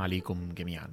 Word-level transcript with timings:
عليكم 0.00 0.52
جميعا. 0.52 0.90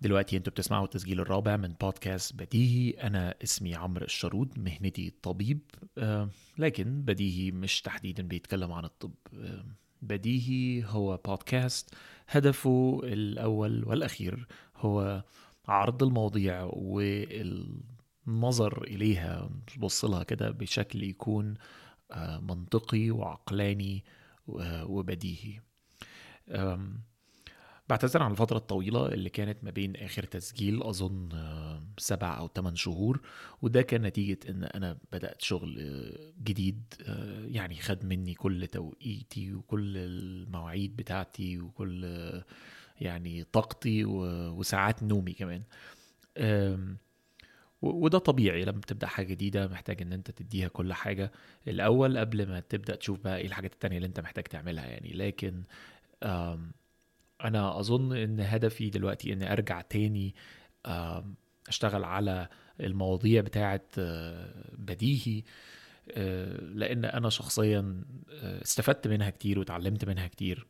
دلوقتي 0.00 0.36
أنتوا 0.36 0.52
بتسمعوا 0.52 0.84
التسجيل 0.84 1.20
الرابع 1.20 1.56
من 1.56 1.72
بودكاست 1.80 2.34
بديهي. 2.34 2.90
أنا 2.90 3.34
اسمي 3.44 3.74
عمرو 3.74 4.04
الشرود 4.04 4.58
مهنتي 4.58 5.12
طبيب 5.22 5.60
آه، 5.98 6.30
لكن 6.58 7.02
بديهي 7.02 7.50
مش 7.50 7.82
تحديدا 7.82 8.22
بيتكلم 8.22 8.72
عن 8.72 8.84
الطب. 8.84 9.14
آه، 9.34 9.64
بديهي 10.02 10.84
هو 10.84 11.16
بودكاست 11.16 11.94
هدفه 12.28 13.00
الأول 13.04 13.84
والأخير 13.84 14.46
هو 14.76 15.24
عرض 15.68 16.02
المواضيع 16.02 16.70
والنظر 16.72 18.04
إليها. 18.84 19.50
نبص 19.76 20.04
لها 20.04 20.22
كده 20.22 20.50
بشكل 20.50 21.02
يكون 21.02 21.54
آه، 22.10 22.40
منطقي 22.40 23.10
وعقلاني 23.10 24.04
وبديهي. 24.86 25.60
بعتذر 27.88 28.22
عن 28.22 28.30
الفترة 28.30 28.56
الطويلة 28.56 29.06
اللي 29.08 29.30
كانت 29.30 29.64
ما 29.64 29.70
بين 29.70 29.96
آخر 29.96 30.22
تسجيل 30.22 30.82
أظن 30.82 31.28
آه، 31.32 31.82
سبع 31.98 32.38
أو 32.38 32.48
ثمان 32.48 32.76
شهور 32.76 33.20
وده 33.62 33.82
كان 33.82 34.02
نتيجة 34.02 34.38
إن 34.48 34.64
أنا 34.64 34.98
بدأت 35.12 35.42
شغل 35.42 35.78
آه، 35.80 36.32
جديد 36.42 36.94
آه، 37.06 37.46
يعني 37.46 37.76
خد 37.76 38.04
مني 38.04 38.34
كل 38.34 38.66
توقيتي 38.66 39.54
وكل 39.54 39.96
المواعيد 39.96 40.96
بتاعتي 40.96 41.58
وكل 41.60 42.04
يعني 43.00 43.44
طاقتي 43.44 44.04
وساعات 44.04 45.02
نومي 45.02 45.32
كمان. 45.32 45.62
وده 47.82 48.18
طبيعي 48.18 48.64
لما 48.64 48.80
بتبدأ 48.80 49.06
حاجة 49.06 49.26
جديدة 49.26 49.68
محتاج 49.68 50.02
إن 50.02 50.12
أنت 50.12 50.30
تديها 50.30 50.68
كل 50.68 50.92
حاجة. 50.92 51.32
الأول 51.68 52.18
قبل 52.18 52.48
ما 52.48 52.60
تبدأ 52.60 52.96
تشوف 52.96 53.20
بقى 53.20 53.38
إيه 53.38 53.46
الحاجات 53.46 53.72
التانية 53.72 53.96
اللي 53.96 54.06
أنت 54.06 54.20
محتاج 54.20 54.44
تعملها 54.44 54.86
يعني 54.86 55.12
لكن 55.12 55.62
أنا 57.44 57.80
أظن 57.80 58.16
إن 58.16 58.40
هدفي 58.40 58.90
دلوقتي 58.90 59.32
إني 59.32 59.52
أرجع 59.52 59.80
تاني 59.80 60.34
أشتغل 61.68 62.04
على 62.04 62.48
المواضيع 62.80 63.40
بتاعه 63.40 63.80
آه، 63.98 64.74
بديهي 64.78 65.42
آه، 66.10 66.60
لأن 66.60 67.04
أنا 67.04 67.28
شخصيا 67.30 68.04
آه، 68.32 68.62
استفدت 68.62 69.08
منها 69.08 69.30
كتير 69.30 69.58
وتعلمت 69.58 70.04
منها 70.04 70.26
كتير 70.28 70.66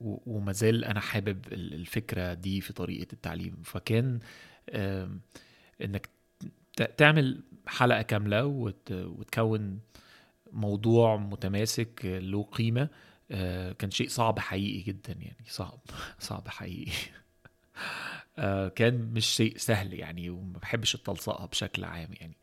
وما 0.00 0.52
زال 0.52 0.84
أنا 0.84 1.00
حابب 1.00 1.46
ال- 1.52 1.74
الفكرة 1.74 2.34
دي 2.34 2.60
في 2.60 2.72
طريقة 2.72 3.12
التعليم. 3.12 3.56
فكان 3.64 4.18
إنك 5.82 6.08
تعمل 6.96 7.42
حلقة 7.66 8.02
كاملة 8.02 8.46
وت- 8.46 8.92
وتكون 8.92 9.80
موضوع 10.52 11.16
متماسك 11.16 12.00
له 12.04 12.42
قيمة 12.42 12.88
كان 13.72 13.90
شيء 13.90 14.08
صعب 14.08 14.38
حقيقي 14.38 14.80
جدا 14.80 15.12
يعني 15.12 15.44
صعب 15.48 15.80
صعب 16.18 16.48
حقيقي. 16.48 16.92
آه، 18.38 18.68
كان 18.68 18.94
مش 19.12 19.26
شيء 19.26 19.56
سهل 19.56 19.94
يعني 19.94 20.30
وما 20.30 20.58
بحبش 20.58 20.94
التلصقها 20.94 21.46
بشكل 21.46 21.84
عام 21.84 22.08
يعني. 22.12 22.36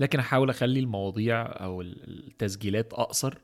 لكن 0.00 0.18
احاول 0.18 0.50
أخلي 0.50 0.80
المواضيع 0.80 1.42
أو 1.42 1.80
ال- 1.82 2.26
التسجيلات 2.28 2.92
أقصر 2.92 3.38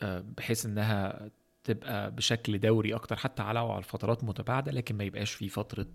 آه، 0.00 0.24
بحيث 0.36 0.66
إنها 0.66 1.30
تبقى 1.64 2.10
بشكل 2.10 2.58
دوري 2.58 2.94
أكتر 2.94 3.16
حتى 3.16 3.42
على 3.42 3.58
على 3.58 3.82
فترات 3.82 4.24
متباعدة 4.24 4.72
لكن 4.72 4.96
ما 4.96 5.04
يبقاش 5.04 5.32
في 5.32 5.48
فترة 5.48 5.86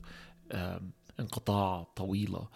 انقطاع 1.19 1.83
طويلة. 1.83 2.37
آه، 2.39 2.49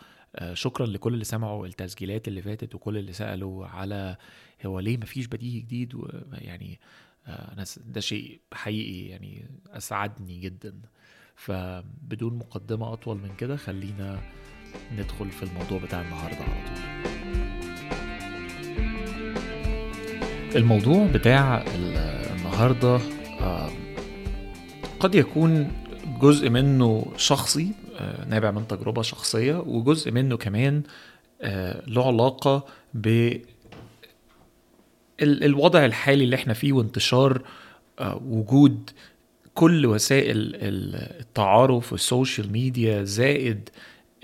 شكرا 0.54 0.86
لكل 0.86 1.14
اللي 1.14 1.24
سمعوا 1.26 1.68
التسجيلات 1.68 2.28
اللي 2.28 2.42
فاتت 2.42 2.76
وكل 2.76 2.98
اللي 2.98 3.14
سألوا 3.14 3.68
على 3.68 4.18
هو 4.66 4.80
ليه 4.80 4.98
مفيش 4.98 5.26
بديهي 5.28 5.60
جديد 5.60 5.94
يعني 6.32 6.80
آه، 7.28 7.54
أنا 7.54 7.66
ده 7.86 8.02
شيء 8.02 8.40
حقيقي 8.54 9.08
يعني 9.10 9.46
أسعدني 9.68 10.40
جدا. 10.40 10.74
فبدون 11.36 12.38
مقدمة 12.38 12.94
أطول 12.94 13.18
من 13.18 13.36
كده 13.36 13.56
خلينا 13.56 14.20
ندخل 14.98 15.32
في 15.32 15.44
الموضوع 15.44 15.80
بتاع 15.80 16.02
النهارده 16.02 16.38
على 16.44 16.66
طول. 16.66 16.80
الموضوع 20.56 21.08
بتاع 21.08 21.62
ال- 21.62 21.98
النهارده 22.38 22.96
آه، 23.42 23.70
قد 25.00 25.16
يكون 25.16 25.72
جزء 26.22 26.50
منه 26.50 27.06
شخصي 27.18 27.72
آه، 27.72 27.89
نابع 28.28 28.52
من 28.52 28.68
تجربة 28.68 29.02
شخصية 29.02 29.56
وجزء 29.56 30.12
منه 30.12 30.38
كمان 30.38 30.84
آه، 31.42 31.84
له 31.88 32.08
علاقة 32.08 32.66
ب 32.94 33.08
ال- 35.22 35.44
الوضع 35.44 35.86
الحالي 35.86 36.24
اللي 36.24 36.36
إحنا 36.36 36.54
فيه 36.54 36.74
وانتشار 36.74 37.42
آه، 38.00 38.22
وجود 38.26 38.90
كل 39.54 39.86
وسائل 39.86 40.38
ال- 40.38 41.20
التعارف 41.20 41.92
وال 41.92 42.07
social 42.07 42.52
media 42.52 43.04
زائد 43.04 43.70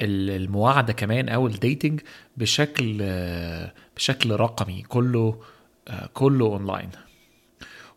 ال- 0.01 0.29
المواعدة 0.29 0.93
كمان 0.93 1.29
أو 1.29 1.47
ال 1.47 1.55
dating 1.55 2.01
بشكل 2.37 2.97
آه، 3.01 3.73
بشكل 3.95 4.31
رقمي 4.31 4.81
كله 4.81 5.41
كله 6.13 6.45
اونلاين 6.45 6.89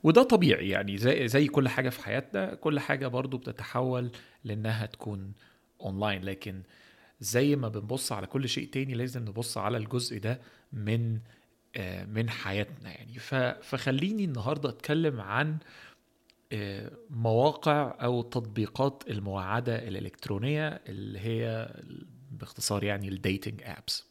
وده 0.03 0.23
طبيعي 0.23 0.69
يعني 0.69 0.99
زي 0.99 1.29
زي 1.29 1.47
كل 1.47 1.69
حاجة 1.69 1.89
في 1.89 2.05
حياتنا 2.05 2.55
كل 2.55 2.81
حاجة 2.81 3.07
برضو 3.09 3.37
بتتحول 3.39 4.11
لإنها 4.45 4.87
تكون 4.87 5.33
اونلاين 5.81 6.25
لكن 6.25 6.63
زي 7.21 7.57
ما 7.57 7.69
بنبص 7.69 8.13
على 8.13 8.27
كل 8.27 8.49
شيء 8.49 8.69
تاني 8.69 8.95
لازم 8.95 9.23
نبص 9.23 9.59
على 9.59 9.77
الجزء 9.77 10.19
ده 10.19 10.41
من 10.73 11.19
آه، 11.77 12.05
من 12.05 12.31
حياتنا 12.31 12.91
يعني. 12.91 13.19
فخليني 13.63 14.25
النهارده 14.25 14.69
أتكلم 14.69 15.21
عن 15.21 15.59
آه، 16.53 16.91
مواقع 17.11 17.95
أو 18.03 18.23
تطبيقات 18.23 19.03
المواعدة 19.11 19.89
الإلكترونية 19.89 20.81
اللي 20.89 21.19
هي 21.19 21.71
باختصار 22.31 22.85
يعني 22.85 23.09
ال 23.09 23.17
dating 23.17 23.63
apps 23.65 24.05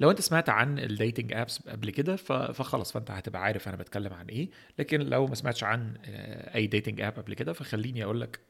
لو 0.00 0.10
أنت 0.10 0.20
سمعت 0.20 0.48
عن 0.48 0.78
ال 0.78 0.86
dating 0.86 1.32
apps 1.32 1.68
قبل 1.68 1.90
كده 1.90 2.16
فخلاص 2.16 2.92
فأنت 2.92 3.10
هتبقى 3.10 3.42
عارف 3.42 3.68
أنا 3.68 3.76
بتكلم 3.76 4.12
عن 4.12 4.26
إيه. 4.26 4.50
لكن 4.78 5.00
لو 5.00 5.26
ما 5.26 5.34
سمعتش 5.34 5.64
عن 5.64 5.94
آه، 6.04 6.54
أي 6.54 6.66
dating 6.66 7.00
app 7.00 7.12
قبل 7.12 7.34
كده 7.34 7.52
فخليني 7.52 8.04
أقول 8.04 8.20
لك 8.20 8.40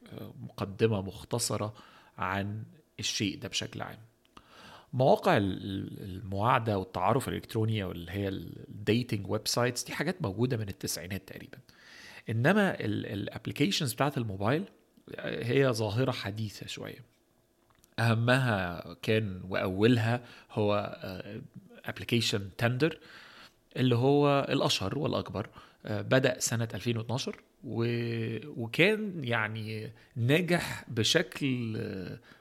مقدمة 0.40 1.02
مختصرة 1.02 1.74
عن 2.22 2.62
الشيء 3.00 3.38
ده 3.38 3.48
بشكل 3.48 3.82
عام. 3.82 3.98
مواقع 4.92 5.36
ال- 5.36 5.42
ال- 5.64 6.02
المواعده 6.04 6.78
والتعارف 6.78 7.28
الالكتروني 7.28 7.82
أو 7.82 7.92
اللي 7.92 8.12
هي 8.12 8.28
ال 8.28 9.30
dating 9.30 9.48
websites 9.48 9.84
دي 9.84 9.92
حاجات 9.92 10.22
موجودة 10.22 10.56
من 10.56 10.68
التسعينات 10.68 11.28
تقريبا. 11.28 11.58
إنما 12.30 12.80
ال 12.80 12.89
applications 12.89 13.92
بتاعت 13.92 14.18
الموبايل 14.18 14.64
آه، 15.14 15.44
هي 15.44 15.72
ظاهرة 15.72 16.10
حديثة 16.12 16.66
شوية. 16.66 17.04
أهمها 17.98 18.84
كان 19.02 19.40
وأولها 19.48 20.24
هو 20.52 20.96
ابلكيشن 21.84 22.50
تندر 22.58 22.98
اللي 23.76 23.94
هو 23.96 24.46
الأشهر 24.48 24.98
والأكبر 24.98 25.48
آه، 25.86 26.02
بدأ 26.02 26.38
سنة 26.38 26.68
2012 26.74 27.36
و... 27.64 27.84
وكان 28.62 29.24
يعني 29.24 29.92
ناجح 30.16 30.84
بشكل 30.88 31.78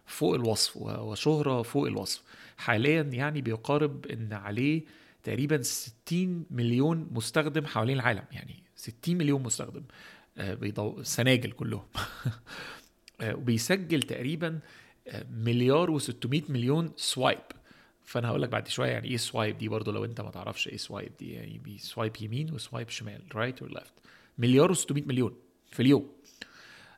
فوق 0.05 0.33
الوصف 0.35 0.77
و- 0.77 1.11
وشهرة 1.11 1.61
فوق 1.61 1.87
الوصف. 1.87 2.23
حاليا 2.57 3.01
يعني 3.01 3.41
بيقارب 3.41 4.05
إن 4.05 4.33
عليه 4.33 4.81
تقريبا 5.23 5.61
60 5.61 6.45
مليون 6.51 7.07
مستخدم 7.11 7.65
حوالين 7.65 7.95
العالم. 7.95 8.23
يعني 8.31 8.63
60 8.75 9.17
مليون 9.17 9.43
مستخدم 9.43 9.83
آه، 10.37 10.53
بيضو... 10.53 11.03
سناجل 11.03 11.51
كلهم. 11.51 11.83
آه، 13.21 13.35
وبيسجل 13.35 14.01
تقريبا 14.03 14.59
آه، 15.07 15.25
مليار 15.31 15.99
و600 15.99 16.49
مليون 16.49 16.91
swipe. 16.95 17.39
فأنا 18.03 18.27
هقول 18.29 18.41
لك 18.41 18.49
بعد 18.49 18.67
شوية 18.67 18.89
يعني 18.91 19.07
إيه 19.07 19.17
swipe 19.17 19.57
دي 19.57 19.67
برضو 19.69 19.91
لو 19.91 20.05
أنت 20.05 20.21
ما 20.21 20.29
تعرفش 20.31 20.67
إيه 20.67 20.77
swipe 20.77 21.11
دي. 21.19 21.31
يعني 21.33 21.57
بي 21.63 21.77
swipe 21.77 22.11
يمين 22.21 22.53
و 22.53 22.59
swipe 22.59 22.89
شمال 22.89 23.21
right 23.35 23.61
or 23.61 23.71
left 23.71 23.93
مليار 24.37 24.75
و600 24.75 24.91
مليون 25.07 25.35
في 25.71 25.79
اليوم. 25.81 26.11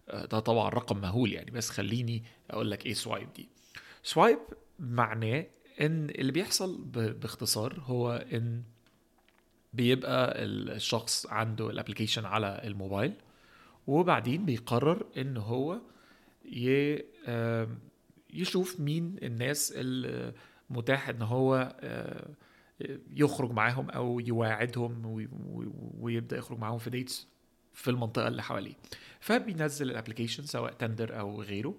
آه، 0.09 0.25
ده 0.25 0.39
طبعا 0.39 0.69
رقم 0.69 0.97
مهول 0.97 1.33
يعني. 1.33 1.51
بس 1.51 1.69
خليني 1.69 2.23
أقول 2.51 2.71
لك 2.71 2.85
إيه 2.85 2.93
swipe 2.93 3.33
دي. 3.33 3.49
swipe 4.03 4.39
معناه 4.79 5.45
إن 5.81 6.09
اللي 6.09 6.31
بيحصل 6.31 6.81
باختصار 7.21 7.79
هو 7.85 8.25
إن 8.33 8.63
بيبقى 9.73 10.43
الشخص 10.43 11.25
عنده 11.25 11.69
ال 11.69 11.74
application 11.74 12.25
على 12.25 12.61
الموبايل 12.63 13.13
وبعدين 13.87 14.45
بيقرر 14.45 15.05
إن 15.17 15.37
هو 15.37 15.79
يشوف 18.33 18.79
مين 18.79 19.15
الناس 19.23 19.73
المتاح 19.75 21.09
إن 21.09 21.21
هو 21.21 21.75
آه، 21.79 22.29
يخرج 23.11 23.51
معاهم 23.51 23.89
أو 23.89 24.19
يواعدهم 24.19 25.05
وي- 25.05 25.29
وي- 25.31 25.71
ويبدأ 25.99 26.37
يخرج 26.37 26.59
معاهم 26.59 26.77
في 26.77 26.89
dates 26.89 27.27
في 27.73 27.87
المنطقة 27.91 28.27
اللي 28.27 28.43
حواليه. 28.43 28.73
فبينزل 29.19 29.91
ال 29.91 29.96
application 29.96 30.43
سواء 30.45 30.73
تندر 30.73 31.19
أو 31.19 31.41
غيره. 31.41 31.75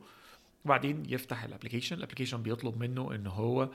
وبعدين 0.65 1.03
يفتح 1.09 1.45
ال 1.45 1.49
application 1.49 1.97
ال 1.97 2.01
application 2.01 2.43
بيطلب 2.43 2.77
منه 2.77 3.15
إن 3.15 3.27
هو 3.27 3.71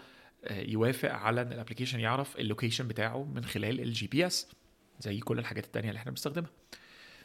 آه، 0.45 0.61
يوافق 0.61 1.11
على 1.11 1.41
إن 1.41 1.51
ال 1.53 1.57
application 1.57 1.99
يعرف 1.99 2.37
ال 2.37 2.43
location 2.43 2.87
بتاعه 2.87 3.23
من 3.23 3.45
خلال 3.45 3.79
ال 3.79 4.07
GPS 4.07 4.47
زي 4.99 5.19
كل 5.19 5.39
الحاجات 5.39 5.65
التانية 5.65 5.89
اللي 5.89 5.97
إحنا 5.99 6.11
بنستخدمها. 6.11 6.49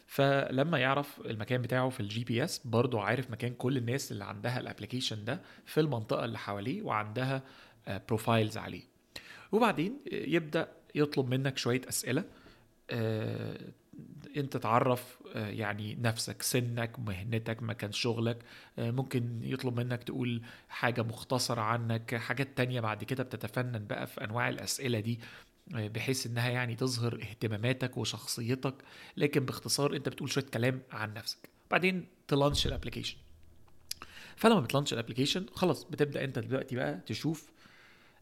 فلما 0.06 0.78
يعرف 0.78 1.20
المكان 1.20 1.62
بتاعه 1.62 1.88
في 1.88 2.00
ال 2.00 2.24
GPS 2.24 2.58
برضه 2.66 3.00
عارف 3.02 3.30
مكان 3.30 3.54
كل 3.54 3.76
الناس 3.76 4.12
اللي 4.12 4.24
عندها 4.24 4.60
ال 4.60 4.65
application 4.65 5.24
ده 5.24 5.42
في 5.66 5.80
المنطقة 5.80 6.24
اللي 6.24 6.38
حواليه 6.38 6.82
وعندها 6.82 7.42
profiles 8.08 8.56
عليه. 8.58 8.82
وبعدين 9.54 10.00
يبدأ 10.12 10.68
يطلب 10.94 11.34
منك 11.34 11.58
شوية 11.58 11.80
أسئلة 11.88 12.24
آه، 12.90 13.58
أنت 14.36 14.56
تعرف 14.56 15.18
آه، 15.34 15.48
يعني 15.48 15.94
نفسك 15.94 16.42
سنك 16.42 16.98
مهنتك 16.98 17.62
مكان 17.62 17.92
شغلك 17.92 18.38
آه، 18.78 18.90
ممكن 18.90 19.40
يطلب 19.42 19.76
منك 19.80 20.02
تقول 20.02 20.42
حاجة 20.68 21.02
مختصرة 21.02 21.60
عنك 21.60 22.14
حاجات 22.14 22.48
تانية 22.56 22.80
بعد 22.80 23.04
كده 23.04 23.22
بتتفنن 23.24 23.86
بقى 23.86 24.06
في 24.06 24.24
أنواع 24.24 24.48
الأسئلة 24.48 25.00
دي 25.00 25.20
بحيث 25.66 26.26
إنها 26.26 26.48
يعني 26.48 26.74
تظهر 26.74 27.14
اهتماماتك 27.22 27.96
وشخصيتك 27.96 28.74
لكن 29.16 29.44
باختصار 29.44 29.96
أنت 29.96 30.08
بتقول 30.08 30.30
شوية 30.30 30.44
كلام 30.44 30.82
عن 30.92 31.14
نفسك. 31.14 31.38
بعدين 31.70 32.06
ت 32.28 32.34
launch 32.34 32.66
ال 32.66 32.70
application. 32.70 33.16
فلما 34.36 34.60
بت 34.60 34.68
launch 34.68 34.92
ال 34.92 34.97
application 34.97 35.46
خلاص 35.54 35.84
بتبدأ 35.84 36.24
أنت 36.24 36.38
دلوقتي 36.38 36.76
بقى 36.76 37.00
تشوف 37.06 37.53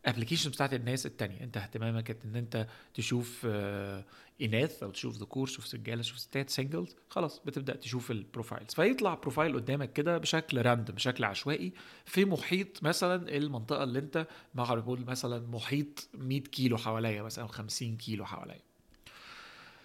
application 0.06 0.50
بتاعت 0.50 0.74
الناس 0.74 1.06
التانية. 1.06 1.40
انت 1.40 1.56
اهتمامك 1.56 2.10
إن 2.24 2.36
انت 2.36 2.66
تشوف 2.94 3.46
آه، 3.46 4.04
إناث 4.42 4.82
أو 4.82 4.90
تشوف 4.90 5.16
ذكور 5.16 5.46
تشوف 5.46 5.74
رجالة 5.74 6.02
تشوف 6.02 6.18
ستات 6.18 6.50
singles 6.50 6.96
خلاص 7.08 7.40
بتبدأ 7.46 7.76
تشوف 7.76 8.10
ال 8.10 8.17
profiles 8.17 8.74
فيطلع 8.74 9.14
profile 9.14 9.54
قدامك 9.54 9.92
كده 9.92 10.18
بشكل 10.18 10.62
random 10.62 10.94
بشكل 10.94 11.24
عشوائي. 11.24 11.72
في 12.04 12.24
محيط 12.24 12.82
مثلا 12.82 13.36
المنطقة 13.36 13.84
اللي 13.84 13.98
انت 13.98 14.26
ما 14.54 14.74
بقول 14.74 15.04
مثلا 15.04 15.46
محيط 15.46 16.08
100 16.14 16.40
كيلو 16.40 16.78
حواليا 16.78 17.22
مثلا 17.22 17.46
50 17.46 17.96
كيلو 17.96 18.24
حواليا. 18.26 18.60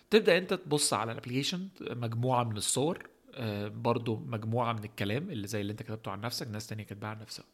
تبدأ 0.09 0.37
انت 0.37 0.53
تبص 0.53 0.93
على 0.93 1.11
الابلكيشن 1.11 1.67
مجموعة 1.81 2.43
من 2.43 2.57
الصور 2.57 3.09
آه، 3.33 3.67
برضو 3.67 4.15
مجموعة 4.15 4.73
من 4.73 4.83
الكلام 4.83 5.29
اللي 5.29 5.47
زي 5.47 5.61
اللي 5.61 5.71
انت 5.71 5.83
كتبته 5.83 6.11
عن 6.11 6.21
نفسك 6.21 6.47
ناس 6.47 6.67
تانية 6.67 6.83
كاتباها 6.83 7.09
عن 7.09 7.19
نفسها. 7.19 7.45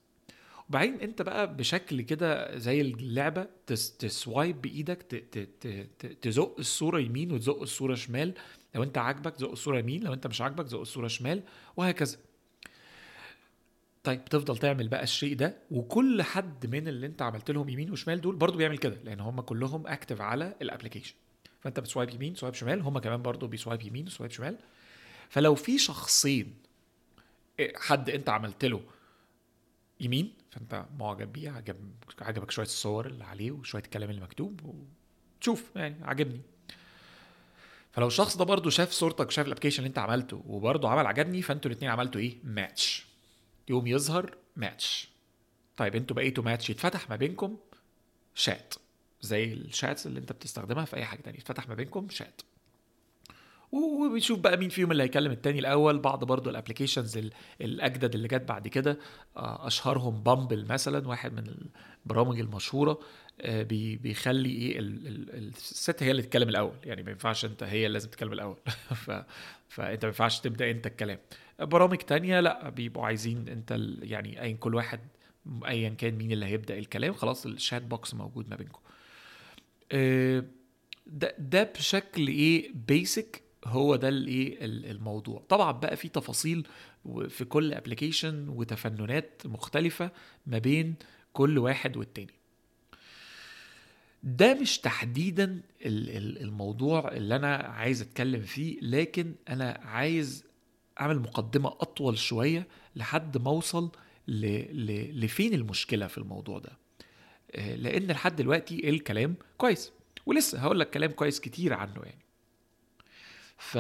وبعدين 0.74 1.02
انت 1.02 1.22
بقى 1.22 1.56
بشكل 1.56 2.02
كده 2.02 2.58
زي 2.58 2.82
اللعبة 2.82 3.48
تسوايب 4.00 4.62
بإيدك 4.62 5.02
تزق 6.22 6.56
الصورة 6.60 7.00
يمين 7.00 7.32
وتزق 7.32 7.62
الصورة 7.62 7.96
شمال. 7.96 8.34
لو 8.76 8.84
انت 8.84 8.98
عاجبك 8.98 9.38
زق 9.38 9.52
الصورة 9.52 9.80
يمين 9.80 10.04
لو 10.04 10.14
انت 10.14 10.28
مش 10.28 10.42
عاجبك 10.42 10.68
زق 10.68 10.80
الصورة 10.80 11.08
شمال 11.08 11.44
وهكذا. 11.78 12.18
طيب 14.04 14.26
تفضل 14.26 14.58
تعمل 14.58 14.88
بقى 14.88 15.04
الشيء 15.04 15.36
ده 15.36 15.58
وكل 15.72 16.22
حد 16.22 16.66
من 16.76 16.88
اللي 16.88 17.08
انت 17.08 17.22
عملت 17.22 17.52
لهم 17.52 17.70
يمين 17.70 17.92
وشمال 17.92 18.22
دول 18.22 18.36
برضو 18.36 18.58
بيعمل 18.58 18.78
كده 18.78 18.98
لأن 19.04 19.20
هم 19.20 19.42
كلهم 19.42 19.88
active 19.88 20.22
على 20.22 20.56
ال 20.62 20.66
application 20.66 21.16
فانت 21.62 21.80
بت 21.80 21.88
swipe 21.88 22.10
يمين 22.10 22.36
swipe 22.36 22.54
شمال 22.54 22.82
هم 22.82 23.00
كمان 23.00 23.22
برضو 23.22 23.48
بي 23.48 23.57
swipe 23.57 23.82
يمين 23.82 24.08
و 24.08 24.12
swipe 24.12 24.32
شمال. 24.32 24.58
فلو 25.30 25.56
في 25.56 25.78
شخصين 25.78 26.54
إيه، 27.60 27.78
حد 27.78 28.10
انت 28.10 28.30
عملت 28.30 28.66
له 28.66 28.82
يمين 30.04 30.34
فأنت 30.52 30.86
معجب 31.00 31.34
بيه 31.34 31.52
عجب 31.52 31.76
عجبك 32.22 32.52
شوية 32.52 32.66
الصور 32.66 33.06
اللي 33.06 33.24
عليه 33.24 33.52
وشوية 33.52 33.84
الكلام 33.84 34.10
اللي 34.10 34.22
مكتوب 34.22 34.62
وتشوف 35.38 35.72
يعني 35.76 36.06
عجبني. 36.06 36.42
فلو 37.92 38.08
الشخص 38.08 38.38
ده 38.38 38.46
برضه 38.46 38.70
شاف 38.70 38.92
صورتك 38.92 39.28
وشاف 39.28 39.46
ال 39.46 39.49
application 39.49 39.78
اللي 39.78 39.88
انت 39.88 40.00
عملته 40.00 40.44
وبرضه 40.48 40.90
عمل 40.90 41.06
عجبني 41.08 41.42
فأنتوا 41.42 41.72
الاثنين 41.72 41.92
عملتوا 41.92 42.22
إيه؟ 42.22 42.38
ماتش 42.44 43.06
يوم 43.70 43.88
يظهر 43.88 44.38
ماتش 44.56 45.10
طيب 45.78 45.96
أنتوا 45.96 46.16
بقيتوا 46.16 46.44
ماتش 46.44 46.70
يتفتح 46.70 47.10
ما 47.10 47.16
بينكم 47.16 47.58
شات 48.36 48.74
زي 49.22 49.54
ال 49.54 49.63
chats 49.63 50.08
اللي 50.08 50.20
انت 50.20 50.32
بتستخدمها 50.32 50.86
في 50.86 50.96
أي 50.96 51.06
حاجة 51.06 51.22
تانية 51.22 51.40
يتفتح 51.40 51.68
ما 51.70 51.76
بينكم 51.76 52.10
شات 52.10 52.42
وبنشوف 53.74 54.40
بقى 54.40 54.58
مين 54.58 54.70
فيهم 54.70 54.92
اللي 54.92 55.04
هيكلم 55.04 55.32
التاني 55.32 55.60
الأول. 55.60 56.00
بعض 56.00 56.24
برضو 56.24 56.50
ال 56.50 56.55
applications 56.55 57.20
الأجدد 57.62 58.16
اللي 58.16 58.28
جت 58.28 58.42
بعد 58.42 58.68
كده 58.68 59.00
آه، 59.38 59.68
أشهرهم 59.68 60.24
Bumble 60.24 60.66
مثلا 60.66 61.08
واحد 61.08 61.34
من 61.34 61.56
البرامج 62.06 62.40
المشهورة 62.40 63.00
آه، 63.42 63.64
بيخلي 63.64 64.50
إيه 64.50 64.80
الست 64.80 66.04
هي 66.04 66.12
اللي 66.12 66.22
تتكلم 66.22 66.50
الأول. 66.50 66.76
يعني 66.84 67.04
ما 67.04 67.12
ينفعش 67.12 67.46
أنت 67.46 67.64
هي 67.64 67.86
اللي 67.86 67.94
لازم 67.94 68.10
تتكلم 68.10 68.34
الأول. 68.34 68.58
فأنت 69.70 70.06
ما 70.06 70.10
ينفعش 70.10 70.40
تبدأ 70.40 70.72
أنت 70.72 70.88
الكلام. 70.88 71.18
برامج 71.60 71.98
تانية 71.98 72.40
لأ 72.40 72.70
بيبقوا 72.70 73.06
عايزين 73.06 73.48
أنت 73.50 73.80
يعني 74.02 74.42
ايا 74.42 74.54
كل 74.54 74.76
واحد 74.76 75.00
ايا 75.68 75.90
كان 75.90 76.16
مين 76.16 76.32
اللي 76.32 76.46
هيبدأ 76.46 76.78
الكلام 76.78 77.14
خلاص 77.14 77.46
ال 77.46 77.53
chat 77.53 77.82
box 77.82 78.14
موجود 78.14 78.50
ما 78.50 78.56
بينكم. 78.56 78.80
آه، 79.92 80.44
ده, 81.08 81.36
ده 81.40 81.64
بشكل 81.64 82.28
إيه 82.28 82.72
basic 82.88 83.43
هو 83.66 83.96
ده 83.96 84.10
الايه 84.10 84.58
الموضوع. 84.66 85.44
طبعا 85.50 85.72
بقى 85.72 85.96
في 85.98 86.08
تفاصيل 86.08 86.68
في 87.30 87.46
كل 87.46 87.74
application 87.74 88.50
وتفننات 88.50 89.42
مختلفة 89.46 90.12
ما 90.48 90.58
بين 90.58 90.96
كل 91.34 91.58
واحد 91.58 91.98
والتاني. 91.98 92.34
ده 94.24 94.54
مش 94.54 94.80
تحديدا 94.80 95.62
الموضوع 95.86 97.12
اللي 97.12 97.36
أنا 97.36 97.56
عايز 97.56 98.02
أتكلم 98.02 98.42
فيه 98.42 98.80
لكن 98.82 99.36
أنا 99.50 99.80
عايز 99.84 100.46
أعمل 101.02 101.20
مقدمة 101.20 101.70
أطول 101.70 102.18
شوية 102.18 102.68
لحد 102.96 103.38
ما 103.38 103.50
أوصل 103.50 103.92
لفين 104.28 105.54
المشكلة 105.54 106.08
في 106.08 106.18
الموضوع 106.18 106.60
ده. 106.60 106.72
آه، 107.52 107.76
لأن 107.76 108.08
لحد 108.08 108.36
دلوقتي 108.36 108.90
الكلام 108.90 109.36
كويس. 109.58 109.92
ولسه 110.26 110.60
هقول 110.60 110.80
لك 110.80 110.90
كلام 110.90 111.12
كويس 111.12 111.40
كتير 111.40 111.74
عنه 111.74 112.02
يعني. 112.04 112.23
ف... 113.64 113.78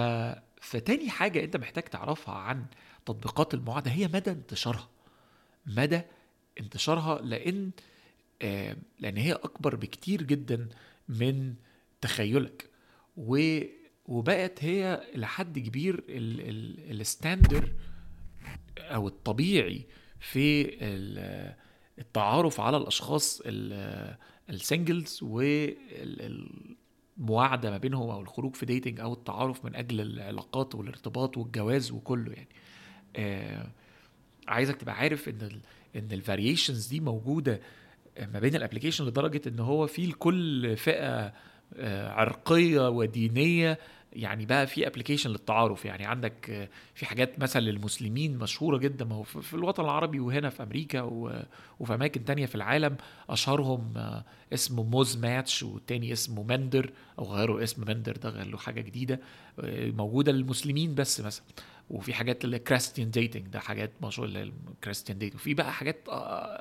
فتاني 0.61 1.09
حاجة 1.09 1.43
أنت 1.43 1.57
محتاج 1.57 1.83
تعرفها 1.83 2.35
عن 2.35 2.65
تطبيقات 3.05 3.53
المعادة 3.53 3.91
هي 3.91 4.07
مدى 4.07 4.31
انتشارها. 4.31 4.89
مدى 5.65 6.01
انتشارها 6.59 7.21
لأن 7.21 7.71
آه 8.41 8.77
لأن 8.99 9.17
هي 9.17 9.33
أكبر 9.33 9.75
بكتير 9.75 10.23
جدا 10.23 10.69
من 11.09 11.53
تخيلك. 12.01 12.69
و 13.17 13.59
وبقت 14.05 14.63
هي 14.63 15.03
لحد 15.15 15.59
كبير 15.59 16.03
ال 16.09 16.28
standard 16.28 17.73
أو 18.77 19.07
الطبيعي 19.07 19.87
في 20.19 20.77
التعارف 21.99 22.59
على 22.59 22.77
الأشخاص 22.77 23.41
ال 24.49 24.58
singles 24.58 25.19
مواعده 27.17 27.69
ما 27.71 27.77
بينهم 27.77 28.09
أو 28.09 28.21
الخروج 28.21 28.55
في 28.55 28.65
dating 28.65 28.99
أو 28.99 29.13
التعارف 29.13 29.65
من 29.65 29.75
أجل 29.75 30.01
العلاقات 30.01 30.75
والارتباط 30.75 31.37
والجواز 31.37 31.91
وكله 31.91 32.31
يعني. 32.33 32.47
آه 33.15 33.67
عايزك 34.47 34.75
تبقى 34.75 34.95
عارف 34.95 35.29
إن 35.29 35.41
ال 35.41 35.59
إن 35.95 36.11
ال 36.11 36.18
variations 36.18 36.87
دي 36.87 36.99
موجودة 36.99 37.59
ما 38.33 38.39
بين 38.39 38.55
ال 38.55 38.60
application 38.60 39.05
لدرجة 39.05 39.41
إن 39.47 39.59
هو 39.59 39.87
في 39.87 40.05
لكل 40.07 40.77
فئة 40.77 41.33
آه 41.77 42.09
عرقية 42.11 42.89
ودينية 42.89 43.79
يعني 44.15 44.45
بقى 44.45 44.67
في 44.67 44.87
application 44.87 45.29
للتعارف. 45.29 45.85
يعني 45.85 46.05
عندك 46.05 46.49
آه، 46.49 46.69
في 46.95 47.05
حاجات 47.05 47.39
مثلا 47.39 47.61
للمسلمين 47.61 48.37
مشهورة 48.37 48.77
جدا 48.77 49.05
ما 49.05 49.15
هو 49.15 49.23
في 49.23 49.53
الوطن 49.53 49.83
العربي 49.83 50.19
وهنا 50.19 50.49
في 50.49 50.63
أمريكا 50.63 51.01
وفي 51.79 51.93
أماكن 51.95 52.25
تانية 52.25 52.45
في 52.45 52.55
العالم 52.55 52.97
أشهرهم 53.29 53.93
آه، 53.97 54.25
اسمه 54.53 54.83
Muzmatch 54.83 55.63
والتاني 55.63 56.13
اسمه 56.13 56.43
Minder 56.43 56.91
أو 57.19 57.25
غيروا 57.33 57.63
اسم 57.63 57.83
Minder 57.87 58.17
ده 58.17 58.29
غير 58.29 58.47
له 58.47 58.57
حاجة 58.57 58.81
جديدة 58.81 59.19
آه، 59.59 59.91
موجودة 59.91 60.31
للمسلمين 60.31 60.95
بس 60.95 61.21
مثلا. 61.21 61.45
وفي 61.89 62.13
حاجات 62.13 62.45
ال 62.45 62.52
Christian 62.52 63.11
dating 63.11 63.47
ده 63.47 63.59
حاجات 63.59 63.91
مشهورة 64.01 64.29
لل 64.29 64.45
Christian 64.45 65.17
dating 65.17 65.39
وفي 65.39 65.53
بقى 65.53 65.73
حاجات 65.73 66.07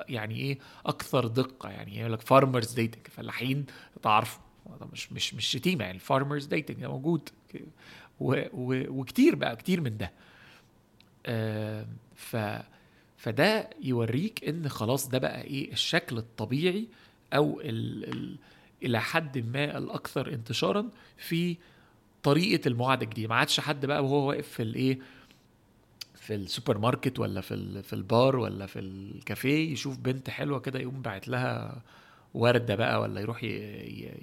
يعني 0.09 0.35
إيه 0.35 0.59
أكثر 0.85 1.27
دقة. 1.27 1.69
يعني 1.69 1.99
يقول 1.99 2.13
لك 2.13 2.21
farmers 2.21 2.73
dating 2.73 3.07
فلاحين 3.07 3.65
تعرفوا. 4.01 4.41
مش 4.93 5.11
مش 5.11 5.33
مش 5.33 5.45
شتيمة 5.47 5.83
يعني 5.83 5.95
ال 5.95 6.01
farmers 6.01 6.45
dating 6.45 6.85
موجود. 6.85 7.29
و 7.29 7.33
و 7.33 7.42
وكتير 8.19 9.35
بقى 9.35 9.55
كتير 9.55 9.81
من 9.81 9.97
ده. 9.97 10.11
آه 11.25 11.85
ف 12.15 12.37
فده 13.17 13.69
يوريك 13.81 14.43
إن 14.49 14.69
خلاص 14.69 15.09
ده 15.09 15.17
بقى 15.17 15.41
إيه 15.43 15.71
الشكل 15.71 16.17
الطبيعي 16.17 16.87
أو 17.33 17.61
ال 17.61 18.09
ال 18.09 18.35
إلى 18.83 19.01
حد 19.01 19.37
ما 19.37 19.77
الأكثر 19.77 20.33
انتشارا 20.33 20.89
في 21.17 21.57
طريقة 22.23 22.67
المواعدة 22.67 23.03
الجديدة. 23.05 23.27
ما 23.29 23.35
عادش 23.35 23.59
حد 23.59 23.85
بقى 23.85 24.03
وهو 24.03 24.27
واقف 24.29 24.47
في 24.47 24.63
الايه 24.63 24.99
في 26.15 26.35
السوبر 26.35 26.77
ماركت 26.77 27.19
ولا 27.19 27.41
في 27.41 27.83
في 27.83 27.93
البار 27.93 28.35
ولا 28.35 28.65
في 28.65 28.79
الكافيه 28.79 29.71
يشوف 29.71 29.97
بنت 29.97 30.29
حلوة 30.29 30.59
كده 30.59 30.79
يقوم 30.79 31.01
باعت 31.01 31.27
لها 31.27 31.81
وردة 32.33 32.75
بقى 32.75 33.01
ولا 33.01 33.21
يروح 33.21 33.43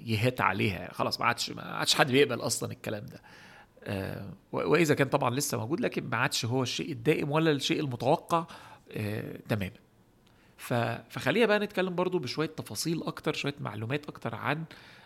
يهت 0.05 0.41
عليها. 0.41 0.93
خلاص 0.93 1.19
ما 1.19 1.25
عادش 1.25 1.49
ما 1.49 1.61
عادش 1.63 1.95
حد 1.95 2.11
بيقبل 2.11 2.39
أصلا 2.41 2.71
الكلام 2.71 3.05
ده. 3.05 3.21
آه 3.83 4.33
وإذا 4.51 4.95
كان 4.95 5.07
طبعا 5.07 5.29
لسه 5.35 5.57
موجود 5.57 5.79
لكن 5.79 6.03
ما 6.09 6.17
عادش 6.17 6.45
هو 6.45 6.63
الشيء 6.63 6.91
الدائم 6.91 7.31
ولا 7.31 7.51
الشيء 7.51 7.79
المتوقع 7.79 8.45
آه 8.91 9.39
تماما. 9.49 9.71
فخلينا 10.57 11.45
بقى 11.45 11.59
نتكلم 11.59 11.95
برضو 11.95 12.19
بشوية 12.19 12.47
تفاصيل 12.47 13.03
أكتر 13.03 13.33
شوية 13.33 13.55
معلومات 13.59 14.05
أكتر 14.05 14.35
عن 14.35 14.63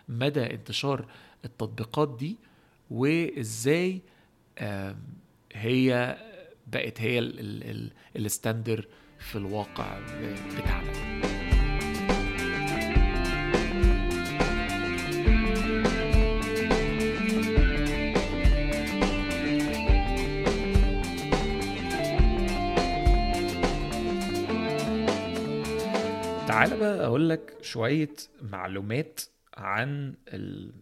مدى 0.08 0.54
انتشار 0.54 1.06
التطبيقات 1.44 2.16
دي 2.18 2.36
وإزاي 2.90 4.00
هي 5.52 6.16
بقت 6.66 7.00
هي 7.00 7.18
الستاندر 8.16 8.88
في 9.18 9.36
الواقع 9.38 9.98
بتاعنا. 10.58 11.35
تعالى 26.58 26.76
بقى 26.76 27.06
أقول 27.06 27.28
لك 27.28 27.56
شوية 27.62 28.14
معلومات 28.42 29.20
عن 29.54 30.14
ال... 30.28 30.72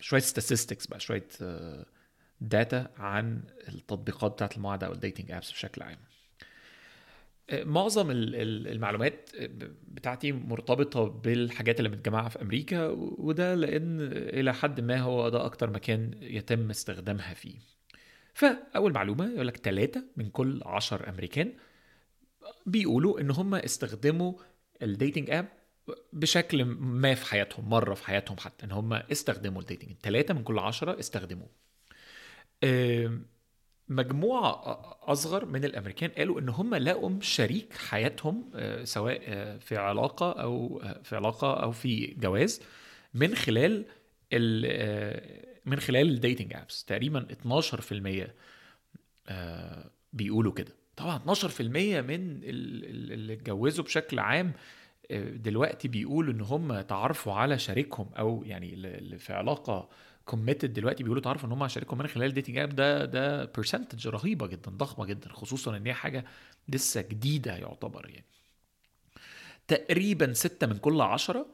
شوية 0.00 0.20
statistics 0.20 0.88
بقى 0.90 1.00
شوية 1.00 1.26
data 2.40 2.90
عن 2.96 3.42
التطبيقات 3.68 4.32
بتاعت 4.32 4.56
المواعدة 4.56 4.86
أو 4.86 4.92
ال 4.92 4.97
dating 4.97 5.30
apps 5.30 5.52
بشكل 5.52 5.82
عام. 5.82 5.98
آه، 7.50 7.64
معظم 7.64 8.10
ال- 8.10 8.34
ال- 8.34 8.68
المعلومات 8.68 9.30
بتاعتي 9.88 10.32
مرتبطة 10.32 11.04
بالحاجات 11.04 11.78
اللي 11.78 11.90
متجمعة 11.90 12.28
في 12.28 12.42
أمريكا 12.42 12.86
وده 13.18 13.54
لأن 13.54 14.00
إلى 14.12 14.54
حد 14.54 14.80
ما 14.80 14.98
هو 15.00 15.28
ده 15.28 15.44
أكتر 15.44 15.70
مكان 15.70 16.10
يتم 16.22 16.70
استخدامها 16.70 17.34
فيه. 17.34 17.54
فأول 18.34 18.92
معلومة 18.92 19.30
يقول 19.34 19.46
لك 19.46 19.56
ثلاثة 19.56 20.04
من 20.16 20.30
كل 20.30 20.60
عشر 20.66 21.08
أمريكان 21.08 21.52
بيقولوا 22.66 23.20
إن 23.20 23.30
هم 23.30 23.54
استخدموا 23.54 24.32
ال 24.82 24.89
dating 24.89 25.30
app 25.30 25.48
بشكل 26.12 26.64
ما 26.64 27.14
في 27.14 27.26
حياتهم 27.26 27.68
مرة 27.68 27.94
في 27.94 28.04
حياتهم 28.06 28.36
حتى 28.38 28.66
إن 28.66 28.72
هم 28.72 28.92
استخدموا 28.92 29.60
ال 29.60 29.65
dating 29.65 29.92
ثلاثة 30.02 30.34
من 30.34 30.42
كل 30.42 30.58
عشرة 30.58 30.98
استخدموه. 31.00 31.48
مجموعة 33.88 34.50
أصغر 35.02 35.44
من 35.44 35.64
الأمريكان 35.64 36.10
قالوا 36.10 36.40
إن 36.40 36.48
هم 36.48 36.74
لقوا 36.74 37.20
شريك 37.20 37.72
حياتهم 37.72 38.50
آه، 38.54 38.84
سواء 38.84 39.20
آه، 39.24 39.58
في 39.58 39.76
علاقة 39.76 40.32
أو 40.32 40.80
آه، 40.82 41.02
في 41.02 41.16
علاقة 41.16 41.62
أو 41.62 41.72
في 41.72 42.06
جواز 42.06 42.62
من 43.14 43.34
خلال 43.34 43.84
ال 44.32 45.44
من 45.66 45.80
خلال 45.80 46.08
ال 46.08 46.15
dating 46.15 46.54
apps 46.54 46.84
تقريبا 46.84 47.26
12% 47.30 48.30
آه، 49.28 49.90
بيقولوا 50.12 50.52
كده. 50.52 50.72
طبعا 50.96 51.18
12% 51.18 51.20
من 52.00 52.14
ال- 52.42 52.84
ال- 52.84 53.12
اللي 53.12 53.32
اتجوزوا 53.32 53.84
بشكل 53.84 54.18
عام 54.18 54.52
آه، 55.10 55.30
دلوقتي 55.30 55.88
بيقولوا 55.88 56.32
إن 56.34 56.40
هم 56.40 56.80
تعرفوا 56.80 57.32
على 57.32 57.58
شريكهم 57.58 58.08
أو 58.18 58.42
يعني 58.46 58.74
اللي 58.74 59.18
في 59.18 59.32
علاقة 59.32 59.88
committed 60.24 60.72
دلوقتي 60.72 61.02
بيقولوا 61.02 61.22
تعرفوا 61.22 61.46
إن 61.48 61.52
هم 61.52 61.62
على 61.62 61.70
شريكهم 61.70 61.98
من 61.98 62.06
خلال 62.06 62.26
ال 62.26 62.31
dating 62.31 62.58
app 62.58 62.68
ده 62.68 63.04
ده 63.04 63.44
percentage 63.44 64.08
رهيبة 64.08 64.46
جدا 64.46 64.70
ضخمة 64.70 65.04
جدا 65.06 65.28
خصوصا 65.28 65.76
إن 65.76 65.86
هي 65.86 65.94
حاجة 65.94 66.24
لسه 66.68 67.00
جديدة 67.00 67.56
يعتبر 67.56 68.08
يعني. 68.08 68.24
تقريبا 69.68 70.32
ستة 70.32 70.66
من 70.66 70.76
كل 70.76 71.00
عشرة 71.00 71.46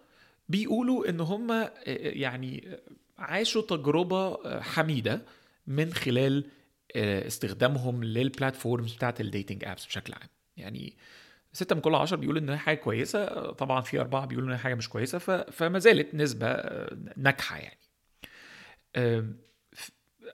بيقولوا 0.48 1.08
إن 1.08 1.20
هم 1.20 1.50
آه، 1.52 1.70
يعني 1.86 2.68
آه، 2.68 2.80
عاشوا 3.18 3.62
تجربة 3.62 4.34
آه، 4.34 4.60
حميدة 4.60 5.22
من 5.66 5.92
خلال 5.92 6.44
استخدامهم 6.96 8.04
لل 8.04 8.21
platforms 8.21 8.94
بتاعت 8.94 9.20
ال 9.20 9.27
dating 9.27 9.64
apps 9.64 9.86
بشكل 9.86 10.12
عام. 10.12 10.28
يعني 10.56 10.96
ستة 11.52 11.74
من 11.74 11.80
كل 11.80 11.94
عشرة 11.94 12.16
بيقولوا 12.16 12.40
إن 12.40 12.48
هي 12.48 12.58
حاجة 12.58 12.76
كويسة 12.76 13.24
آه، 13.24 13.52
طبعا 13.52 13.80
في 13.80 14.00
أربعة 14.00 14.26
بيقولوا 14.26 14.48
إن 14.48 14.52
هي 14.52 14.58
حاجة 14.58 14.74
مش 14.74 14.88
كويسة 14.88 15.18
فما 15.50 15.78
زالت 15.78 16.14
نسبة 16.14 16.46
آه، 16.46 16.98
ناجحة 17.16 17.58
يعني. 17.58 17.80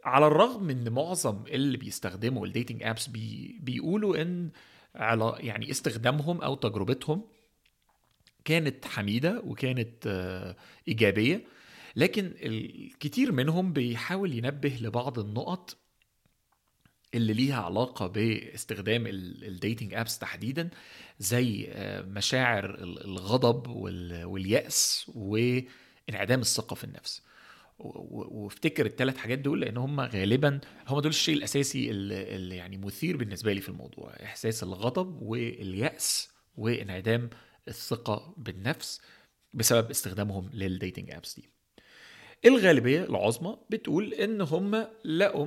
على 0.04 0.26
الرغم 0.26 0.70
إن 0.70 0.92
معظم 0.92 1.44
اللي 1.48 1.76
بيستخدموا 1.76 2.46
ال 2.46 2.51
dating 2.51 2.82
apps 2.82 3.06
بي 3.06 3.58
بيقولوا 3.62 4.22
إن 4.22 4.50
علا 4.94 5.36
يعني 5.40 5.70
استخدامهم 5.70 6.40
أو 6.40 6.54
تجربتهم 6.54 7.22
كانت 8.44 8.84
حميدة 8.84 9.42
وكانت 9.46 10.06
آه، 10.06 10.56
إيجابية 10.88 11.44
لكن 11.96 12.32
الكثير 12.42 13.32
منهم 13.32 13.72
بيحاول 13.72 14.34
ينبه 14.34 14.78
لبعض 14.80 15.18
النقط 15.18 15.76
اللي 17.16 17.32
ليها 17.32 17.62
علاقة 17.62 18.06
باستخدام 18.06 19.06
الديتنج 19.06 19.94
ابس 19.94 20.18
تحديدا 20.18 20.70
زي 21.18 21.66
آه، 21.70 22.02
مشاعر 22.02 22.64
ال- 22.74 23.04
الغضب 23.04 23.66
وال- 23.68 24.24
واليأس 24.24 25.10
وانعدام 25.14 26.40
الثقة 26.40 26.74
في 26.74 26.84
النفس. 26.84 27.22
وافتكر 27.78 28.86
الثلاث 28.86 29.16
حاجات 29.16 29.38
دول 29.38 29.60
لأن 29.60 29.76
هم 29.76 30.00
غالبا 30.00 30.60
هم 30.88 31.00
دول 31.00 31.10
الشيء 31.10 31.36
الأساسي 31.36 31.90
اللي, 31.90 32.56
يعني 32.56 32.76
مثير 32.76 33.16
بالنسبة 33.16 33.52
لي 33.52 33.60
في 33.60 33.68
الموضوع. 33.68 34.12
إحساس 34.22 34.62
الغضب 34.62 35.22
واليأس 35.22 36.28
وانعدام 36.56 37.30
الثقة 37.68 38.34
بالنفس 38.36 39.00
بسبب 39.54 39.90
استخدامهم 39.90 40.50
للديتنج 40.52 41.10
ابس 41.10 41.36
دي. 41.36 41.50
الغالبية 42.44 43.04
العظمى 43.04 43.56
بتقول 43.70 44.14
إن 44.14 44.40
هم 44.40 44.86
لقوا 45.04 45.46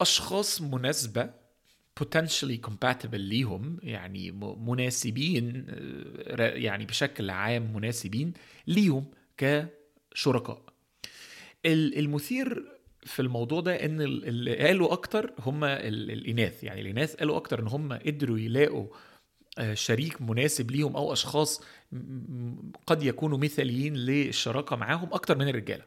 أشخاص 0.00 0.62
مناسبة 0.62 1.30
potentially 2.00 2.58
compatible 2.68 3.14
ليهم 3.14 3.78
يعني 3.82 4.30
مناسبين 4.66 5.66
آه، 5.68 6.48
يعني 6.50 6.86
بشكل 6.86 7.30
عام 7.30 7.76
مناسبين 7.76 8.32
ليهم 8.66 9.04
كشركاء. 9.36 10.62
ال- 11.66 11.98
المثير 11.98 12.64
في 13.06 13.22
الموضوع 13.22 13.60
ده 13.60 13.84
إن 13.84 14.00
ال- 14.00 14.24
اللي 14.28 14.56
قالوا 14.56 14.92
أكتر 14.92 15.32
هم 15.38 15.64
ال- 15.64 16.10
الإناث. 16.10 16.64
يعني 16.64 16.80
الإناث 16.80 17.14
قالوا 17.14 17.36
أكتر 17.36 17.60
إن 17.60 17.66
هم 17.66 17.92
قدروا 17.92 18.38
يلاقوا 18.38 18.86
آه، 19.58 19.74
شريك 19.74 20.22
مناسب 20.22 20.70
ليهم 20.70 20.96
أو 20.96 21.12
أشخاص 21.12 21.62
قد 22.86 23.02
يكونوا 23.02 23.38
مثاليين 23.38 23.94
للشراكة 23.96 24.76
معاهم 24.76 25.08
أكتر 25.12 25.38
من 25.38 25.48
الرجالة. 25.48 25.84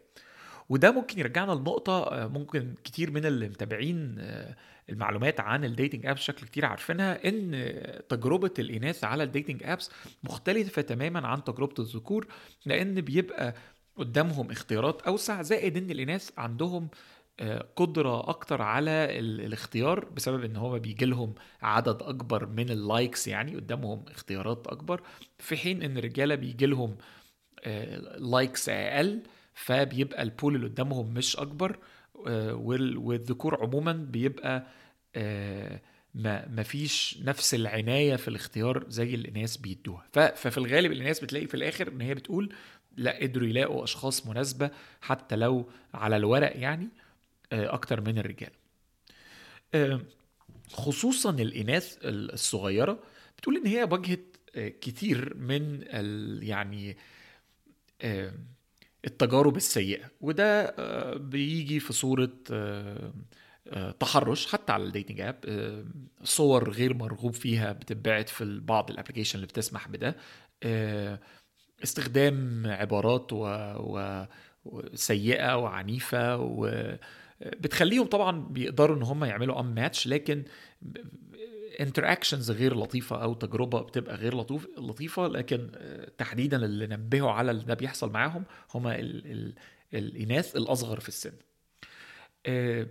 وده 0.70 0.92
ممكن 0.92 1.20
يرجعنا 1.20 1.52
لنقطة 1.52 2.04
آه، 2.04 2.28
ممكن 2.28 2.76
كتير 2.84 3.12
من 3.12 3.26
اللي 3.26 3.50
متابعين 3.50 4.16
آه، 4.20 4.56
المعلومات 4.90 5.40
عن 5.40 5.66
ال 5.66 5.71
dating 5.71 6.06
apps 6.06 6.20
بشكل 6.22 6.46
كتير 6.48 6.66
عارفينها 6.66 7.28
إن 7.28 7.72
تجربة 8.10 8.52
الإناث 8.60 9.04
على 9.04 9.24
ال 9.24 9.29
dating 9.29 9.64
apps 9.64 9.90
مختلفة 10.24 10.82
تماما 10.82 11.28
عن 11.28 11.44
تجربة 11.44 11.74
الذكور 11.80 12.28
لأن 12.66 13.02
بيبقى 13.02 13.56
قدامهم 13.96 14.52
اختيارات 14.52 15.02
أوسع 15.02 15.42
زائد 15.42 15.78
إن 15.78 15.92
الإناث 15.92 16.30
عندهم 16.38 16.90
آه، 17.40 17.66
قدرة 17.76 18.30
أكتر 18.30 18.62
على 18.62 19.20
ال- 19.20 19.42
الاختيار 19.42 20.06
بسبب 20.06 20.44
إن 20.44 20.56
هو 20.56 20.80
بيجي 20.80 21.06
لهم 21.06 21.36
عدد 21.62 22.02
أكبر 22.04 22.46
من 22.46 22.70
ال 22.70 22.79
likes 22.79 23.28
يعني 23.28 23.56
قدامهم 23.56 24.06
اختيارات 24.08 24.68
أكبر 24.68 25.02
في 25.40 25.58
حين 25.58 25.84
إن 25.84 25.98
الرجالة 25.98 26.36
بيجي 26.36 26.66
لهم 26.66 26.98
likes 28.18 28.70
أقل 28.70 29.22
فبيبقى 29.58 30.24
ال 30.24 30.30
pool 30.30 30.56
اللي 30.56 30.68
قدامهم 30.68 31.14
مش 31.14 31.36
أكبر 31.38 31.78
آه، 32.28 32.54
وال- 32.56 32.98
والذكور 32.98 33.64
عموما 33.64 33.92
بيبقى 33.92 34.68
آه، 35.16 35.82
ما 36.16 36.48
ما 36.48 36.64
فيش 36.64 37.20
نفس 37.24 37.54
العناية 37.54 38.16
في 38.16 38.28
الاختيار 38.28 38.86
زي 38.90 39.16
الاناث 39.16 39.58
بيدوها. 39.58 40.06
ففي 40.36 40.58
الغالب 40.58 40.92
الاناث 40.92 41.20
بتلاقي 41.20 41.48
في 41.48 41.54
الآخر 41.54 41.88
إن 41.88 42.02
هي 42.02 42.14
بتقول 42.14 42.54
لا 42.98 43.20
قدروا 43.22 43.48
يلاقوا 43.48 43.84
أشخاص 43.84 44.28
مناسبة 44.28 44.72
حتى 45.02 45.36
لو 45.36 45.70
على 45.94 46.18
الورق 46.18 46.58
يعني 46.60 46.90
آه، 47.52 47.74
أكتر 47.74 48.02
من 48.02 48.18
الرجال. 48.18 48.52
خصوصا 50.72 51.30
الإناث 51.30 51.98
الصغيرة 52.04 53.00
بتقول 53.38 53.58
إن 53.58 53.68
هي 53.68 53.84
واجهت 53.84 54.20
كتير 54.82 55.36
من 55.38 55.82
يعني 56.44 56.98
التجارب 59.06 59.58
السيئة. 59.58 60.12
وده 60.22 60.62
آه، 60.66 61.18
بيجي 61.18 61.80
في 61.80 61.94
صورة 61.94 62.34
آه، 62.52 63.14
آه، 63.68 63.92
تحرش 63.92 64.48
حتى 64.48 64.72
على 64.72 64.84
ال 64.84 64.89
dating 64.89 65.22
app 65.22 65.36
صور 66.24 66.70
غير 66.72 66.94
مرغوب 66.94 67.34
فيها 67.34 67.72
بتتبعت 67.74 68.30
في 68.30 68.60
بعض 68.60 68.92
ال 68.92 68.95
application 68.95 69.36
اللي 69.36 69.48
بتسمح 69.48 69.88
بده. 69.88 70.16
استخدام 71.84 72.64
عبارات 72.68 73.34
و... 73.34 73.46
و... 73.80 74.26
سيئة 74.94 75.58
وعنيفة 75.58 76.38
وبتخليهم 76.38 78.06
طبعا 78.06 78.40
بيقدروا 78.40 78.98
إن 78.98 79.04
هم 79.04 79.24
يعملوا 79.24 79.60
unmatch 79.60 80.08
لكن 80.08 80.44
interactions 81.80 82.52
غير 82.52 82.76
لطيفة 82.76 83.24
أو 83.24 83.34
تجربة 83.34 83.82
بتبقى 83.82 84.16
غير 84.16 84.36
لطيف 84.38 84.68
لطيفة 84.78 85.28
لكن 85.28 85.72
آه، 85.76 86.12
تحديدا 86.18 86.66
اللي 86.66 86.88
نبهوا 86.88 87.32
على 87.32 87.52
اللي 87.52 87.64
ده 87.64 87.74
بيحصل 87.74 88.12
معاهم 88.12 88.44
هم 88.74 88.88
ال... 88.88 89.32
ال... 89.32 89.54
الإناث 89.94 90.56
الأصغر 90.56 91.00
في 91.00 91.08
السن. 91.08 91.34
آه، 92.46 92.88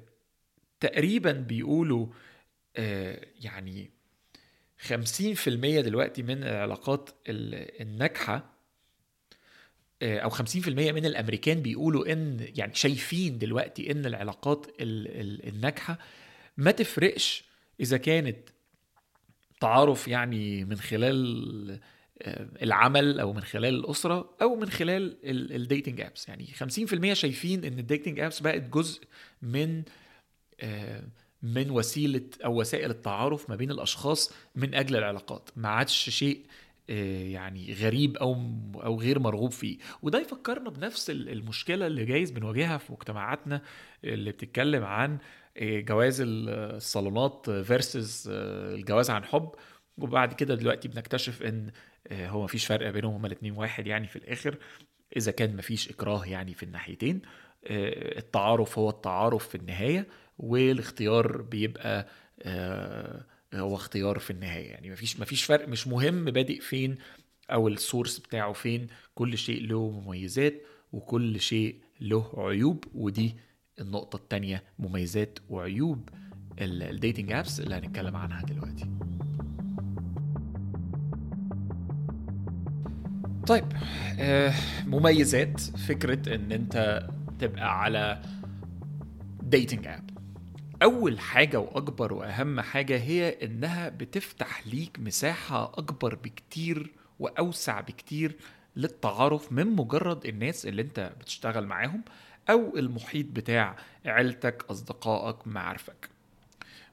تقريبا 0.81 1.33
بيقولوا 1.33 2.07
آه، 2.77 3.27
يعني 3.41 3.91
50% 4.89 5.49
دلوقتي 5.81 6.23
من 6.23 6.43
العلاقات 6.43 7.11
ال- 7.29 7.81
الناجحة 7.83 8.57
أو 10.03 10.31
50% 10.31 10.69
من 10.69 11.07
الأمريكان 11.07 11.63
بيقولوا 11.63 12.13
إن 12.13 12.47
يعني 12.57 12.75
شايفين 12.75 13.39
دلوقتي 13.39 13.91
إن 13.91 14.07
العلاقات 14.07 14.67
الناجحة 14.81 15.99
ما 16.57 16.71
تفرقش 16.71 17.45
إذا 17.81 17.97
كانت 17.97 18.49
تعارف 19.61 20.09
يعني 20.09 20.65
من 20.65 20.77
خلال 20.77 21.81
آه، 22.23 22.49
العمل 22.63 23.21
أو 23.21 23.33
من 23.33 23.43
خلال 23.43 23.75
الأسرة 23.75 24.37
أو 24.43 24.57
من 24.57 24.71
خلال 24.71 25.17
ال 25.55 25.61
dating 25.61 26.01
apps 26.01 26.29
يعني 26.29 26.47
50% 26.47 27.13
شايفين 27.13 27.65
إن 27.65 27.79
ال 27.79 27.85
dating 27.85 28.21
apps 28.21 28.41
بقت 28.41 28.63
جزء 28.63 29.03
من 29.43 29.83
آه، 30.61 31.03
من 31.43 31.71
وسيلة 31.71 32.23
أو 32.45 32.61
وسائل 32.61 32.91
التعارف 32.91 33.51
ما 33.51 33.57
بين 33.57 33.71
الأشخاص 33.71 34.33
من 34.55 34.75
أجل 34.75 34.97
العلاقات. 34.97 35.51
ما 35.57 35.69
عادش 35.69 36.11
شيء 36.11 36.41
آه، 36.91 37.23
يعني 37.23 37.73
غريب 37.75 38.17
أو 38.17 38.33
أو 38.75 39.01
غير 39.01 39.19
مرغوب 39.19 39.51
فيه. 39.51 39.79
وده 40.03 40.21
يفكرنا 40.21 40.71
بنفس 40.71 41.11
المشكلة 41.11 41.87
اللي 41.87 42.05
جايز 42.05 42.31
بنواجهها 42.31 42.79
في 42.79 42.93
مجتمعاتنا 42.93 43.63
اللي 44.05 44.33
بتتكلم 44.33 44.85
عن 44.85 45.19
جواز 45.63 46.23
الصالونات 46.27 47.51
فيرسز 47.51 48.29
الجواز 48.33 49.11
عن 49.11 49.25
حب. 49.25 49.51
وبعد 49.99 50.33
كده 50.33 50.55
دلوقتي 50.55 50.89
بنكتشف 50.89 51.43
إن 51.43 51.71
آه، 52.07 52.29
هو 52.29 52.45
مفيش 52.45 52.67
فرق 52.67 52.91
بينهم 52.91 53.15
هما 53.15 53.27
الاثنين 53.27 53.53
واحد 53.53 53.87
يعني 53.87 54.07
في 54.07 54.17
الآخر. 54.17 54.59
إذا 55.17 55.31
كان 55.33 55.57
مفيش 55.57 55.91
إكراه 55.91 56.27
يعني 56.27 56.55
في 56.55 56.63
الناحيتين 56.63 57.23
آه، 57.67 58.19
التعارف 58.19 58.79
هو 58.79 58.91
التعارف 58.91 59.49
في 59.49 59.55
النهاية 59.55 60.07
والاختيار 60.39 61.43
بيبقى 61.43 62.09
آه، 62.43 63.25
هو 63.55 63.75
اختيار 63.75 64.19
في 64.19 64.31
النهاية. 64.31 64.71
يعني 64.71 64.91
مفيش 64.91 65.21
مفيش 65.21 65.45
فرق 65.45 65.69
مش 65.69 65.87
مهم 65.89 66.25
بادئ 66.25 66.61
فين 66.61 66.97
أو 67.53 67.69
ال 67.69 67.76
source 67.76 68.19
بتاعه 68.19 68.53
فين. 68.53 68.87
كل 69.15 69.39
شيء 69.39 69.67
له 69.67 69.91
مميزات 69.91 70.63
وكل 70.93 71.41
شيء 71.41 71.81
له 72.01 72.33
عيوب 72.37 72.85
ودي 72.95 73.37
النقطة 73.81 74.17
التانية 74.17 74.63
مميزات 74.79 75.39
وعيوب 75.51 76.09
ال 76.61 76.71
dating 76.71 77.33
apps 77.33 77.61
اللي 77.61 77.75
هنتكلم 77.75 78.17
عنها 78.17 78.43
دلوقتي. 78.43 78.91
طيب 83.47 83.65
آه 84.19 84.53
مميزات 84.87 85.61
فكرة 85.61 86.35
إن 86.35 86.53
أنت 86.53 87.09
تبقى 87.39 87.83
على 87.83 88.23
dating 89.43 89.87
app 89.87 90.11
أول 90.83 91.21
حاجة 91.21 91.61
وأكبر 91.61 92.13
وأهم 92.13 92.61
حاجة 92.61 92.97
هي 92.99 93.29
إنها 93.43 93.89
بتفتح 93.89 94.67
ليك 94.67 94.99
مساحة 95.01 95.65
أكبر 95.65 96.15
بكتير 96.15 96.93
وأوسع 97.19 97.81
بكتير 97.81 98.37
للتعارف 98.77 99.53
من 99.53 99.67
مجرد 99.67 100.27
الناس 100.27 100.67
اللي 100.67 100.83
أنت 100.83 101.13
بتشتغل 101.21 101.67
معاهم 101.67 102.03
أو 102.51 102.77
المحيط 102.77 103.27
بتاع 103.33 103.77
عيلتك 104.07 104.65
أصدقائك 104.71 105.47
معارفك. 105.47 106.09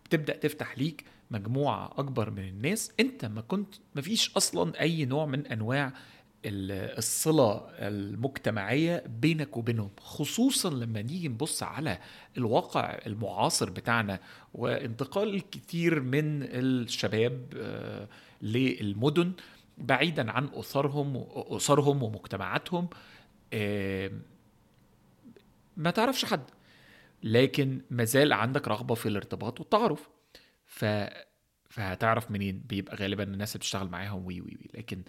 بتبدأ 0.05 0.37
تفتح 0.37 0.77
ليك 0.77 1.05
مجموعة 1.31 1.85
أكبر 1.97 2.29
من 2.29 2.47
الناس. 2.47 2.91
أنت 2.99 3.25
ما 3.25 3.41
كنت 3.41 3.75
ما 3.95 4.01
فيش 4.01 4.31
أصلا 4.37 4.81
أي 4.81 5.05
نوع 5.05 5.25
من 5.25 5.47
أنواع 5.47 5.93
الصلة 6.45 7.61
المجتمعية 7.69 9.03
بينك 9.21 9.57
وبينهم 9.57 9.89
خصوصا 9.99 10.69
لما 10.69 11.01
نيجي 11.01 11.27
نبص 11.27 11.63
على 11.63 11.99
الواقع 12.37 12.99
المعاصر 13.07 13.69
بتاعنا 13.69 14.19
وانتقال 14.53 15.35
الكثير 15.35 15.99
من 15.99 16.43
الشباب 16.43 17.53
آه، 17.57 18.07
للمدن 18.41 19.31
بعيدا 19.77 20.31
عن 20.31 20.49
أسرهم 20.53 21.25
أسرهم 21.35 22.03
ومجتمعاتهم 22.03 22.87
آه، 23.53 24.11
ما 25.77 25.91
تعرفش 25.91 26.25
حد. 26.25 26.43
لكن 27.23 27.81
مازال 27.89 28.33
عندك 28.33 28.67
رغبة 28.67 28.95
في 28.95 29.05
الارتباط 29.05 29.59
والتعارف. 29.59 30.09
ف 30.65 30.85
فهتعرف 31.69 32.31
منين؟ 32.31 32.59
بيبقى 32.69 32.95
غالبا 32.95 33.23
الناس 33.23 33.49
اللي 33.51 33.59
بتشتغل 33.59 33.87
معاهم 33.89 34.25
وي 34.25 34.41
وي 34.41 34.57
وي. 34.61 34.69
لكن 34.73 35.03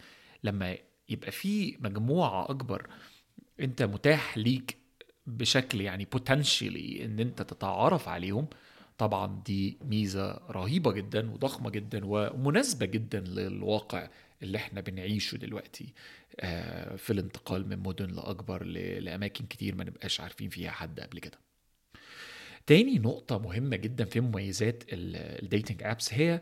لما 0.44 0.76
يبقى 1.08 1.30
في 1.30 1.76
مجموعة 1.80 2.44
أكبر 2.50 2.86
أنت 3.60 3.82
متاح 3.82 4.38
ليك 4.38 4.76
بشكل 5.26 5.80
يعني 5.80 6.04
potentially 6.04 7.04
إن 7.04 7.20
أنت 7.20 7.42
تتعرف 7.42 8.08
عليهم 8.08 8.46
طبعا 8.98 9.42
دي 9.46 9.78
ميزة 9.84 10.40
رهيبة 10.50 10.92
جدا 10.92 11.30
وضخمة 11.30 11.70
جدا 11.70 12.00
ومناسبة 12.04 12.86
جدا 12.86 13.20
للواقع 13.20 14.08
اللي 14.42 14.58
إحنا 14.58 14.80
بنعيشه 14.80 15.36
دلوقتي. 15.36 15.92
آه، 16.40 16.96
في 16.96 17.12
الانتقال 17.12 17.68
من 17.68 17.78
مدن 17.78 18.06
لأكبر 18.10 18.64
لأماكن 18.64 19.46
كتير 19.46 19.74
ما 19.74 19.84
نبقاش 19.84 20.20
عارفين 20.20 20.48
فيها 20.48 20.70
حد 20.70 21.00
قبل 21.00 21.18
كده. 21.18 21.38
تاني 22.66 22.98
نقطة 22.98 23.38
مهمة 23.38 23.76
جدا 23.76 24.04
في 24.04 24.20
مميزات 24.20 24.84
ال 24.92 25.05
dating 25.05 25.82
apps 25.82 26.14
هي 26.14 26.40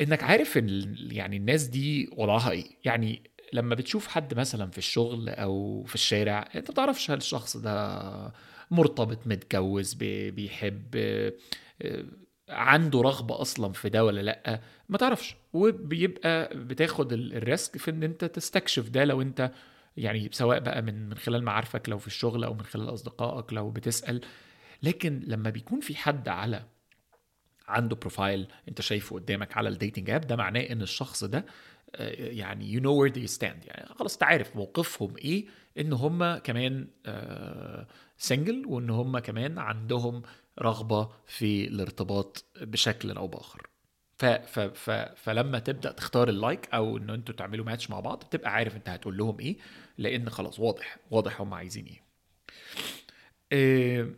إنك 0.00 0.22
عارف 0.22 0.58
إن 0.58 0.96
يعني 1.10 1.36
الناس 1.36 1.64
دي 1.64 2.08
وضعها 2.12 2.50
إيه. 2.50 2.64
يعني 2.84 3.22
لما 3.52 3.74
بتشوف 3.74 4.06
حد 4.08 4.34
مثلا 4.34 4.70
في 4.70 4.78
الشغل 4.78 5.28
أو 5.28 5.84
في 5.84 5.94
الشارع 5.94 6.48
أنت 6.54 6.68
ما 6.70 6.74
تعرفش 6.74 7.10
هل 7.10 7.16
الشخص 7.16 7.56
ده 7.56 8.32
مرتبط 8.70 9.26
متجوز 9.26 9.94
بيحب 9.94 10.96
آه، 10.96 11.32
عنده 12.48 13.00
رغبة 13.02 13.40
أصلا 13.40 13.72
في 13.72 13.88
ده 13.88 14.04
ولا 14.04 14.20
لأ؟ 14.20 14.60
ما 14.88 14.98
تعرفش. 14.98 15.36
وبيبقى 15.52 16.50
بتاخد 16.54 17.12
ال 17.12 17.25
risk 17.25 17.76
في 17.78 17.90
إن 17.90 18.02
أنت 18.02 18.24
تستكشف 18.24 18.88
ده 18.88 19.04
لو 19.04 19.22
أنت 19.22 19.50
يعني 19.96 20.28
سواء 20.32 20.58
بقى 20.58 20.82
من 20.82 21.08
من 21.08 21.16
خلال 21.16 21.42
معارفك 21.44 21.88
لو 21.88 21.98
في 21.98 22.06
الشغل 22.06 22.44
أو 22.44 22.54
من 22.54 22.62
خلال 22.62 22.94
أصدقائك 22.94 23.52
لو 23.52 23.70
بتسأل. 23.70 24.20
لكن 24.82 25.22
لما 25.26 25.50
بيكون 25.50 25.80
في 25.80 25.96
حد 25.96 26.28
على 26.28 26.64
عنده 27.68 27.96
profile 27.96 28.46
أنت 28.68 28.80
شايفه 28.80 29.16
قدامك 29.16 29.56
على 29.56 29.68
ال 29.68 29.74
dating 29.74 30.10
app 30.10 30.20
ده 30.20 30.36
معناه 30.36 30.60
إن 30.60 30.82
الشخص 30.82 31.24
ده 31.24 31.46
يعني 31.98 32.76
you 32.76 32.82
know 32.82 32.86
where 33.10 33.14
they 33.14 33.38
stand. 33.38 33.66
يعني 33.66 33.86
خلاص 33.94 34.16
تعرف 34.16 34.56
موقفهم 34.56 35.16
إيه 35.16 35.46
إن 35.78 35.92
هم 35.92 36.36
كمان 36.36 36.86
single 38.16 38.62
آه، 38.64 38.68
وإن 38.68 38.90
هم 38.90 39.18
كمان 39.18 39.58
عندهم 39.58 40.22
رغبة 40.58 41.08
في 41.26 41.64
الارتباط 41.64 42.44
بشكل 42.60 43.10
أو 43.10 43.26
بآخر. 43.26 43.66
ف 44.16 44.24
ف 44.24 44.58
ف 44.60 44.90
فلما 45.16 45.58
تبدأ 45.58 45.92
تختار 45.92 46.28
ال 46.28 46.36
like 46.36 46.68
أو 46.74 46.96
إن 46.96 47.10
أنتوا 47.10 47.34
تعملوا 47.34 47.64
ماتش 47.64 47.90
مع 47.90 48.00
بعض 48.00 48.24
بتبقى 48.24 48.52
عارف 48.54 48.76
أنت 48.76 48.88
هتقول 48.88 49.16
لهم 49.16 49.40
إيه 49.40 49.56
لأن 49.98 50.30
خلاص 50.30 50.60
واضح 50.60 50.96
واضح 51.10 51.40
هم 51.40 51.54
عايزين 51.54 51.86
إيه. 51.86 52.02
آه 53.52 54.08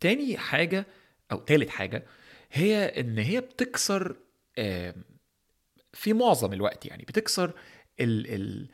تاني 0.00 0.38
حاجة 0.38 0.86
أو 1.32 1.38
تالت 1.38 1.68
حاجة 1.70 2.06
هي 2.52 3.00
إن 3.00 3.18
هي 3.18 3.40
بتكسر 3.40 4.16
آه 4.58 4.94
في 5.92 6.12
معظم 6.12 6.52
الوقت 6.52 6.86
يعني 6.86 7.02
بتكسر 7.02 7.52
ال 8.00 8.26
ال 8.34 8.68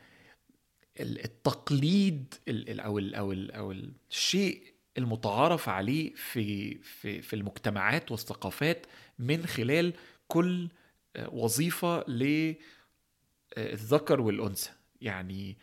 التقليد 0.99 2.33
أو 2.49 2.99
ال 2.99 3.15
أو 3.15 3.31
ال 3.31 3.51
أو 3.51 3.71
الشيء 4.11 4.72
المتعارف 4.97 5.69
عليه 5.69 6.13
في 6.15 6.75
في 6.75 7.21
في 7.21 7.35
المجتمعات 7.35 8.11
والثقافات 8.11 8.85
من 9.19 9.45
خلال 9.45 9.93
كل 10.27 10.69
وظيفة 11.27 12.03
للذكر 13.57 14.21
والأنثى. 14.21 14.71
يعني 15.01 15.57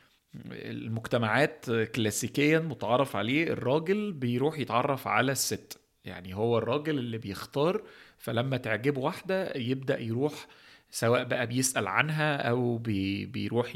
المجتمعات 0.52 1.70
كلاسيكيا 1.70 2.58
متعارف 2.58 3.16
عليه 3.16 3.52
الراجل 3.52 4.12
بيروح 4.12 4.58
يتعرف 4.58 5.06
على 5.06 5.32
الست. 5.32 5.80
يعني 6.04 6.34
هو 6.34 6.58
الراجل 6.58 6.98
اللي 6.98 7.18
بيختار 7.18 7.82
فلما 8.18 8.56
تعجبه 8.56 9.00
واحدة 9.00 9.52
يبدأ 9.56 9.98
يروح 9.98 10.46
سواء 10.90 11.24
بقى 11.24 11.46
بيسأل 11.46 11.86
عنها 11.88 12.36
أو 12.36 12.78
بي 12.78 13.26
بيروح 13.26 13.72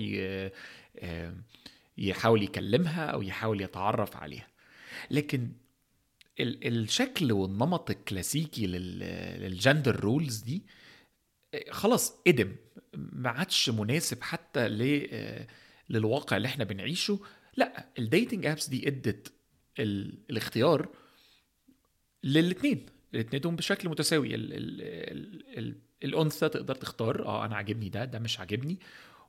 يحاول 1.99 2.43
يكلمها 2.43 3.07
أو 3.07 3.23
يحاول 3.23 3.61
يتعرف 3.61 4.17
عليها. 4.17 4.47
لكن 5.11 5.53
الشكل 6.41 7.33
والنمط 7.33 7.91
الكلاسيكي 7.91 8.67
لل 8.67 9.00
gender 9.00 10.01
roles 10.01 10.39
دي 10.39 10.67
خلاص 11.71 12.13
قديم 12.27 12.57
ما 12.95 13.31
عادش 13.31 13.71
مناسب 13.71 14.23
حتى 14.23 14.69
للواقع 15.91 16.37
اللي 16.37 16.49
إحنا 16.49 16.65
بنعيشه. 16.65 17.21
لا 17.57 17.87
ال 17.99 18.06
dating 18.06 18.47
apps 18.47 18.69
دي 18.69 18.89
إدت 18.89 19.33
الاختيار 19.79 20.89
للاثنين 22.25 22.87
الاثنين 23.15 23.57
بشكل 23.57 23.89
متساوي. 23.89 24.35
ال 24.35 24.53
ال 24.53 25.59
ال 25.59 25.75
الأنثى 26.05 26.49
تقدر 26.49 26.75
تختار 26.75 27.27
آه 27.27 27.45
أنا 27.45 27.57
عاجبني 27.57 27.89
ده 27.89 28.05
ده 28.05 28.19
مش 28.19 28.41
عاجبني. 28.41 28.79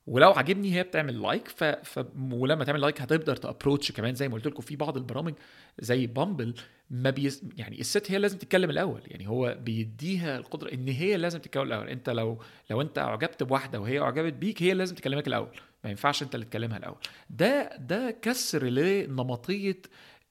ولو 0.07 0.31
عجبني 0.31 0.75
هي 0.75 0.83
بتعمل 0.83 1.21
like 1.21 1.47
ف... 1.47 1.63
ف... 1.63 2.05
ولما 2.31 2.63
تعمل 2.63 2.81
like 2.81 3.01
هتقدر 3.01 3.35
ت 3.35 3.41
approach 3.41 3.91
كمان 3.91 4.15
زي 4.15 4.27
ما 4.27 4.33
قلت 4.35 4.47
لكم 4.47 4.61
في 4.61 4.75
بعض 4.75 4.97
البرامج 4.97 5.33
زي 5.79 6.07
Bumble 6.07 6.53
ما 6.89 7.09
بيس... 7.09 7.43
يعني 7.57 7.79
الست 7.79 8.11
هي 8.11 8.17
لازم 8.17 8.37
تتكلم 8.37 8.69
الأول 8.69 9.01
يعني 9.07 9.27
هو 9.27 9.57
بيديها 9.61 10.37
القدرة 10.37 10.73
إن 10.73 10.87
هي 10.87 11.17
لازم 11.17 11.39
تتكلم 11.39 11.63
الأول. 11.63 11.89
أنت 11.89 12.09
لو 12.09 12.41
لو 12.69 12.81
أنت 12.81 12.97
أعجبت 12.97 13.43
بواحدة 13.43 13.79
وهي 13.79 13.99
أعجبت 13.99 14.33
بيك 14.33 14.63
هي 14.63 14.73
لازم 14.73 14.95
تكلمك 14.95 15.27
الأول. 15.27 15.59
ما 15.83 15.89
ينفعش 15.89 16.23
أنت 16.23 16.35
اللي 16.35 16.45
تكلمها 16.45 16.77
الأول. 16.77 16.97
ده 17.29 17.77
ده 17.77 18.11
كسر 18.21 18.63
لنمطية 18.63 19.81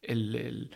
ال... 0.04 0.68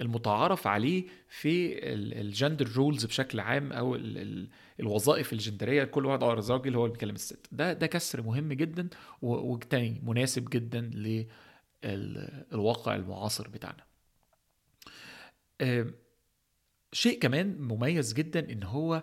ال... 0.00 0.02
المتعارف 0.02 0.66
عليه 0.66 1.04
في 1.28 1.78
ال 2.20 2.27
gender 2.27 2.72
roles 2.76 3.04
بشكل 3.04 3.40
عام 3.40 3.72
أو 3.72 3.94
ال 3.94 4.18
ال 4.18 4.48
الوظائف 4.80 5.32
الجندرية 5.32 5.84
كل 5.84 6.06
واحد 6.06 6.22
آه 6.22 6.32
الراجل 6.32 6.74
هو 6.76 6.84
اللي 6.84 6.92
بيكلم 6.92 7.14
الست. 7.14 7.46
ده 7.52 7.72
ده 7.72 7.86
كسر 7.86 8.22
مهم 8.22 8.52
جدا 8.52 8.88
وتاني 9.22 10.00
مناسب 10.04 10.48
جدا 10.50 10.80
للواقع 11.84 12.96
المعاصر 12.96 13.48
بتاعنا. 13.48 13.84
شيء 16.92 17.18
كمان 17.18 17.60
مميز 17.62 18.12
جدا 18.12 18.52
إن 18.52 18.62
هو 18.62 19.02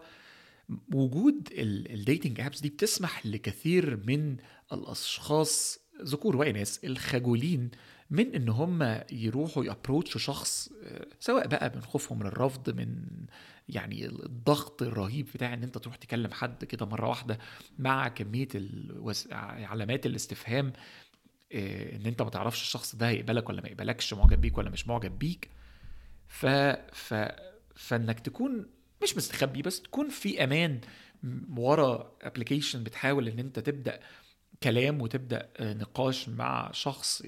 وجود 0.93 1.49
ال 1.57 1.69
dating 1.69 2.41
apps 2.41 2.61
دي 2.61 2.69
بتسمح 2.69 3.25
لكثير 3.25 3.97
من 4.07 4.37
الأشخاص 4.73 5.79
ذكور 6.01 6.35
واناث 6.35 6.85
الخجولين 6.85 7.71
من 8.09 8.35
إن 8.35 8.49
هم 8.49 9.01
يروحوا 9.11 9.65
يابروتشوا 9.65 10.19
شخص 10.21 10.69
سواء 11.19 11.47
بقى 11.47 11.71
من 11.75 11.81
خوفهم 11.81 12.19
من 12.19 12.25
الرفض 12.25 12.69
من 12.69 13.05
يعني 13.69 14.05
الضغط 14.05 14.81
الرهيب 14.81 15.27
بتاع 15.33 15.53
إن 15.53 15.63
أنت 15.63 15.77
تروح 15.77 15.95
تكلم 15.95 16.31
حد 16.31 16.65
كده 16.65 16.85
مرة 16.85 17.07
واحدة 17.09 17.39
مع 17.79 18.07
كمية 18.07 18.47
الوس... 18.55 19.27
علامات 19.31 20.05
الاستفهام 20.05 20.73
آه، 21.53 21.95
إن 21.95 22.05
أنت 22.05 22.21
ما 22.21 22.29
تعرفش 22.29 22.61
الشخص 22.61 22.95
ده 22.95 23.07
هيقبلك 23.09 23.49
ولا 23.49 23.61
ما 23.61 23.67
يقبلكش 23.67 24.13
معجب 24.13 24.41
بيك 24.41 24.57
ولا 24.57 24.69
مش 24.69 24.87
معجب 24.87 25.19
بيك. 25.19 25.49
ف 26.27 26.45
ف 26.93 27.13
فإنك 27.75 28.19
تكون 28.19 28.65
مش 29.03 29.17
مستخبي 29.17 29.61
بس 29.61 29.81
تكون 29.81 30.09
في 30.09 30.43
أمان 30.43 30.81
ورا 31.57 32.11
ابلكيشن 32.21 32.83
بتحاول 32.83 33.27
إن 33.27 33.39
أنت 33.39 33.59
تبدأ 33.59 33.99
كلام 34.63 35.01
وتبدأ 35.01 35.49
نقاش 35.61 36.29
مع 36.29 36.71
شخص 36.71 37.23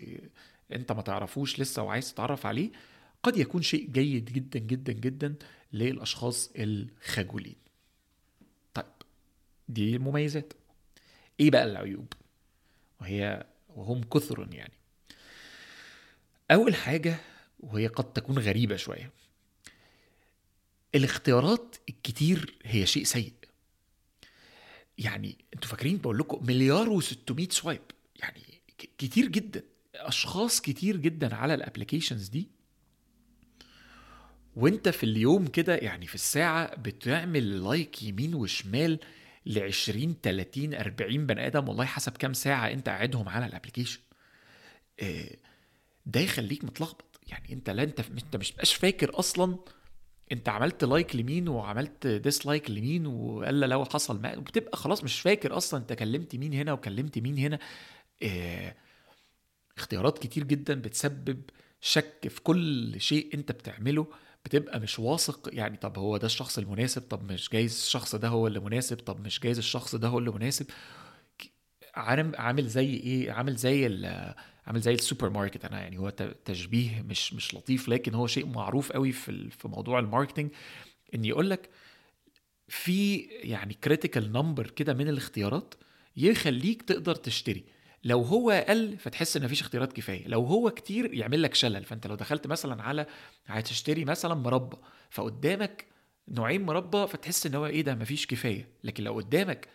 انت 0.72 0.92
ما 0.92 1.02
تعرفوش 1.02 1.60
لسه 1.60 1.84
وعايز 1.84 2.14
تتعرف 2.14 2.46
عليه 2.46 2.72
قد 3.24 3.38
يكون 3.38 3.62
شيء 3.62 3.90
جيد 3.92 4.26
جدا 4.26 4.60
جدا 4.60 4.94
جدا 4.94 5.36
للأشخاص 5.74 6.52
الخجولين. 6.56 7.56
طيب 8.74 8.86
دي 9.70 9.96
المميزات 9.96 10.54
إيه 11.40 11.52
بقى 11.52 11.64
العيوب؟ 11.64 12.14
وهي 13.02 13.46
وهم 13.76 14.04
كثر 14.04 14.48
يعني. 14.52 14.74
أول 16.52 16.76
حاجة 16.76 17.18
وهي 17.60 17.88
قد 17.88 18.14
تكون 18.14 18.40
غريبة 18.40 18.76
شوية 18.76 19.12
الاختيارات 20.96 21.76
الكتير 21.90 22.56
هي 22.64 22.86
شيء 22.86 23.04
سيء. 23.04 23.34
يعني 24.98 25.38
أنتوا 25.54 25.70
فاكرين 25.70 25.98
بقول 25.98 26.18
لكم 26.18 26.46
مليار 26.46 27.02
و600 27.02 27.50
swipe. 27.50 27.82
يعني 28.16 28.42
كتير 28.98 29.28
جدا. 29.28 29.64
أشخاص 29.98 30.62
كتير 30.62 30.98
جدا 30.98 31.36
على 31.36 31.54
ال 31.54 31.59
applications 31.59 32.28
دي. 32.28 32.48
وأنت 34.56 34.90
في 34.90 35.04
اليوم 35.04 35.48
كده 35.48 35.76
يعني 35.76 36.08
في 36.08 36.16
الساعة 36.16 36.76
بتعمل 36.76 37.64
like 37.64 38.04
يمين 38.04 38.36
وشمال 38.36 39.00
ل 39.46 39.60
20 39.60 40.16
30 40.24 40.74
40 40.74 41.26
بني 41.26 41.48
آدم 41.48 41.70
والله 41.70 41.86
حسب 41.86 42.18
كام 42.18 42.34
ساعة 42.34 42.72
أنت 42.72 42.90
قاعدهم 42.90 43.30
على 43.30 43.46
ال 43.46 43.50
application 43.50 44.00
آه، 45.00 45.36
ده 46.06 46.20
يخليك 46.20 46.64
متلخبط. 46.64 47.20
يعني 47.28 47.54
أنت 47.54 47.70
لا 47.70 47.84
أنت 47.84 48.00
أنت 48.00 48.36
مش 48.36 48.52
بقاش 48.52 48.74
فاكر 48.74 49.20
أصلا 49.20 49.58
أنت 50.32 50.50
عملت 50.50 50.84
like 50.84 51.16
لمين 51.16 51.48
وعملت 51.48 52.08
dislike 52.08 52.72
لمين 52.72 53.06
والا 53.06 53.66
لو 53.66 53.86
حصل 53.86 54.22
ما 54.22 54.36
بتبقى 54.36 54.78
خلاص 54.78 55.04
مش 55.04 55.20
فاكر 55.22 55.58
أصلا 55.58 55.80
أنت 55.80 55.94
كلمت 55.94 56.36
مين 56.36 56.54
هنا 56.54 56.74
وكلمت 56.74 57.18
مين 57.20 57.38
هنا. 57.38 57.60
آه 58.24 58.76
اختيارات 59.78 60.18
كتير 60.20 60.44
جدا 60.44 60.74
بتسبب 60.82 61.42
شك 61.82 62.28
في 62.28 62.42
كل 62.42 62.96
شيء 63.02 63.34
أنت 63.34 63.52
بتعمله 63.52 64.08
بتبقى 64.46 64.80
مش 64.80 65.00
واثق. 65.00 65.50
يعني 65.54 65.78
طب 65.78 65.98
هو 65.98 66.18
ده 66.18 66.26
الشخص 66.26 66.58
المناسب؟ 66.58 67.02
طب 67.02 67.32
مش 67.32 67.50
جايز 67.50 67.72
الشخص 67.72 68.16
ده 68.16 68.28
هو 68.28 68.48
اللي 68.48 68.60
مناسب؟ 68.60 68.98
طب 68.98 69.26
مش 69.26 69.40
جايز 69.40 69.58
الشخص 69.58 69.96
ده 69.96 70.08
هو 70.08 70.20
اللي 70.20 70.32
مناسب؟ 70.32 70.66
عامل 71.96 72.36
عامل 72.36 72.68
زي 72.68 72.94
إيه؟ 72.94 73.32
عامل 73.32 73.56
زي 73.56 73.86
عامل 74.68 74.82
زي 74.82 74.94
السوبر 74.94 75.30
ماركت 75.30 75.66
أنا 75.66 75.80
يعني 75.82 75.98
هو 75.98 76.10
تشبيه 76.46 77.02
مش 77.02 77.34
مش 77.34 77.56
لطيف 77.56 77.90
لكن 77.90 78.14
هو 78.14 78.28
شيء 78.28 78.46
معروف 78.46 78.92
قوي 78.92 79.12
في 79.12 79.50
في 79.50 79.68
موضوع 79.68 80.00
ال 80.00 80.05
marketing 80.05 80.50
إن 81.16 81.26
يقول 81.26 81.50
لك 81.50 81.70
في 82.68 83.18
يعني 83.30 83.74
critical 83.74 84.32
number 84.32 84.70
كده 84.70 84.94
من 84.94 85.10
الاختيارات 85.10 85.76
يخليك 86.18 86.82
تقدر 86.82 87.16
تشتري. 87.16 87.64
لو 88.04 88.22
هو 88.22 88.52
أقل 88.52 88.98
فتحس 88.98 89.38
إن 89.38 89.44
مفيش 89.44 89.62
اختيارات 89.62 89.94
كفاية. 89.94 90.28
لو 90.28 90.44
هو 90.44 90.70
كتير 90.70 91.14
يعمل 91.14 91.42
لك 91.44 91.56
شلل. 91.56 91.84
فأنت 91.84 92.08
لو 92.08 92.16
دخلت 92.16 92.48
مثلا 92.48 92.84
على 92.84 93.06
هتشتري 93.46 94.06
مثلا 94.06 94.34
مربى 94.34 94.78
فقدامك 95.10 95.86
نوعين 96.28 96.62
مربى 96.66 97.08
فتحس 97.08 97.46
إن 97.46 97.56
هو 97.56 97.66
إيه 97.66 97.82
ده 97.82 97.96
مفيش 97.96 98.28
كفاية. 98.28 98.68
لكن 98.84 99.04
لو 99.04 99.14
قدامك 99.14 99.68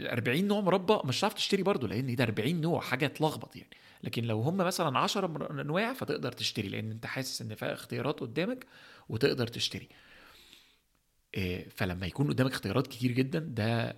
40 0.00 0.44
نوع 0.44 0.60
مربى 0.60 0.98
مش 1.04 1.20
هتعرف 1.20 1.34
تشتري 1.34 1.62
برضه 1.62 1.88
لأن 1.88 2.16
ده 2.16 2.24
40 2.24 2.60
نوع 2.60 2.80
حاجة 2.80 3.06
تلخبط 3.06 3.56
يعني. 3.56 3.70
لكن 4.02 4.24
لو 4.24 4.40
هم 4.40 4.56
مثلا 4.56 4.98
10 4.98 5.60
انواع 5.60 5.92
فتقدر 5.92 6.32
تشتري 6.32 6.68
لأن 6.68 6.90
أنت 6.90 7.06
حاسس 7.06 7.42
إن 7.42 7.54
في 7.54 7.66
اختيارات 7.66 8.20
قدامك 8.20 8.66
وتقدر 9.08 9.46
تشتري. 9.46 9.88
آه، 11.34 11.64
فلما 11.76 12.06
يكون 12.06 12.28
قدامك 12.28 12.50
اختيارات 12.52 12.86
كتير 12.86 13.12
جدا 13.12 13.38
ده 13.38 13.96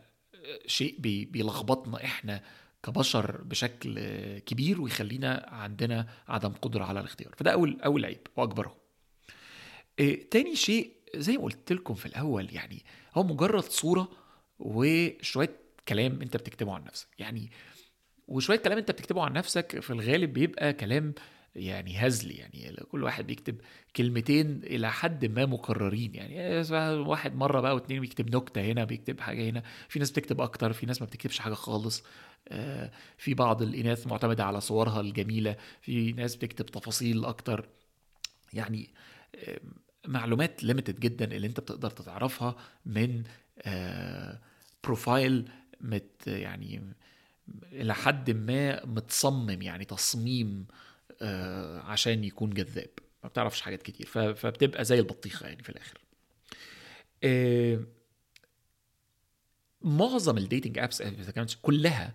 شيء 0.66 0.96
بيلخبطنا 1.30 2.04
إحنا 2.04 2.42
كبشر 2.82 3.42
بشكل 3.42 3.98
كبير 4.38 4.80
ويخلينا 4.80 5.46
عندنا 5.48 6.06
عدم 6.28 6.52
قدرة 6.52 6.84
على 6.84 7.00
الاختيار. 7.00 7.34
فده 7.36 7.52
أول 7.52 7.80
أول 7.84 8.04
عيب 8.04 8.26
واكبره 8.36 8.76
آه، 10.00 10.14
تاني 10.30 10.56
شيء 10.56 10.92
زي 11.16 11.36
ما 11.36 11.42
قلت 11.44 11.72
لكم 11.72 11.94
في 11.94 12.06
الأول 12.06 12.48
يعني 12.54 12.82
هو 13.14 13.22
مجرد 13.22 13.62
صورة 13.62 14.08
وشوية 14.58 15.56
كلام 15.88 16.22
أنت 16.22 16.36
بتكتبه 16.36 16.74
عن 16.74 16.84
نفسك. 16.84 17.08
يعني 17.18 17.50
وشوية 18.28 18.56
كلام 18.58 18.78
أنت 18.78 18.90
بتكتبه 18.90 19.22
عن 19.22 19.32
نفسك 19.32 19.80
في 19.80 19.90
الغالب 19.90 20.32
بيبقى 20.32 20.72
كلام 20.72 21.14
يعني 21.54 22.06
هزلي 22.06 22.34
يعني 22.34 22.76
كل 22.90 23.02
واحد 23.02 23.26
بيكتب 23.26 23.60
كلمتين 23.96 24.60
إلى 24.64 24.92
حد 24.92 25.24
ما 25.24 25.46
مكررين 25.46 26.14
يعني 26.14 26.62
واحد 27.00 27.34
مرة 27.36 27.60
بقى 27.60 27.74
واتنين 27.74 28.00
بيكتب 28.00 28.36
نكتة 28.36 28.60
هنا 28.60 28.84
بيكتب 28.84 29.20
حاجة 29.20 29.50
هنا 29.50 29.62
في 29.88 29.98
ناس 29.98 30.10
بتكتب 30.10 30.40
أكتر 30.40 30.72
في 30.72 30.86
ناس 30.86 31.00
ما 31.02 31.06
بتكتبش 31.06 31.38
حاجة 31.38 31.54
خالص 31.54 32.04
آه، 32.48 32.90
في 33.18 33.34
بعض 33.34 33.62
الإناث 33.62 34.06
معتمدة 34.06 34.44
على 34.44 34.60
صورها 34.60 35.00
الجميلة 35.00 35.56
في 35.80 36.12
ناس 36.12 36.36
بتكتب 36.36 36.66
تفاصيل 36.66 37.24
أكتر 37.24 37.68
يعني 38.52 38.90
معلومات 40.06 40.64
limited 40.64 41.00
جدا 41.00 41.24
اللي 41.24 41.46
أنت 41.46 41.60
بتقدر 41.60 41.90
تعرفها 41.90 42.56
من 42.86 43.22
profile 44.84 45.48
آه، 45.48 45.60
مت 45.80 46.26
يعني 46.26 46.94
إلى 47.72 47.94
حد 47.94 48.30
ما 48.30 48.86
متصمم 48.86 49.62
يعني 49.62 49.84
تصميم 49.84 50.66
آه، 50.70 50.89
عشان 51.84 52.24
يكون 52.24 52.50
جذاب. 52.50 52.90
ما 53.22 53.28
بتعرفش 53.28 53.60
حاجات 53.60 53.82
كتير 53.82 54.06
فبتبقى 54.34 54.84
زي 54.84 54.98
البطيخة 54.98 55.46
يعني 55.46 55.62
في 55.62 55.68
الآخر. 55.68 55.98
معظم 59.82 60.38
ال 60.38 60.44
dating 60.44 60.78
apps 60.78 61.02
كانت 61.02 61.50
كلها 61.62 62.14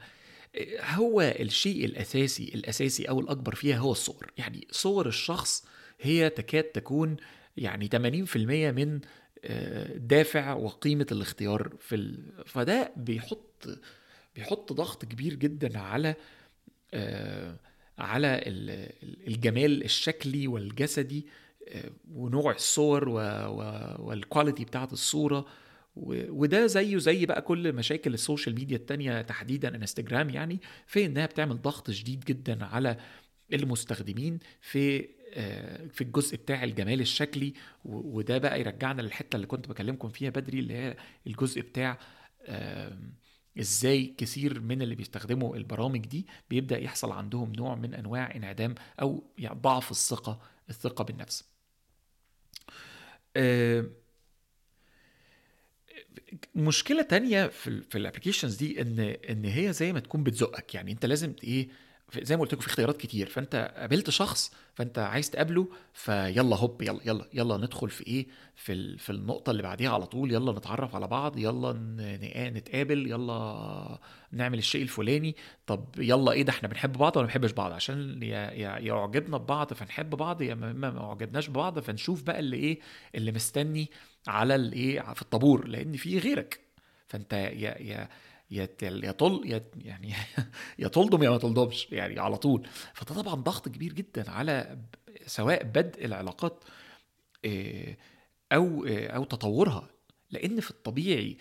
هو 0.81 1.21
الشيء 1.21 1.85
الأساسي 1.85 2.51
الأساسي 2.55 3.09
أو 3.09 3.19
الأكبر 3.19 3.55
فيها 3.55 3.77
هو 3.77 3.91
الصور. 3.91 4.31
يعني 4.37 4.67
صور 4.71 5.07
الشخص 5.07 5.65
هي 6.01 6.29
تكاد 6.29 6.63
تكون 6.63 7.17
يعني 7.57 7.87
80% 7.87 8.37
من 8.37 8.99
آه، 9.45 9.97
دافع 9.97 10.53
وقيمة 10.53 11.07
الاختيار 11.11 11.73
في 11.79 11.95
ال... 11.95 12.33
فده 12.45 12.93
بيحط 12.95 13.67
بيحط 14.35 14.73
ضغط 14.73 15.05
كبير 15.05 15.33
جدا 15.33 15.79
على 15.79 16.15
آه، 16.93 17.55
على 17.97 18.41
الجمال 19.27 19.83
الشكلي 19.83 20.47
والجسدي 20.47 21.25
آه، 21.69 21.91
ونوع 22.11 22.51
الصور 22.51 23.09
وال 23.99 24.14
quality 24.14 24.65
بتاعت 24.65 24.93
الصورة. 24.93 25.45
وده 25.95 26.65
زيه 26.67 26.97
زي 26.97 27.25
بقى 27.25 27.41
كل 27.41 27.73
مشاكل 27.73 28.13
ال 28.13 28.19
social 28.19 28.55
media 28.55 28.77
التانية 28.77 29.21
تحديدا 29.21 29.75
انستجرام 29.75 30.29
يعني 30.29 30.59
في 30.87 31.05
إنها 31.05 31.25
بتعمل 31.25 31.61
ضغط 31.61 31.91
شديد 31.91 32.19
جدا 32.19 32.65
على 32.65 32.97
المستخدمين 33.53 34.39
في 34.61 35.07
آه، 35.33 35.87
في 35.87 36.01
الجزء 36.01 36.37
بتاع 36.37 36.63
الجمال 36.63 37.01
الشكلي. 37.01 37.53
وده 37.85 38.37
بقى 38.37 38.59
يرجعنا 38.59 39.01
للحتة 39.01 39.35
اللي 39.35 39.47
كنت 39.47 39.69
بكلمكم 39.69 40.09
فيها 40.09 40.29
بدري 40.29 40.59
اللي 40.59 40.73
هي 40.73 40.97
الجزء 41.27 41.61
بتاع 41.61 41.99
إزاي 43.59 44.13
كثير 44.17 44.59
من 44.59 44.81
اللي 44.81 44.95
بيستخدموا 44.95 45.55
البرامج 45.57 45.99
دي 46.05 46.25
بيبدأ 46.49 46.77
يحصل 46.79 47.11
عندهم 47.11 47.53
نوع 47.53 47.75
من 47.75 47.93
أنواع 47.93 48.35
انعدام 48.35 48.75
أو 49.01 49.23
يعني 49.37 49.59
ضعف 49.59 49.91
الثقة 49.91 50.41
الثقة 50.69 51.03
بالنفس. 51.03 51.43
آه، 53.37 53.85
مشكلة 56.55 57.01
تانية 57.01 57.47
في 57.47 57.81
في 57.81 57.97
الابلكيشنز 57.97 58.55
دي 58.55 58.81
إن 58.81 58.99
إن 58.99 59.45
هي 59.45 59.73
زي 59.73 59.93
ما 59.93 59.99
تكون 59.99 60.23
بتزقك. 60.23 60.75
يعني 60.75 60.91
أنت 60.91 61.05
لازم 61.05 61.33
إيه 61.43 61.69
زي 62.21 62.35
ما 62.35 62.41
قلت 62.41 62.53
لكم 62.53 62.61
في 62.61 62.67
اختيارات 62.67 62.97
كتير. 62.97 63.29
فأنت 63.29 63.73
قابلت 63.77 64.09
شخص 64.09 64.51
فأنت 64.73 64.99
عايز 64.99 65.29
تقابله 65.29 65.67
فيلا 65.93 66.55
هوب 66.55 66.81
يلا 66.81 66.99
يلا 67.05 67.25
يلا 67.33 67.57
ندخل 67.57 67.89
في 67.89 68.07
إيه؟ 68.07 68.27
في 68.55 68.97
في 68.97 69.09
النقطة 69.09 69.51
اللي 69.51 69.63
بعديها 69.63 69.89
على 69.93 70.05
طول. 70.05 70.31
يلا 70.31 70.51
نتعرف 70.51 70.95
على 70.95 71.07
بعض 71.07 71.37
يلا 71.37 71.73
نتقابل 72.49 73.07
يلا 73.11 73.99
نعمل 74.31 74.57
الشيء 74.57 74.81
الفلاني. 74.81 75.35
طب 75.67 75.85
يلا 75.97 76.31
إيه 76.31 76.43
ده 76.43 76.49
إحنا 76.51 76.69
بنحب 76.69 76.91
بعض 76.93 77.17
ولا 77.17 77.25
ما 77.25 77.27
بنحبش 77.27 77.51
بعض؟ 77.51 77.71
عشان 77.71 78.23
يعجبنا 78.23 79.37
ببعض 79.37 79.73
فنحب 79.73 80.09
بعض 80.09 80.41
يا 80.41 80.55
ما 80.55 80.99
اعجبناش 81.07 81.49
ببعض 81.49 81.79
فنشوف 81.79 82.23
بقى 82.23 82.39
اللي 82.39 82.57
إيه؟ 82.57 82.79
اللي 83.15 83.31
مستني 83.31 83.89
على 84.27 84.55
الايه 84.55 85.13
في 85.13 85.21
الطابور 85.21 85.67
لأن 85.67 85.93
في 85.93 86.19
غيرك. 86.19 86.59
فأنت 87.07 87.33
يا 87.33 87.77
يا 87.81 88.09
يا 88.51 88.69
يا 88.81 89.11
طل 89.11 89.41
يا 89.45 89.65
يعني 89.77 90.13
يا 90.79 90.87
تلضم 90.87 91.23
يا 91.23 91.29
ما 91.29 91.37
تلضمش 91.37 91.87
يعني 91.91 92.19
على 92.19 92.37
طول. 92.37 92.67
فده 92.93 93.15
طبعا 93.21 93.35
ضغط 93.35 93.69
كبير 93.69 93.93
جدا 93.93 94.31
على 94.31 94.77
سواء 95.25 95.63
بدء 95.63 96.05
العلاقات 96.05 96.63
آه، 97.45 97.97
أو 98.51 98.85
آه، 98.85 99.07
أو 99.07 99.23
تطورها. 99.23 99.89
لأن 100.31 100.59
في 100.59 100.71
الطبيعي 100.71 101.37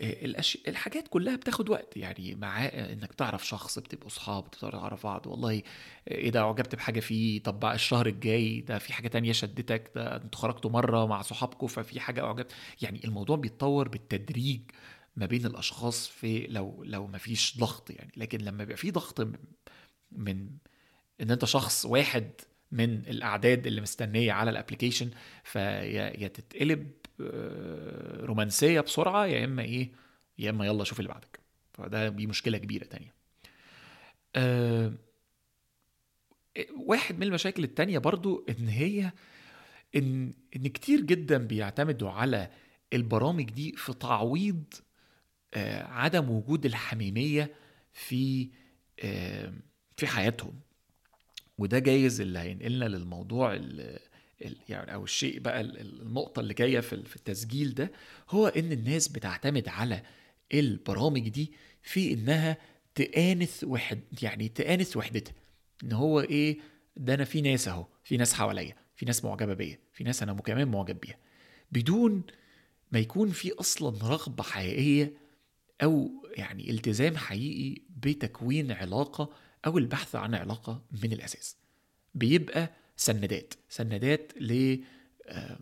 آه، 0.00 0.42
الحاجات 0.68 1.08
كلها 1.08 1.36
بتاخد 1.36 1.70
وقت. 1.70 1.96
يعني 1.96 2.34
مع 2.34 2.64
إنك 2.66 3.14
تعرف 3.14 3.46
شخص 3.46 3.78
بتبقوا 3.78 4.06
اصحاب 4.08 4.50
تعرف 4.50 5.04
بعض. 5.06 5.26
والله 5.26 5.62
إيه 6.10 6.30
ده 6.30 6.40
أعجبت 6.40 6.74
بحاجة 6.74 7.00
فيه. 7.00 7.42
طب 7.42 7.64
الشهر 7.64 8.06
الجاي 8.06 8.60
ده 8.60 8.78
في 8.78 8.92
حاجة 8.92 9.08
تانية 9.08 9.32
شدتك؟ 9.32 9.90
ده 9.94 10.16
أنتوا 10.16 10.40
خرجتوا 10.40 10.70
مرة 10.70 11.06
مع 11.06 11.22
صحابكم 11.22 11.66
ففي 11.66 12.00
حاجة 12.00 12.24
أعجبت. 12.24 12.52
يعني 12.82 13.00
الموضوع 13.04 13.36
بيتطور 13.36 13.88
بالتدريج. 13.88 14.60
ما 15.16 15.26
بين 15.26 15.46
الأشخاص 15.46 16.08
في 16.08 16.46
لو 16.46 16.84
لو 16.84 17.06
ما 17.06 17.18
فيش 17.18 17.58
ضغط 17.58 17.90
يعني. 17.90 18.12
لكن 18.16 18.38
لما 18.38 18.62
يبقى 18.62 18.76
في 18.76 18.90
ضغط 18.90 19.28
من 20.12 20.48
إن 21.20 21.30
أنت 21.30 21.44
شخص 21.44 21.84
واحد 21.86 22.30
من 22.72 22.94
الأعداد 23.06 23.66
اللي 23.66 23.80
مستنية 23.80 24.32
على 24.32 24.50
الابلكيشن 24.50 25.10
فيا 25.44 26.28
تتقلب 26.28 26.90
آه، 27.20 28.24
رومانسية 28.24 28.80
بسرعة 28.80 29.26
يا 29.26 29.44
إما 29.44 29.62
إيه 29.62 29.92
يا 30.38 30.50
إما 30.50 30.66
يلا 30.66 30.84
شوف 30.84 31.00
اللي 31.00 31.08
بعدك. 31.08 31.40
فده 31.72 32.08
دي 32.08 32.26
مشكلة 32.26 32.58
كبيرة 32.58 32.84
تانية. 32.84 33.14
أه 34.36 34.92
واحد 36.76 37.16
من 37.16 37.22
المشاكل 37.22 37.64
التانية 37.64 37.98
برضو 37.98 38.44
إن 38.48 38.68
هي 38.68 39.12
إن 39.96 40.32
إن 40.56 40.68
كتير 40.68 41.00
جدا 41.00 41.38
بيعتمدوا 41.38 42.10
على 42.10 42.50
البرامج 42.92 43.50
دي 43.50 43.72
في 43.76 43.92
تعويض 43.94 44.64
آه، 44.74 44.83
عدم 45.82 46.30
وجود 46.30 46.66
الحميمية 46.66 47.54
في 47.92 48.48
آه، 49.00 49.52
في 49.96 50.06
حياتهم. 50.06 50.60
وده 51.58 51.78
جايز 51.78 52.20
اللي 52.20 52.38
هينقلنا 52.38 52.84
للموضوع 52.84 53.54
ال 53.54 53.98
يعني 54.68 54.94
أو 54.94 55.04
الشيء 55.04 55.38
بقى 55.40 55.60
النقطة 55.60 56.40
اللي 56.40 56.54
جاية 56.54 56.80
في 56.80 56.92
التسجيل 57.16 57.74
ده 57.74 57.92
هو 58.30 58.46
إن 58.46 58.72
الناس 58.72 59.08
بتعتمد 59.08 59.68
على 59.68 60.02
البرامج 60.54 61.28
دي 61.28 61.52
في 61.82 62.12
إنها 62.12 62.56
تآنس 62.94 63.64
وحد 63.64 64.00
يعني 64.22 64.48
تآنس 64.48 64.96
وحدتها. 64.96 65.34
إن 65.84 65.92
هو 65.92 66.20
إيه 66.20 66.58
ده 66.96 67.14
أنا 67.14 67.24
في 67.24 67.40
ناس 67.40 67.68
أهو 67.68 67.86
في 68.04 68.16
ناس 68.16 68.34
حواليا 68.34 68.74
في 68.96 69.06
ناس 69.06 69.24
معجبة 69.24 69.54
بيا 69.54 69.78
في 69.92 70.04
ناس 70.04 70.22
أنا 70.22 70.32
كمان 70.34 70.68
معجب 70.68 71.00
بيها. 71.00 71.18
بدون 71.72 72.22
ما 72.92 72.98
يكون 72.98 73.30
في 73.30 73.52
أصلا 73.52 74.08
رغبة 74.08 74.42
حقيقية 74.42 75.12
أو 75.82 76.10
يعني 76.36 76.70
التزام 76.70 77.16
حقيقي 77.16 77.82
بتكوين 77.96 78.72
علاقة 78.72 79.30
أو 79.66 79.78
البحث 79.78 80.14
عن 80.16 80.34
علاقة 80.34 80.82
من 81.02 81.12
الأساس. 81.12 81.56
بيبقى 82.14 82.70
سندات 82.96 83.54
سندات 83.68 84.32
ل 84.40 84.78
آه، 85.26 85.58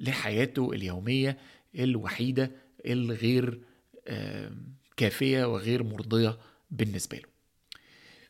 لحياته 0.00 0.72
اليومية 0.72 1.38
الوحيدة 1.78 2.50
الغير 2.86 3.60
آه، 4.06 4.52
كافية 4.96 5.44
وغير 5.44 5.82
مرضية 5.82 6.38
بالنسبة 6.70 7.16
له. 7.16 7.28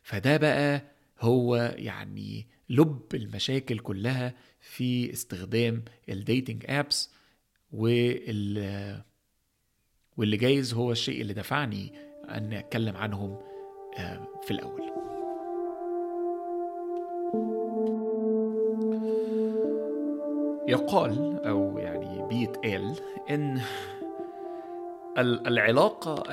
فده 0.03 0.37
بقى 0.37 0.83
هو 1.20 1.74
يعني 1.79 2.46
لب 2.68 3.14
المشاكل 3.14 3.79
كلها 3.79 4.35
في 4.61 5.12
استخدام 5.12 5.85
الديتنج 6.09 6.64
ابس 6.68 7.11
وال 7.72 9.05
واللي 10.16 10.37
جايز 10.37 10.74
هو 10.74 10.92
الشيء 10.92 11.20
اللي 11.20 11.35
دفعني 11.35 11.92
أن 12.29 12.53
أتكلم 12.53 12.96
عنهم 12.96 13.38
آه، 13.98 14.29
في 14.42 14.50
الأول. 14.50 14.83
يقال 20.68 21.44
أو 21.44 21.79
يعني 21.79 22.29
بيتقال 22.29 22.94
إن 23.31 23.61
العلاقة 25.18 26.24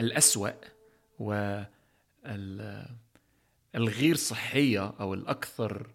الأسوأ 0.00 0.50
والغير 1.18 1.66
صحية 4.14 4.94
أو 5.00 5.14
الأكثر 5.14 5.86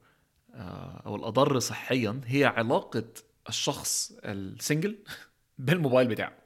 آه، 0.54 1.02
أو 1.06 1.16
الأضر 1.16 1.60
صحيا 1.60 2.22
هي 2.26 2.46
علاقة 2.46 3.04
الشخص 3.50 4.14
ال 4.26 4.36
single 4.36 4.98
بالموبايل 5.58 6.08
بتاعه. 6.08 6.38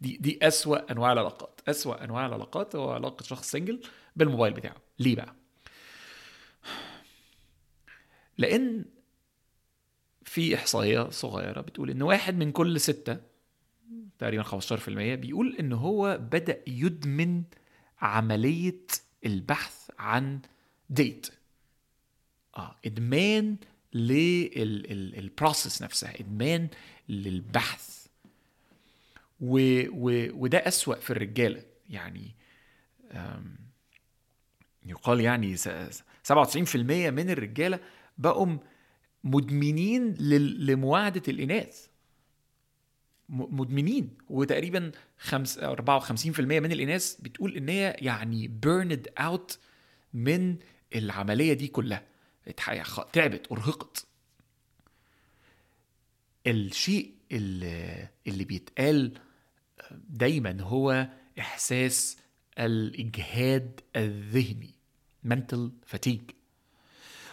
دي 0.00 0.16
دي 0.16 0.38
أسوأ 0.42 0.92
أنواع 0.92 1.12
العلاقات. 1.12 1.60
أسوأ 1.68 2.04
أنواع 2.04 2.26
العلاقات 2.26 2.76
هو 2.76 2.90
علاقة 2.90 3.22
شخص 3.22 3.50
single 3.50 3.80
بالموبايل 4.16 4.52
بتاعه. 4.54 4.76
ليه 4.98 5.16
بقى؟ 5.16 5.34
لأن 8.38 8.84
في 10.24 10.54
إحصائية 10.54 11.08
صغيرة 11.10 11.60
بتقول 11.60 11.90
إن 11.90 12.02
واحد 12.02 12.36
من 12.36 12.52
كل 12.52 12.80
ستة 12.80 13.16
تقريبا 14.18 14.42
15% 14.42 14.88
بيقول 14.88 15.56
إن 15.60 15.72
هو 15.72 16.18
بدأ 16.20 16.60
يدمن 16.66 17.42
عملية 18.00 18.86
البحث 19.26 19.90
عن 19.98 20.40
ديت 20.90 21.26
آه 22.56 22.76
إدمان 22.86 23.56
للبروسيس 23.94 25.82
نفسها 25.82 26.20
إدمان 26.20 26.68
للبحث. 27.08 28.06
و 29.40 29.58
و 29.90 30.28
وده 30.42 30.58
أسوأ 30.58 30.94
في 30.94 31.10
الرجالة. 31.10 31.62
يعني 31.90 32.34
يقال 34.86 35.20
يعني 35.20 35.56
97% 35.56 37.10
من 37.10 37.30
الرجالة 37.30 37.80
بقوا 38.18 38.56
مدمنين 39.24 40.14
لمواعدة 40.58 41.22
الإناث. 41.28 41.86
مدمنين. 43.28 44.10
وتقريبا 44.28 44.92
54% 45.30 46.60
من 46.60 46.72
الإناث 46.72 47.20
بتقول 47.20 47.56
إن 47.56 47.68
هي 47.68 47.96
يعني 47.98 48.48
burned 48.48 49.08
out 49.18 49.58
من 50.14 50.56
العملية 50.94 51.52
دي 51.52 51.68
كلها. 51.68 52.09
تعبت 53.12 53.52
أرهقت. 53.52 54.06
الشيء 56.46 57.14
اللي, 57.32 58.08
اللي 58.26 58.44
بيتقال 58.44 59.18
دايما 59.90 60.62
هو 60.62 61.08
إحساس 61.38 62.16
الإجهاد 62.58 63.80
الذهني 63.96 64.74
mental 65.26 65.70
fatigue. 65.94 66.39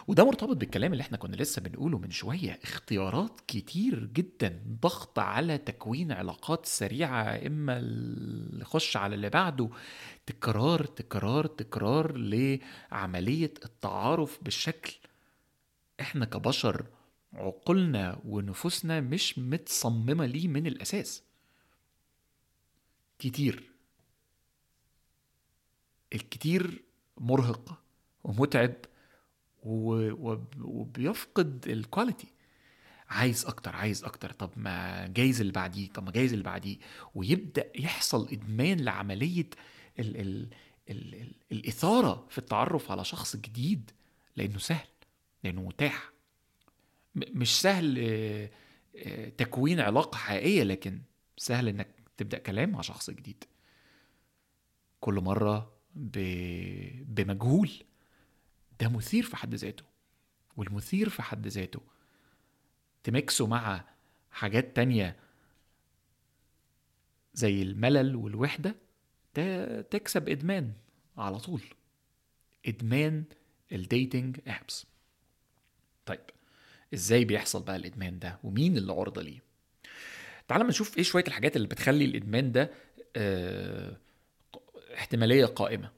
وده 0.08 0.26
مرتبط 0.26 0.56
بالكلام 0.58 0.91
اللي 0.93 1.02
إحنا 1.02 1.17
كنا 1.17 1.36
لسه 1.36 1.62
بنقوله 1.62 1.98
من 1.98 2.12
شوية 2.12 2.60
اختيارات 2.63 3.41
كتير 3.48 4.06
جدا 4.06 4.63
ضغط 4.82 5.20
على 5.20 5.58
تكوين 5.58 6.12
علاقات 6.12 6.65
سريعة 6.65 7.24
إما 7.48 7.82
نخش 8.54 8.98
على 8.98 9.15
اللي 9.15 9.30
بعده. 9.30 9.70
تكرار 10.26 10.86
تكرار 10.86 11.46
تكرار 11.48 12.17
لعملية 12.17 13.54
التعارف 13.65 14.39
بالشكل. 14.43 14.96
إحنا 16.00 16.26
كبشر 16.26 16.86
عقولنا 17.34 18.22
ونفوسنا 18.26 19.02
مش 19.02 19.39
متصممة 19.39 20.26
ليه 20.26 20.48
من 20.48 20.67
الأساس. 20.67 21.24
كتير. 23.20 23.72
الكتير 26.13 26.84
مرهق 27.17 27.82
ومتعب 28.24 28.74
وبيفقد 30.62 31.67
الكواليتي 31.67 32.27
عايز 33.10 33.45
أكتر 33.45 33.75
عايز 33.75 34.03
أكتر. 34.03 34.32
طب 34.32 34.49
ما 34.56 35.08
جايز 35.08 35.41
اللي 35.41 35.53
بعديه 35.53 35.89
طب 35.89 36.03
ما 36.06 36.12
جايز 36.12 36.32
اللي 36.34 36.43
بعديه. 36.43 36.77
ويبدأ 37.15 37.71
يحصل 37.75 38.27
إدمان 38.32 38.80
لعملية 38.80 39.49
ال 39.99 40.17
ال 40.17 40.47
ال 40.89 41.15
ال 41.15 41.32
الإثارة 41.51 42.27
في 42.30 42.38
التعرف 42.38 42.91
على 42.91 43.03
شخص 43.06 43.36
جديد 43.36 43.91
لأنه 44.36 44.58
سهل 44.58 44.88
لأنه 45.43 45.62
متاح. 45.62 46.12
مش 47.15 47.62
سهل 47.62 47.95
آه، 47.99 48.49
آه، 48.95 49.30
تكوين 49.30 49.80
علاقة 49.80 50.17
حقيقية 50.17 50.63
لكن 50.63 51.01
سهل 51.38 51.67
إنك 51.67 51.88
تبدأ 52.17 52.38
كلام 52.38 52.69
مع 52.69 52.82
شخص 52.82 53.10
جديد. 53.10 53.43
كل 54.99 55.13
مرة 55.13 55.73
بمجهول. 57.06 57.71
ده 58.82 58.90
مثير 58.90 59.24
في 59.24 59.36
حد 59.38 59.56
ذاته 59.56 59.84
والمثير 60.58 61.10
في 61.10 61.22
حد 61.22 61.48
ذاته 61.48 61.82
تمكسه 63.04 63.48
مع 63.48 63.84
حاجات 64.32 64.76
تانية 64.76 65.16
زي 67.34 67.62
الملل 67.62 68.16
والوحدة 68.16 68.76
تكسب 69.92 70.30
إدمان 70.30 70.74
على 71.18 71.40
طول 71.40 71.62
إدمان 72.68 73.24
الديتنج 73.72 74.40
أبس 74.48 74.86
طيب 76.06 76.20
إزاي 76.94 77.26
بيحصل 77.26 77.63
بقى 77.63 77.76
الإدمان 77.76 78.20
ده؟ 78.20 78.40
ومين 78.44 78.78
اللي 78.78 78.92
عرضة 78.94 79.22
ليه؟ 79.22 79.40
تعال 80.48 80.62
ما 80.63 80.70
نشوف 80.70 80.98
إيه 80.98 81.04
شوية 81.04 81.24
الحاجات 81.28 81.56
اللي 81.56 81.68
بتخلي 81.68 82.06
الإدمان 82.06 82.52
ده 82.52 82.72
آه 83.16 83.98
احتمالية 84.96 85.46
قائمة. 85.46 85.92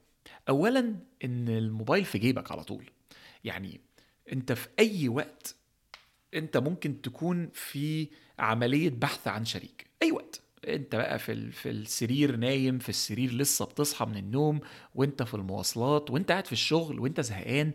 أولا 0.50 0.94
إن 1.24 1.48
الموبايل 1.48 2.04
في 2.04 2.18
جيبك 2.18 2.52
على 2.52 2.64
طول. 2.64 2.90
يعني 3.44 3.80
أنت 4.32 4.52
في 4.52 4.68
أي 4.78 5.08
وقت 5.08 5.54
أنت 6.34 6.56
ممكن 6.56 7.02
تكون 7.02 7.48
في 7.54 8.08
عملية 8.38 8.90
بحث 8.90 9.28
عن 9.28 9.44
شريك. 9.44 9.86
أي 10.02 10.12
وقت. 10.12 10.40
أنت 10.68 10.96
بقى 10.96 11.18
في 11.18 11.50
في 11.50 11.70
السرير 11.70 12.36
نايم 12.36 12.78
في 12.78 12.88
السرير 12.88 13.32
لسه 13.32 13.64
بتصحى 13.64 14.06
من 14.06 14.16
النوم 14.16 14.60
وأنت 14.94 15.22
في 15.22 15.34
المواصلات 15.34 16.10
وأنت 16.10 16.30
قاعد 16.30 16.46
في 16.46 16.52
الشغل 16.52 17.00
وأنت 17.00 17.20
زهقان 17.20 17.72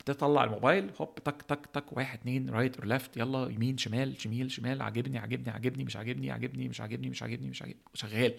بتطلع 0.00 0.44
الموبايل 0.44 0.90
هوب 1.00 1.14
تك 1.14 1.42
تك 1.42 1.66
تك 1.66 1.96
واحد 1.96 2.18
اتنين 2.18 2.50
right 2.50 2.76
or 2.76 2.86
left 2.86 3.16
يلا 3.16 3.48
يمين 3.50 3.78
شمال 3.78 4.20
شمال 4.20 4.50
شمال 4.50 4.82
عاجبني 4.82 5.18
عاجبني 5.18 5.50
عاجبني 5.50 5.84
مش 5.84 5.96
عاجبني 5.96 6.30
عاجبني 6.30 6.68
مش 6.68 6.80
عاجبني 6.80 7.08
مش 7.10 7.22
عاجبني 7.22 7.48
مش 7.50 7.62
عاجبني 7.62 7.80
شغال. 7.94 8.34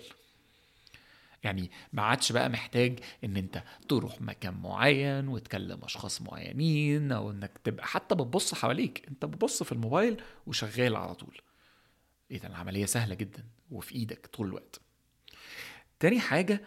يعني 1.43 1.71
ما 1.93 2.02
عادش 2.02 2.32
بقى 2.32 2.49
محتاج 2.49 2.99
إن 3.23 3.38
أنت 3.38 3.63
تروح 3.89 4.21
مكان 4.21 4.54
معين 4.54 5.28
وتكلم 5.28 5.80
أشخاص 5.84 6.21
معينين 6.21 7.12
أو 7.12 7.32
إنك 7.32 7.52
تبقى 7.63 7.88
حتى 7.88 8.15
بتبص 8.15 8.54
حواليك 8.56 9.06
أنت 9.08 9.25
بتبص 9.25 9.63
في 9.63 9.71
الموبايل 9.71 10.21
وشغال 10.47 10.95
على 10.95 11.15
طول. 11.15 11.41
إذا 12.32 12.47
العملية 12.47 12.86
سهلة 12.86 13.15
جدا 13.15 13.43
وفي 13.71 13.95
إيدك 13.95 14.28
طول 14.28 14.47
الوقت. 14.47 14.82
تاني 15.99 16.19
حاجة 16.19 16.62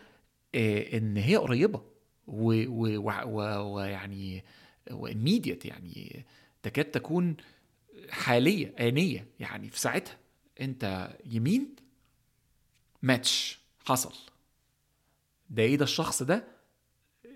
آه، 0.55 0.99
إن 0.99 1.17
هي 1.17 1.37
قريبة 1.37 1.83
ويعني 2.27 4.45
وإميديت 4.91 5.65
يعني 5.65 6.27
تكاد 6.63 6.85
تكون 6.85 7.37
حالية 8.11 8.75
آنية 8.81 9.27
يعني 9.41 9.71
في 9.71 9.81
ساعتها. 9.81 10.17
أنت 10.61 11.11
يمين 11.27 11.77
ماتش 13.03 13.59
حصل. 13.87 14.15
ده 15.53 15.63
إيه 15.63 15.77
ده 15.77 15.85
الشخص 15.85 16.23
ده 16.23 16.45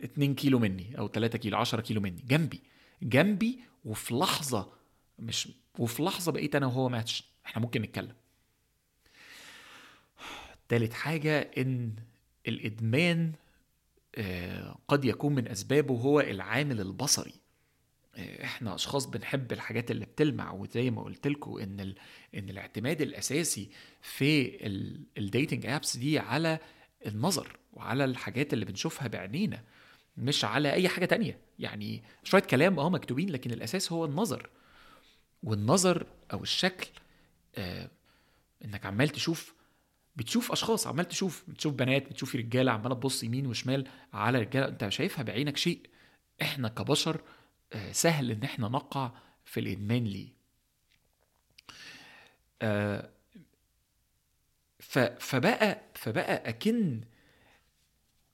2 0.04 0.34
كيلو 0.34 0.58
مني 0.58 0.98
أو 0.98 1.08
3 1.08 1.38
كيلو 1.38 1.58
10 1.58 1.80
كيلو 1.80 2.00
مني 2.00 2.22
جنبي 2.28 2.60
جنبي 3.02 3.60
وفي 3.84 4.14
لحظة 4.14 4.72
مش 5.18 5.48
وفي 5.78 6.02
لحظة 6.02 6.32
بقيت 6.32 6.54
أنا 6.54 6.66
وهو 6.66 6.88
ماتش 6.88 7.24
إحنا 7.46 7.62
ممكن 7.62 7.82
نتكلم 7.82 8.14
تالت 10.68 10.92
حاجة 10.92 11.50
إن 11.58 11.92
الإدمان 12.48 13.32
آه، 14.14 14.78
قد 14.88 15.04
يكون 15.04 15.34
من 15.34 15.48
أسبابه 15.48 15.94
هو 15.94 16.20
العامل 16.20 16.80
البصري 16.80 17.34
آه، 18.16 18.44
إحنا 18.44 18.74
أشخاص 18.74 19.06
بنحب 19.06 19.52
الحاجات 19.52 19.90
اللي 19.90 20.04
بتلمع 20.04 20.52
وزي 20.52 20.90
ما 20.90 21.02
قلت 21.02 21.26
لكم 21.26 21.58
إن. 21.58 21.94
إن 22.34 22.48
الاعتماد 22.50 23.00
الأساسي 23.00 23.70
في 24.02 24.58
الديتنج 25.18 25.66
ابس 25.66 25.96
دي 25.96 26.18
على 26.18 26.58
النظر 27.06 27.58
وعلى 27.72 28.04
الحاجات 28.04 28.52
اللي 28.52 28.64
بنشوفها 28.64 29.08
بعينينا 29.08 29.62
مش 30.16 30.44
على 30.44 30.72
أي 30.72 30.88
حاجة 30.88 31.04
تانية. 31.04 31.38
يعني 31.58 32.02
شوية 32.24 32.42
كلام 32.42 32.78
آه 32.78 32.90
مكتوبين 32.90 33.30
لكن 33.30 33.50
الأساس 33.50 33.92
هو 33.92 34.04
النظر. 34.04 34.50
والنظر 35.42 36.06
أو 36.32 36.42
الشكل 36.42 36.88
آه 37.56 37.90
إنك 38.64 38.86
عمال 38.86 39.08
تشوف 39.08 39.54
بتشوف 40.16 40.52
أشخاص 40.52 40.86
عمال 40.86 41.08
تشوف 41.08 41.44
بتشوف 41.48 41.74
بنات 41.74 42.08
بتشوف 42.10 42.36
رجالة 42.36 42.72
عمالة 42.72 42.94
تبص 42.94 43.24
يمين 43.24 43.46
وشمال 43.46 43.88
على 44.12 44.38
رجالة. 44.38 44.68
أنت 44.68 44.88
شايفها 44.88 45.22
بعينك 45.22 45.56
شيء. 45.56 45.80
إحنا 46.42 46.68
كبشر 46.68 47.20
آه 47.72 47.92
سهل 47.92 48.30
إن 48.30 48.42
إحنا 48.42 48.68
نقع 48.68 49.12
في 49.44 49.60
الإدمان 49.60 50.04
ليه. 50.04 50.28
آه 52.62 53.10
فبقى 55.20 55.80
فبقى 55.94 56.48
أكن 56.48 57.00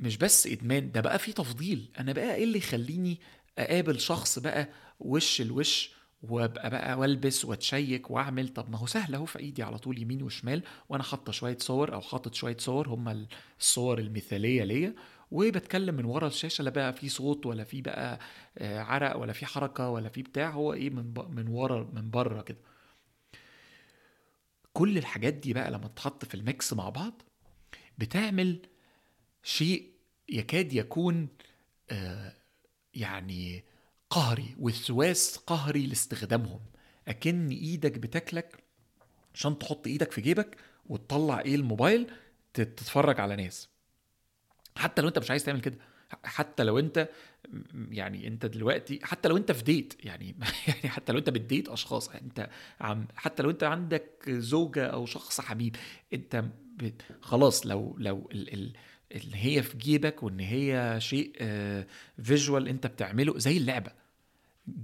مش 0.01 0.17
بس 0.17 0.47
إدمان 0.47 0.93
ده 0.93 1.01
بقى 1.01 1.19
في 1.19 1.33
تفضيل. 1.33 1.91
أنا 2.01 2.13
بقى 2.13 2.35
إيه 2.35 2.45
اللي 2.45 2.59
يخليني 2.59 3.21
أقابل 3.59 4.01
شخص 4.01 4.39
بقى 4.39 4.69
وش 5.01 5.41
الوش 5.41 5.93
وأبقى 6.23 6.71
بقى 6.71 6.99
والبس 6.99 7.45
واتشيك 7.45 8.11
وأعمل؟ 8.11 8.49
طب 8.49 8.71
ما 8.71 8.79
هو 8.79 8.87
سهل 8.87 9.15
أهو 9.15 9.25
في 9.25 9.39
إيدي 9.39 9.63
على 9.63 9.79
طول 9.79 9.99
يمين 10.03 10.23
وشمال 10.23 10.63
وأنا 10.89 11.03
حاطة 11.03 11.33
شوية 11.33 11.57
صور 11.61 11.95
أو 11.95 12.01
حاطط 12.01 12.35
شوية 12.35 12.57
صور 12.61 12.89
هم 12.89 13.27
الصور 13.61 13.99
المثالية 13.99 14.65
ليا 14.65 14.95
وبتكلم 15.31 15.95
من 15.95 16.05
ورا 16.05 16.27
الشاشة 16.27 16.63
لا 16.65 16.71
بقى 16.71 16.93
في 16.93 17.09
صوت 17.09 17.47
ولا 17.47 17.65
في 17.65 17.83
بقى 17.83 18.19
آه، 18.59 18.81
عرق 18.81 19.17
ولا 19.17 19.33
في 19.33 19.47
حركة 19.47 19.89
ولا 19.89 20.09
في 20.09 20.23
بتاع 20.23 20.51
هو 20.51 20.73
إيه 20.73 20.91
من 20.91 21.15
من 21.31 21.49
ورا 21.49 21.91
من 21.93 22.11
بره 22.11 22.43
كده. 22.43 22.59
كل 24.73 24.99
الحاجات 24.99 25.35
دي 25.35 25.53
بقى 25.53 25.71
لما 25.71 25.89
تتحط 25.89 26.25
في 26.25 26.35
ال 26.35 26.44
mix 26.44 26.73
مع 26.73 26.89
بعض 26.89 27.23
بتعمل 27.99 28.67
شيء 29.43 29.91
يكاد 30.29 30.73
يكون 30.73 31.29
آه 31.91 32.33
يعني 32.95 33.65
قهري 34.11 34.57
وسواس 34.59 35.37
قهري 35.37 35.87
لاستخدامهم. 35.87 36.61
أكن 37.09 37.49
إيدك 37.49 37.99
بتاكلك 37.99 38.63
عشان 39.35 39.59
تحط 39.59 39.87
إيدك 39.87 40.13
في 40.13 40.21
جيبك 40.21 40.57
وتطلع 40.87 41.41
إيه 41.41 41.55
الموبايل 41.55 42.11
تتفرج 42.55 43.21
على 43.21 43.37
ناس. 43.37 43.69
حتى 44.77 45.03
لو 45.03 45.09
أنت 45.09 45.19
مش 45.19 45.31
عايز 45.31 45.45
تعمل 45.45 45.61
كده 45.61 45.79
حتى 46.25 46.65
لو 46.65 46.79
انت 46.79 47.09
يعني 47.91 48.29
انت 48.29 48.47
دلوقتي 48.47 49.01
حتى 49.03 49.29
لو 49.29 49.37
انت 49.37 49.53
في 49.53 49.65
ديت 49.65 49.95
يعني 50.05 50.35
يعني 50.69 50.89
حتى 50.89 51.13
لو 51.13 51.19
انت 51.19 51.31
بتديت 51.31 51.69
أشخاص 51.69 52.09
انت 52.09 52.49
عم 52.81 53.07
حتى 53.17 53.43
لو 53.43 53.51
انت 53.51 53.63
عندك 53.65 54.25
زوجة 54.29 54.87
أو 54.87 55.07
شخص 55.07 55.41
حبيب 55.41 55.77
انت 56.13 56.45
خلاص 57.21 57.67
لو 57.67 57.97
لو 57.99 58.29
ال 58.33 58.55
ال 58.55 58.73
إن 59.15 59.35
هي 59.35 59.63
في 59.63 59.77
جيبك 59.77 60.23
وإن 60.23 60.41
هي 60.41 60.97
شيء 60.99 61.33
visual 62.23 62.67
آه، 62.67 62.71
انت 62.71 62.87
بتعمله 62.87 63.39
زي 63.39 63.57
اللعبة. 63.57 63.93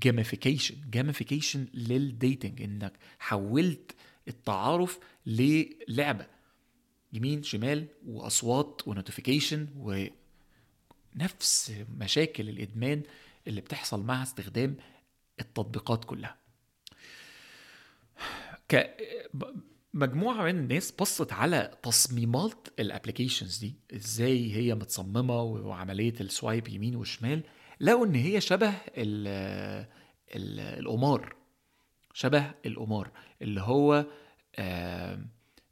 gamification 0.03 0.75
gamification 0.91 1.67
لل 1.75 1.97
dating 1.97 2.63
إنك 2.63 2.93
حولت 3.19 3.95
التعارف 4.29 4.99
للعبة. 5.27 6.27
يمين 7.13 7.43
شمال 7.43 7.87
وأصوات 8.07 8.83
و 8.87 8.93
notification 8.93 9.69
ونفس 11.19 11.73
مشاكل 12.01 12.49
الإدمان 12.49 13.03
اللي 13.47 13.61
بتحصل 13.61 14.03
مع 14.03 14.23
استخدام 14.23 14.77
التطبيقات 15.41 16.05
كلها. 16.05 16.37
ك 18.69 18.97
مجموعة 19.95 20.43
من 20.45 20.59
الناس 20.59 20.93
بصت 20.93 21.33
على 21.33 21.71
تصميمات 21.83 22.69
ال 22.79 22.85
applications 22.85 23.59
دي 23.59 23.75
إزاي 23.95 24.53
هي 24.55 24.75
متصممة 24.75 25.43
وعملية 25.43 26.15
ال 26.21 26.29
swipe 26.29 26.69
يمين 26.69 26.97
وشمال 26.97 27.43
لقوا 27.81 28.07
إن 28.07 28.15
هي 28.15 28.41
شبه 28.41 28.69
ال 28.97 29.27
ال 30.37 30.61
القمار 30.61 31.37
شبه 32.15 32.51
القمار 32.67 33.11
اللي 33.43 33.61
هو 33.61 34.07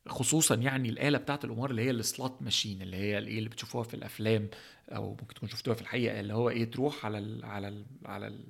خصوصا 0.08 0.54
يعني 0.54 0.88
الآلة 0.88 1.18
بتاعت 1.18 1.44
القمار 1.44 1.70
اللي 1.70 1.82
هي 1.82 1.90
ال 1.90 2.01
slot 2.01 2.42
machine 2.42 2.82
اللي 2.82 2.96
هي 2.96 3.18
الايه 3.18 3.38
اللي 3.38 3.48
بتشوفوها 3.48 3.84
في 3.84 3.94
الأفلام 3.94 4.48
أو 4.88 5.10
ممكن 5.10 5.34
تكون 5.34 5.48
شفتوها 5.48 5.74
في 5.74 5.82
الحقيقة 5.82 6.20
اللي 6.20 6.34
هو 6.34 6.50
إيه 6.50 6.70
تروح 6.70 7.06
على 7.06 7.18
ال 7.18 7.44
على 7.44 7.68
ال 7.68 7.84
على 8.04 8.26
ال 8.26 8.44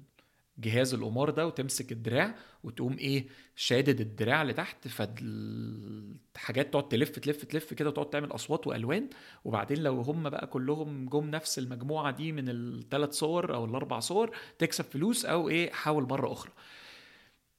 جهاز 0.59 0.95
القمار 0.95 1.31
ده 1.31 1.47
وتمسك 1.47 1.93
الدراع 1.93 2.35
وتقوم 2.65 2.97
إيه 2.99 3.27
شادد 3.57 4.01
الدراع 4.01 4.43
لتحت 4.43 4.89
فالحاجات 4.89 6.73
تقعد 6.73 6.89
تلف 6.89 7.11
تلف 7.19 7.45
تلف 7.45 7.75
كده 7.75 7.89
وتقعد 7.89 8.11
تعمل 8.11 8.35
أصوات 8.35 8.67
وألوان. 8.67 9.09
وبعدين 9.45 9.83
لو 9.83 10.01
هم 10.01 10.31
بقى 10.31 10.47
كلهم 10.47 11.09
جم 11.09 11.31
نفس 11.31 11.59
المجموعة 11.59 12.11
دي 12.17 12.33
من 12.33 12.49
الثلاث 12.49 13.11
صور 13.13 13.55
أو 13.55 13.65
الأربع 13.65 13.99
صور 14.01 14.37
تكسب 14.59 14.85
فلوس 14.85 15.25
أو 15.25 15.49
إيه 15.49 15.71
حاول 15.73 16.03
مرة 16.03 16.33
أخرى. 16.33 16.53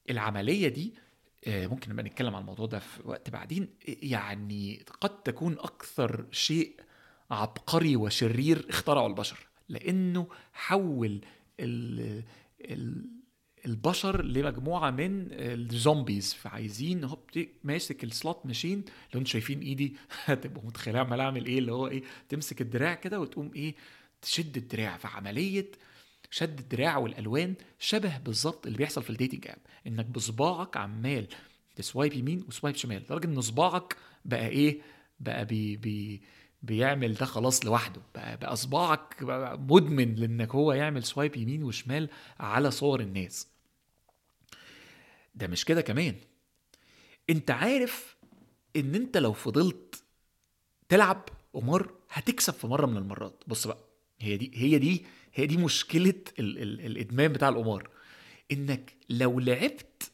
العملية 0.09 0.67
دي 0.67 0.93
ممكن 1.47 1.91
نبقى 1.91 2.03
نتكلم 2.03 2.35
عن 2.35 2.41
الموضوع 2.41 2.65
ده 2.65 2.79
في 2.79 3.01
وقت 3.05 3.29
بعدين. 3.29 3.67
يعني 3.87 4.85
قد 5.01 5.23
تكون 5.23 5.53
أكثر 5.53 6.25
شيء 6.31 6.79
عبقري 7.31 7.95
وشرير 7.95 8.65
اخترعه 8.69 9.07
البشر 9.07 9.47
لأنه 9.69 10.27
حول 10.53 11.21
ال 11.59 12.23
ال 12.61 13.17
البشر 13.65 14.25
لمجموعة 14.25 14.91
من 14.91 15.27
ال 15.31 15.44
zombies 15.44 16.33
فعايزين 16.33 17.03
هوب 17.03 17.19
ماسك 17.63 18.03
ال 18.03 18.12
slot 18.12 18.45
machine 18.45 18.77
لو 19.13 19.19
أنتوا 19.19 19.31
شايفين 19.31 19.59
ايدي 19.61 19.95
هتبقوا 20.25 20.65
متخيلين 20.65 21.01
عمال 21.01 21.19
أعمل 21.19 21.45
إيه 21.45 21.59
اللي 21.59 21.71
هو 21.71 21.87
إيه 21.87 22.03
تمسك 22.29 22.61
الدراع 22.61 22.93
كده 22.93 23.19
وتقوم 23.19 23.51
إيه 23.55 23.75
تشد 24.21 24.57
الدراع. 24.57 24.97
فعملية 24.97 25.71
شد 26.29 26.59
الدراع 26.59 26.97
والألوان 26.97 27.53
شبه 27.79 28.17
بالظبط 28.17 28.65
اللي 28.65 28.77
بيحصل 28.77 29.03
في 29.03 29.09
ال 29.09 29.15
dating 29.15 29.47
app 29.47 29.57
إنك 29.87 30.05
بصباعك 30.05 30.77
عمال 30.77 31.27
ت 31.75 31.82
swipe 31.82 32.13
يمين 32.13 32.45
و 32.47 32.52
swipe 32.52 32.75
شمال 32.75 32.97
لدرجة 33.01 33.25
إن 33.27 33.41
صباعك 33.41 33.95
بقى 34.25 34.47
إيه؟ 34.47 34.81
بقى 35.19 35.45
بي 35.45 35.75
بي 35.77 36.21
بيعمل 36.63 37.13
ده 37.13 37.25
خلاص 37.25 37.65
لوحده. 37.65 38.01
بقى, 38.15 38.37
بقى 38.37 38.55
صباعك 38.55 39.23
بقى 39.23 39.59
مدمن 39.59 40.15
لإنك 40.15 40.55
هو 40.55 40.73
يعمل 40.73 41.03
سوايب 41.03 41.35
يمين 41.35 41.63
وشمال 41.63 42.09
على 42.39 42.71
صور 42.71 42.99
الناس. 42.99 43.47
ده 45.35 45.47
مش 45.47 45.65
كده 45.65 45.81
كمان. 45.81 46.15
أنت 47.29 47.51
عارف 47.51 48.17
إن 48.75 48.95
أنت 48.95 49.17
لو 49.17 49.33
فضلت 49.33 50.03
تلعب 50.89 51.29
قمار 51.53 51.91
هتكسب 52.09 52.53
في 52.53 52.67
مرة 52.67 52.85
من 52.85 52.97
المرات. 52.97 53.43
بص 53.47 53.67
بقى 53.67 53.77
هي 54.19 54.37
دي 54.37 54.51
هي 54.55 54.77
دي 54.77 55.05
هي 55.37 55.45
دي 55.45 55.57
مشكلة 55.57 56.13
ال 56.39 56.57
ال 56.57 56.85
الإدمان 56.85 57.33
بتاع 57.33 57.49
القمار. 57.49 57.89
إنك 58.51 58.93
لو 59.09 59.39
لعبت 59.39 60.11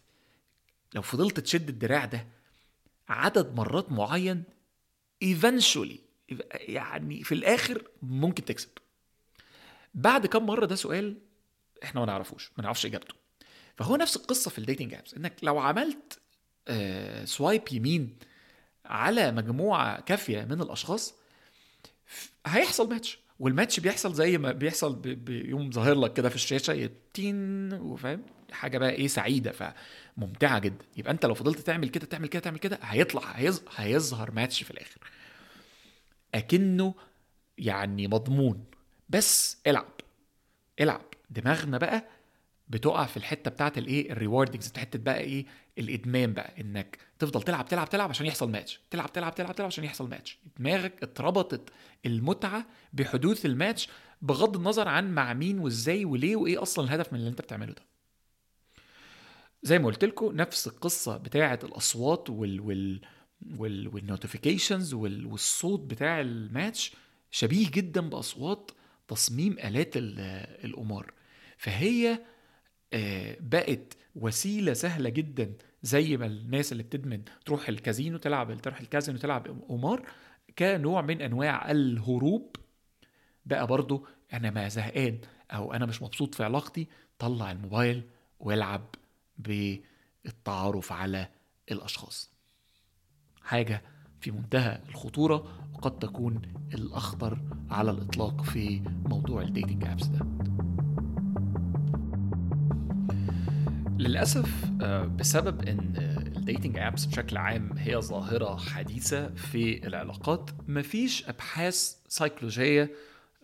لو 0.95 1.01
فضلت 1.01 1.39
تشد 1.39 1.69
الدراع 1.69 2.05
ده 2.05 2.27
عدد 3.09 3.55
مرات 3.55 3.91
معين 3.91 4.43
eventually 5.25 5.97
يعني 6.53 7.23
في 7.23 7.31
الآخر 7.35 7.87
ممكن 8.01 8.45
تكسب. 8.45 8.69
بعد 9.93 10.25
كم 10.25 10.45
مرة 10.45 10.65
ده 10.65 10.75
سؤال 10.75 11.17
إحنا 11.83 11.99
ما 11.99 12.05
نعرفوش 12.05 12.51
ما 12.57 12.63
نعرفش 12.63 12.85
إجابته. 12.85 13.15
فهو 13.77 13.95
نفس 13.95 14.15
القصة 14.17 14.51
في 14.51 14.57
ال 14.57 14.62
dating 14.62 14.93
apps 14.93 15.13
إنك 15.13 15.33
لو 15.43 15.59
عملت 15.59 16.19
آه 16.67 17.25
swipe 17.25 17.61
يمين 17.71 18.17
على 18.85 19.31
مجموعة 19.31 20.01
كافية 20.01 20.41
من 20.43 20.61
الأشخاص 20.61 21.13
هيحصل 22.45 22.89
match 22.89 23.19
وال 23.43 23.54
match 23.54 23.79
بيحصل 23.79 24.13
زي 24.13 24.37
ما 24.37 24.51
بيحصل 24.51 24.95
بيقوم 24.95 25.71
ظاهر 25.71 25.95
لك 25.95 26.13
كده 26.13 26.29
في 26.29 26.35
الشاشة 26.35 26.73
it's 26.73 27.53
a 27.53 27.73
وفاهم؟ 27.73 28.23
حاجة 28.51 28.77
بقى 28.77 28.89
إيه 28.91 29.07
سعيدة 29.07 29.51
فممتعة 30.17 30.59
جدا. 30.59 30.85
يبقى 30.97 31.11
أنت 31.13 31.25
لو 31.25 31.33
فضلت 31.33 31.59
تعمل 31.59 31.89
كده 31.89 32.05
تعمل 32.05 32.27
كده 32.27 32.41
تعمل 32.41 32.59
كده 32.59 32.79
هيطلع 32.81 33.35
هيظهر 33.75 34.31
ماتش 34.31 34.63
في 34.63 34.71
الآخر. 34.71 34.99
أكنه 36.35 36.95
يعني 37.57 38.07
مضمون. 38.07 38.65
بس 39.09 39.57
العب 39.67 39.93
العب. 40.81 41.05
دماغنا 41.29 41.77
بقى 41.77 42.05
بتقع 42.73 43.05
في 43.05 43.17
الحتة 43.17 43.51
بتاعت 43.51 43.77
الإيه 43.77 44.11
الريواردنجز 44.11 44.73
حتة 44.77 44.99
بقى 44.99 45.19
إيه 45.19 45.45
الإدمان 45.77 46.33
بقى 46.33 46.61
إنك 46.61 46.97
تفضل 47.19 47.41
تلعب 47.41 47.65
تلعب 47.67 47.89
تلعب 47.89 48.09
عشان 48.09 48.25
يحصل 48.25 48.51
ماتش 48.51 48.79
تلعب 48.91 49.13
تلعب 49.13 49.35
تلعب 49.35 49.55
تلعب 49.55 49.67
عشان 49.67 49.83
يحصل 49.83 50.09
ماتش 50.09 50.37
دماغك 50.59 51.03
اتربطت 51.03 51.69
المتعة 52.05 52.65
بحدوث 52.93 53.45
الماتش 53.45 53.89
بغض 54.21 54.55
النظر 54.57 54.87
عن 54.87 55.13
مع 55.15 55.33
مين 55.33 55.59
وإزاي 55.59 56.05
وليه 56.05 56.35
وإيه 56.35 56.61
أصلا 56.61 56.85
الهدف 56.85 57.13
من 57.13 57.19
اللي 57.19 57.29
أنت 57.29 57.41
بتعمله 57.41 57.73
ده. 57.73 57.81
زي 59.63 59.79
ما 59.79 59.85
قلت 59.85 60.05
لكم 60.05 60.35
نفس 60.35 60.67
القصة 60.67 61.17
بتاعه 61.17 61.59
الأصوات 61.63 62.29
وال 62.29 62.61
وال 62.61 63.01
وال 63.57 63.87
وال 63.87 64.01
notifications 64.01 64.93
وال 64.93 65.25
والصوت 65.25 65.79
بتاع 65.79 66.21
الماتش 66.21 66.93
شبيه 67.31 67.71
جدا 67.71 68.01
بأصوات 68.09 68.71
تصميم 69.07 69.53
آلات 69.59 69.89
القمار. 69.95 71.13
فهي 71.57 72.19
بقت 73.39 73.93
وسيلة 74.15 74.73
سهلة 74.73 75.09
جدا 75.09 75.53
زي 75.83 76.17
ما 76.17 76.25
الناس 76.25 76.71
اللي 76.71 76.83
بتدمن 76.83 77.21
تروح 77.45 77.69
الكازينو 77.69 78.17
تلعب 78.17 78.61
تروح 78.61 78.79
الكازينو 78.79 79.17
تلعب 79.17 79.47
قمار 79.69 80.05
كنوع 80.57 81.01
من 81.01 81.21
أنواع 81.21 81.71
الهروب. 81.71 82.55
بقى 83.45 83.67
برضو 83.67 84.07
أنا 84.33 84.51
ما 84.51 84.67
زهقان 84.67 85.19
أو 85.51 85.73
أنا 85.73 85.85
مش 85.85 86.01
مبسوط 86.01 86.35
في 86.35 86.43
علاقتي 86.43 86.87
طلع 87.19 87.51
الموبايل 87.51 88.03
والعب 88.39 88.85
بالتعارف 89.37 90.91
على 90.91 91.29
الأشخاص. 91.71 92.31
حاجة 93.41 93.81
في 94.21 94.31
منتهى 94.31 94.81
الخطورة 94.89 95.67
وقد 95.73 95.99
تكون 95.99 96.41
الأخطر 96.73 97.39
على 97.69 97.91
الإطلاق 97.91 98.41
في 98.43 98.81
موضوع 99.05 99.41
الديتنج 99.41 99.83
ابس 99.83 100.05
ده. 100.05 100.52
للأسف 103.99 104.49
آه، 104.81 105.03
بسبب 105.05 105.67
إن 105.67 105.93
ال 106.37 106.43
dating 106.43 106.77
apps 106.77 107.05
بشكل 107.05 107.37
عام 107.37 107.77
هي 107.77 107.95
ظاهرة 107.95 108.57
حديثة 108.57 109.27
في 109.35 109.87
العلاقات 109.87 110.49
مفيش 110.67 111.29
أبحاث 111.29 111.95
سيكولوجيه 112.07 112.91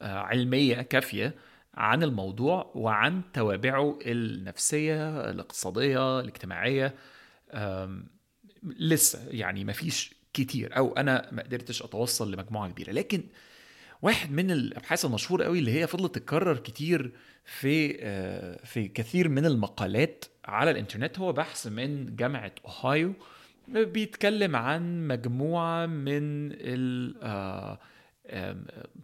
آه، 0.02 0.18
علمية 0.18 0.82
كافية 0.82 1.36
عن 1.74 2.04
الموضوع 2.04 2.72
وعن 2.76 3.22
توابعه 3.34 4.00
النفسية 4.06 5.30
الاقتصادية 5.30 6.20
الاجتماعية. 6.20 6.96
لسه 8.64 9.28
يعني 9.30 9.66
مفيش 9.66 10.16
كتير 10.34 10.78
أو 10.78 10.94
أنا 10.94 11.30
ما 11.32 11.44
قدرتش 11.44 11.84
أتوصل 11.84 12.32
لمجموعة 12.32 12.70
كبيرة. 12.72 12.92
لكن 12.92 13.24
واحد 14.02 14.32
من 14.32 14.52
الأبحاث 14.52 15.06
المشهورة 15.06 15.44
قوي 15.44 15.60
اللي 15.60 15.72
هي 15.72 15.88
فضلت 15.88 16.16
تتكرر 16.16 16.58
كتير 16.58 17.12
في 17.46 17.98
آه، 18.00 18.66
في 18.66 18.88
كثير 18.88 19.30
من 19.30 19.46
المقالات 19.46 20.26
على 20.46 20.72
الإنترنت 20.72 21.20
هو 21.20 21.34
بحث 21.34 21.68
من 21.68 22.16
جامعة 22.16 22.52
أوهايو 22.66 23.14
بيتكلم 23.68 24.56
عن 24.56 25.08
مجموعة 25.08 25.86
من 25.86 26.52
آه، 27.24 27.80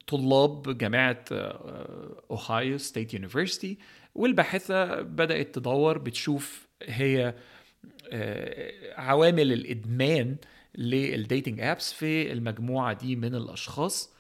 طلاب 0.07 0.77
جامعة 0.77 1.25
آه، 1.31 2.23
أوهايو 2.31 2.77
state 2.77 3.13
university 3.13 3.77
والباحثة 4.15 5.01
بدأت 5.01 5.55
تدور 5.55 5.97
بتشوف 5.97 6.67
هي 6.83 7.35
عوامل 8.97 9.53
الإدمان 9.53 10.35
لل 10.75 10.97
dating 10.97 11.61
apps 11.61 11.93
في 11.93 12.31
المجموعة 12.31 12.93
دي 12.93 13.15
من 13.15 13.35
الأشخاص. 13.35 14.14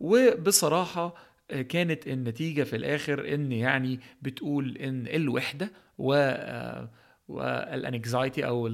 وبصراحة 0.00 1.14
آه، 1.50 1.62
كانت 1.62 2.08
النتيجة 2.08 2.62
في 2.62 2.76
الآخر 2.76 3.34
إن 3.34 3.52
يعني 3.52 4.00
بتقول 4.22 4.76
إن 4.76 5.06
الوحدة 5.06 5.72
و 5.98 6.14
آه، 6.14 6.90
وال 7.28 7.54
anxiety 7.54 8.46
أو 8.46 8.68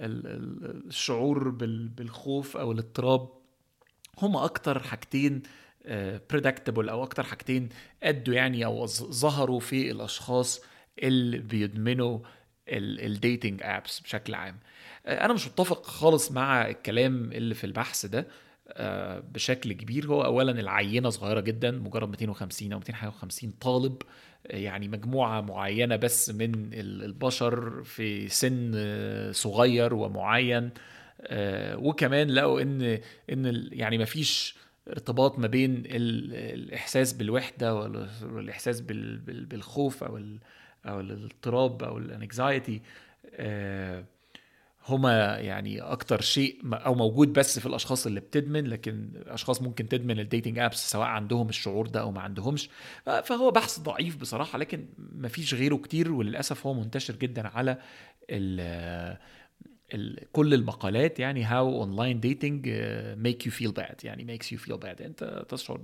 الشعور 0.00 1.48
بالخوف 1.96 2.56
أو 2.56 2.72
الاضطراب 2.72 3.28
هما 4.18 4.44
أكتر 4.44 4.78
حاجتين 4.78 5.42
predictable 6.30 6.88
آه، 6.88 6.92
أو 6.92 7.02
أكتر 7.02 7.22
حاجتين 7.22 7.68
أدوا 8.02 8.34
يعني 8.34 8.64
أو 8.64 8.86
ظهروا 8.86 9.60
في 9.60 9.90
الأشخاص 9.90 10.60
اللي 11.02 11.38
بيدمنوا 11.38 12.18
ال 12.68 12.81
dating 12.81 13.60
apps 13.62 14.00
بشكل 14.00 14.34
عام. 14.34 14.60
أنا 15.06 15.32
مش 15.32 15.46
متفق 15.46 15.86
خالص 15.86 16.32
مع 16.32 16.68
الكلام 16.68 17.32
اللي 17.32 17.54
في 17.54 17.64
البحث 17.64 18.06
ده. 18.06 18.28
بشكل 19.20 19.72
كبير. 19.72 20.06
هو 20.06 20.24
اولا 20.24 20.60
العينة 20.60 21.10
صغيرة 21.10 21.40
جدا 21.40 21.70
مجرد 21.70 22.08
250 22.08 22.72
أو 22.72 22.78
250 22.78 23.50
طالب 23.50 24.02
آه، 24.46 24.56
يعني 24.56 24.88
مجموعة 24.88 25.40
معينة 25.40 25.96
بس 25.96 26.30
من 26.30 26.70
البشر 26.74 27.82
في 27.84 28.28
سن 28.28 28.72
آه، 28.74 29.32
صغير 29.32 29.94
ومعين. 29.94 30.70
وكمان 31.74 32.30
لقوا 32.30 32.60
إن 32.62 32.98
إن 33.30 33.68
يعني 33.72 33.98
ما 33.98 34.04
فيش 34.04 34.56
ارتباط 34.88 35.38
ما 35.38 35.46
بين 35.46 35.82
الإحساس 35.86 37.12
بالوحدة 37.12 37.74
والإحساس 37.74 38.80
بالخوف 38.80 40.04
أو 40.04 40.20
أو 40.86 41.00
الاضطراب 41.00 41.82
أو 41.82 41.98
ال 41.98 42.08
anxiety 42.08 42.82
هما 44.86 45.38
يعني 45.38 45.80
أكتر 45.80 46.20
شيء 46.20 46.60
أو 46.74 46.94
موجود 46.94 47.32
بس 47.32 47.58
في 47.58 47.66
الأشخاص 47.66 48.06
اللي 48.06 48.20
بتدمن 48.20 48.66
لكن 48.66 49.10
أشخاص 49.26 49.62
ممكن 49.62 49.88
تدمن 49.88 50.20
ال 50.20 50.25
dating 50.25 50.58
apps 50.58 50.90
سواء 50.90 51.06
عندهم 51.06 51.48
الشعور 51.48 51.86
ده 51.86 52.00
أو 52.00 52.10
ما 52.10 52.20
عندهمش. 52.20 52.68
فهو 53.24 53.50
بحث 53.50 53.78
ضعيف 53.80 54.16
بصراحة 54.16 54.58
لكن 54.58 54.86
ما 54.98 55.28
فيش 55.28 55.54
غيره 55.54 55.76
كتير 55.76 56.12
وللأسف 56.12 56.66
هو 56.66 56.74
منتشر 56.74 57.16
جدا 57.16 57.48
على 57.48 57.78
كل 60.32 60.54
المقالات 60.54 61.18
يعني 61.20 61.44
how 61.44 61.82
online 61.82 62.20
dating 62.20 62.68
make 63.18 63.46
you 63.46 63.52
feel 63.52 63.72
bad 63.72 64.04
يعني 64.04 64.24
makes 64.24 64.52
you 64.52 64.58
feel 64.58 64.78
bad 64.78 65.02
انت 65.02 65.44
تشعر 65.48 65.80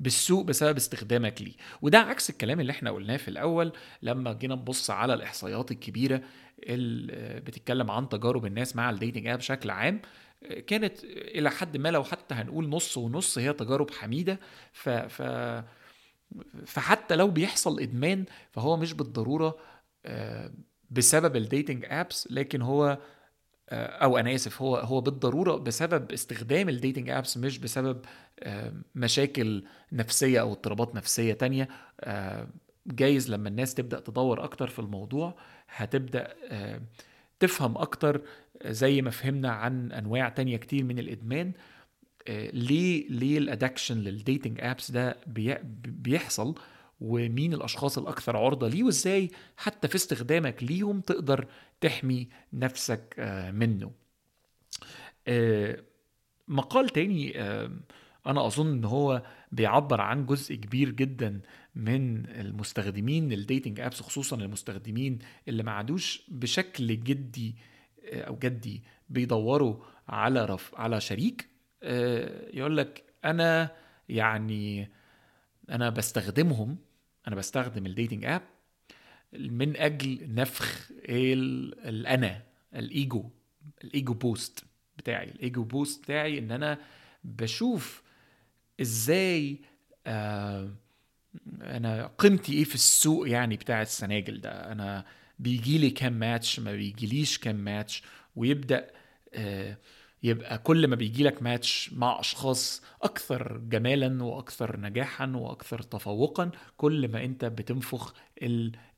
بالسوء 0.00 0.44
بسبب 0.44 0.76
استخدامك 0.76 1.42
ليه. 1.42 1.52
وده 1.82 1.98
عكس 1.98 2.30
الكلام 2.30 2.60
اللي 2.60 2.70
إحنا 2.72 2.90
قلناه 2.90 3.16
في 3.16 3.28
الأول. 3.28 3.72
لما 4.02 4.32
جينا 4.32 4.54
نبص 4.54 4.90
على 4.90 5.14
الإحصائيات 5.14 5.70
الكبيرة 5.70 6.22
اللي 6.62 7.40
بتتكلم 7.40 7.90
عن 7.90 8.08
تجارب 8.08 8.46
الناس 8.46 8.76
مع 8.76 8.90
ال 8.90 8.95
dating 8.95 9.26
app 9.26 9.38
بشكل 9.38 9.70
عام 9.70 10.00
كانت 10.66 11.04
إلى 11.04 11.50
حد 11.50 11.76
ما 11.76 11.88
لو 11.88 12.04
حتى 12.04 12.34
هنقول 12.34 12.68
نص 12.68 12.96
ونص 12.96 13.38
هي 13.38 13.52
تجارب 13.52 13.90
حميدة. 13.90 14.40
ف, 14.72 14.88
ف 14.88 15.22
فحتى 16.66 17.16
لو 17.16 17.28
بيحصل 17.28 17.80
إدمان 17.80 18.24
فهو 18.50 18.76
مش 18.76 18.92
بالضرورة 18.92 19.58
آه، 20.06 20.52
بسبب 20.92 21.36
ال 21.36 21.43
dating 21.43 21.84
apps 21.88 22.28
لكن 22.30 22.62
هو 22.62 22.98
آه، 23.68 23.86
أو 23.86 24.18
أنا 24.18 24.34
آسف 24.34 24.62
هو 24.62 24.76
هو 24.76 25.00
بالضرورة 25.00 25.56
بسبب 25.56 26.12
استخدام 26.12 26.68
ال 26.68 26.74
dating 26.74 27.10
apps 27.10 27.36
مش 27.36 27.58
بسبب 27.58 28.04
آه، 28.40 28.72
مشاكل 28.94 29.64
نفسية 29.92 30.40
أو 30.40 30.52
اضطرابات 30.52 30.94
نفسية 30.94 31.32
تانية. 31.32 31.68
جايز 32.86 33.30
لما 33.30 33.48
الناس 33.48 33.74
تبدأ 33.74 34.00
تدور 34.00 34.44
أكتر 34.44 34.66
في 34.68 34.78
الموضوع 34.78 35.34
هتبدأ 35.68 36.34
تفهم 37.40 37.78
أكتر 37.78 38.22
زي 38.66 39.02
ما 39.02 39.10
فهمنا 39.10 39.50
عن 39.50 39.92
أنواع 39.92 40.28
تانية 40.28 40.56
كتير 40.56 40.84
من 40.84 40.98
الإدمان. 40.98 41.52
ليه 42.28 43.08
ليه 43.08 43.38
ال 43.38 43.44
addiction 43.44 43.98
لل 43.98 44.13
dating 44.13 44.58
apps 44.60 44.90
ده 44.90 45.16
بيحصل؟ 45.84 46.54
ومين 47.02 47.54
الأشخاص 47.54 47.98
الأكثر 47.98 48.36
عرضة 48.36 48.68
ليه 48.68 48.82
وإزاي 48.82 49.30
حتى 49.56 49.88
في 49.88 49.94
استخدامك 49.94 50.62
ليهم 50.62 51.00
تقدر 51.00 51.46
تحمي 51.80 52.28
نفسك 52.52 53.14
آه، 53.18 53.50
منه. 53.50 53.90
آه، 55.28 55.82
مقال 56.48 56.88
تاني 56.88 57.40
آه، 57.40 57.70
أنا 58.26 58.46
أظن 58.46 58.72
إن 58.72 58.84
هو 58.84 59.22
بيعبر 59.52 60.00
عن 60.00 60.26
جزء 60.26 60.54
كبير 60.54 60.90
جدا 60.90 61.40
من 61.74 62.26
المستخدمين 62.26 63.28
لل 63.28 63.41
dating 63.41 63.80
apps 63.80 64.00
خصوصا 64.00 64.36
المستخدمين 64.36 65.18
اللي 65.48 65.62
ما 65.62 65.72
عادوش 65.72 66.22
بشكل 66.28 66.86
جدي 66.86 67.56
أو 68.04 68.38
جدي 68.38 68.82
بيدوروا 69.08 69.76
على 70.08 70.44
رف 70.44 70.74
على 70.74 71.00
شريك. 71.00 71.48
يقول 72.54 72.76
لك 72.76 73.04
أنا 73.24 73.70
يعني 74.08 74.90
أنا 75.70 75.90
بستخدمهم 75.90 76.78
أنا 77.28 77.36
بستخدم 77.36 77.86
ال 77.86 77.91
dating 77.91 78.24
app 78.24 78.42
من 79.32 79.76
أجل 79.76 80.34
نفخ 80.34 80.90
الأنا 81.08 82.42
ال 82.74 82.88
ego 82.88 83.30
ال 83.84 83.91
ego 83.91 84.14
boost 84.14 84.64
بتاعي. 84.98 85.28
ال 85.30 85.38
ego 85.38 85.64
boost 85.64 86.02
بتاعي 86.02 86.38
إن 86.38 86.50
أنا 86.50 86.78
بشوف 87.24 88.02
إزاي 88.80 89.58
آه 90.06 90.70
أنا 91.62 92.10
قيمتي 92.18 92.52
إيه 92.52 92.64
في 92.64 92.74
السوق 92.74 93.28
يعني 93.28 93.56
بتاع 93.56 93.82
ال 93.82 93.89
singles 93.89 94.40
ده. 94.40 94.72
أنا 94.72 95.04
بيجي 95.38 95.78
لي 95.78 95.90
كام 95.90 96.12
ماتش 96.12 96.60
ما 96.60 96.72
بيجيليش 96.72 97.38
كام 97.38 97.56
ماتش 97.56 98.02
ويبدأ 98.36 98.90
آه 99.34 99.76
يبقى 100.22 100.58
كل 100.58 100.86
ما 100.86 100.96
بيجي 100.96 101.24
لك 101.24 101.42
ماتش 101.42 101.90
مع 101.92 102.20
أشخاص 102.20 102.82
أكثر 103.02 103.58
جمالا 103.58 104.24
وأكثر 104.24 104.80
نجاحا 104.80 105.26
وأكثر 105.36 105.82
تفوقا 105.82 106.50
كل 106.76 107.08
ما 107.08 107.24
أنت 107.24 107.44
بتنفخ 107.44 108.14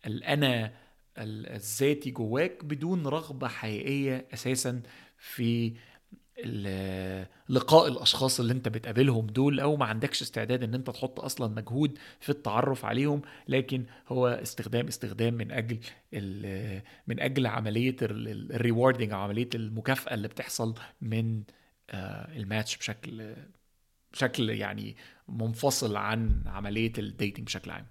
الأنا 0.07 0.73
الذاتي 1.19 2.11
جواك 2.11 2.65
بدون 2.65 3.07
رغبة 3.07 3.49
حقيقية 3.49 4.27
أساسا 4.35 4.83
في 5.19 5.75
لقاء 7.49 7.89
الأشخاص 7.89 8.41
اللي 8.41 8.53
أنت 8.53 8.69
بتقابلهم 8.69 9.27
دول 9.27 9.61
أو 9.61 9.77
ما 9.77 9.85
عندكش 9.85 10.23
استعداد 10.23 10.63
إن 10.63 10.75
أنت 10.75 10.91
تحط 10.91 11.21
أصلا 11.21 11.55
مجهود 11.55 11.99
في 12.21 12.31
التعرف 12.31 12.85
عليهم 12.85 13.23
لكن 13.49 13.85
هو 14.09 14.29
استخدام 14.29 14.87
استخدام 14.87 15.35
من 15.35 15.53
أجل 15.53 15.79
من 17.07 17.21
أجل 17.21 17.47
عملية 17.47 17.97
ال 18.03 18.14
rewarding 18.14 19.13
أو 19.13 19.21
عملية 19.21 19.49
المكافأة 19.55 20.15
اللي 20.15 20.29
بتحصل 20.29 20.75
من 21.01 21.43
آه، 21.91 22.37
الماتش 22.37 22.77
بشكل 22.77 23.35
بشكل 24.13 24.51
يعني 24.51 24.97
منفصل 25.29 25.97
عن 25.97 26.43
عملية 26.47 26.93
ال 26.99 27.06
dating 27.06 27.47
بشكل 27.47 27.71
عام. 27.71 27.87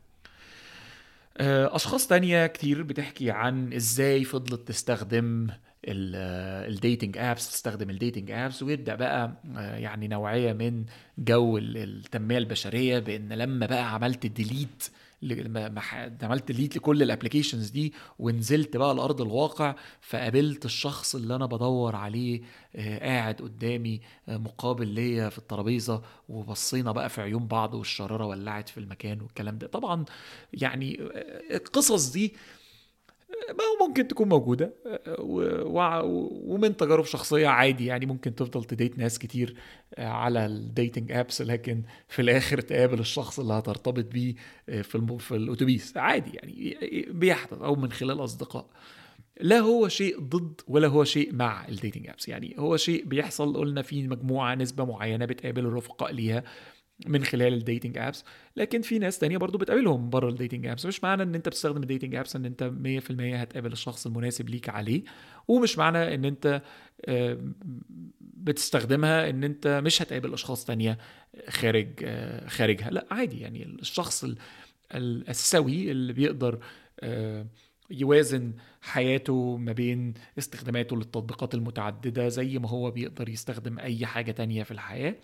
آه، 1.38 1.76
أشخاص 1.76 2.08
تانية 2.08 2.48
كتير 2.48 2.84
بتحكي 2.84 3.32
عن 3.32 3.74
إزاي 3.74 4.24
فضلت 4.24 4.68
تستخدم 4.68 5.48
ال 5.86 6.05
dating 6.05 7.18
apps 7.18 7.52
تستخدم 7.52 7.90
ال 7.90 7.96
dating 7.96 8.32
apps 8.32 8.64
ويبدأ 8.64 8.96
بقى 8.96 9.42
آه، 9.58 9.76
يعني 9.78 10.08
نوعية 10.08 10.54
من 10.54 10.86
جو 11.18 11.58
التنمية 11.58 12.38
البشرية 12.38 13.00
بإن 13.00 13.34
لما 13.34 13.66
بقى 13.66 13.94
عملت 13.94 14.26
delete 14.26 14.84
عملت 16.24 16.52
delete 16.52 16.78
لكل 16.78 17.04
ال 17.04 17.09
applications 17.09 17.70
دي 17.70 17.94
ونزلت 18.20 18.78
بقى 18.78 18.96
لأرض 18.96 19.22
الواقع 19.22 19.76
فقابلت 20.02 20.66
الشخص 20.66 21.16
اللي 21.16 21.36
أنا 21.36 21.46
بدور 21.46 21.96
عليه 21.96 22.42
آه، 22.76 23.00
قاعد 23.00 23.36
قدامي 23.36 24.02
آه، 24.30 24.38
مقابل 24.38 24.88
ليا 24.88 25.30
في 25.30 25.38
الترابيزة 25.38 26.02
وبصينا 26.30 26.92
بقى 26.92 27.10
في 27.10 27.22
عيون 27.22 27.48
بعض 27.48 27.74
والشرارة 27.74 28.26
ولعت 28.26 28.70
في 28.70 28.78
المكان 28.80 29.22
والكلام 29.22 29.58
ده. 29.58 29.68
طبعا 29.68 30.06
يعني 30.54 30.98
القصص 31.52 32.12
دي 32.12 32.34
ما 33.50 33.88
ممكن 33.88 34.08
تكون 34.08 34.30
موجودة 34.30 34.74
ومن 36.46 36.78
تجارب 36.78 37.06
شخصية 37.06 37.48
عادي 37.48 37.86
يعني 37.86 38.06
ممكن 38.06 38.36
تفضل 38.36 38.64
ت 38.64 38.71
date 38.71 38.98
ناس 38.98 39.20
كتير 39.20 39.56
على 39.98 40.46
ال 40.46 40.55
dating 40.55 41.12
apps 41.12 41.42
لكن 41.42 41.84
في 42.08 42.22
الآخر 42.22 42.62
تقابل 42.62 43.00
الشخص 43.00 43.40
اللي 43.40 43.54
هترتبط 43.54 44.06
بيه 44.06 44.36
في 44.66 45.18
في 45.20 45.36
الأتوبيس. 45.36 45.98
عادي 45.98 46.32
يعني 46.34 46.78
بيحدث 47.12 47.62
أو 47.62 47.76
من 47.76 47.92
خلال 47.92 48.24
أصدقاء. 48.24 48.70
لا 49.42 49.60
هو 49.60 49.88
شيء 49.88 50.20
ضد 50.20 50.62
ولا 50.68 50.88
هو 50.88 51.04
شيء 51.04 51.36
مع 51.36 51.68
ال 51.68 51.73
dating 51.73 52.08
apps 52.08 52.28
يعني 52.28 52.56
هو 52.60 52.78
شيء 52.78 53.06
بيحصل 53.06 53.58
قلنا 53.58 53.82
في 53.82 54.08
مجموعة 54.08 54.56
نسبة 54.56 54.86
معينة 54.86 55.26
بتقابل 55.26 55.66
الرفقاء 55.66 56.12
ليها. 56.12 56.44
من 57.08 57.24
خلال 57.24 57.54
ال 57.54 57.60
dating 57.60 57.98
apps 57.98 58.24
لكن 58.56 58.82
في 58.82 59.00
ناس 59.00 59.20
تانية 59.20 59.38
برضو 59.38 59.58
بتقابلهم 59.58 60.10
بره 60.10 60.30
ال 60.30 60.35
dating 60.35 60.68
apps 60.68 60.86
مش 60.86 61.04
معنى 61.04 61.24
إن 61.24 61.36
أنت 61.36 61.50
بتستخدم 61.50 61.82
ال 61.82 61.87
dating 61.87 62.16
apps 62.16 62.36
إن 62.36 62.46
أنت 62.46 62.64
100% 62.64 63.12
هتقابل 63.36 63.72
الشخص 63.72 64.06
المناسب 64.06 64.50
ليك 64.50 64.70
عليه 64.70 65.04
ومش 65.48 65.78
معنى 65.78 66.16
إن 66.16 66.26
أنت 66.26 66.62
آه، 67.06 67.38
بتستخدمها 68.20 69.30
إن 69.30 69.44
أنت 69.44 69.82
مش 69.84 70.02
هتقابل 70.02 70.34
أشخاص 70.34 70.66
تانية 70.66 70.98
خارج 71.50 71.88
آه، 72.04 72.48
خارجها. 72.48 72.90
لا 72.90 73.06
عادي 73.12 73.40
يعني 73.40 73.64
الشخص 73.66 74.26
السوي 74.96 75.92
اللي 75.92 76.14
بيقدر 76.14 76.60
آه، 77.00 77.46
يوازن 77.92 78.54
حياته 78.82 79.58
ما 79.58 79.72
بين 79.72 80.14
استخداماته 80.38 80.96
للتطبيقات 80.96 81.56
المتعددة 81.56 82.30
زي 82.30 82.60
ما 82.60 82.70
هو 82.70 82.92
بيقدر 82.92 83.30
يستخدم 83.30 83.80
أي 83.80 84.06
حاجة 84.06 84.32
تانية 84.32 84.64
في 84.64 84.72
الحياة 84.72 85.16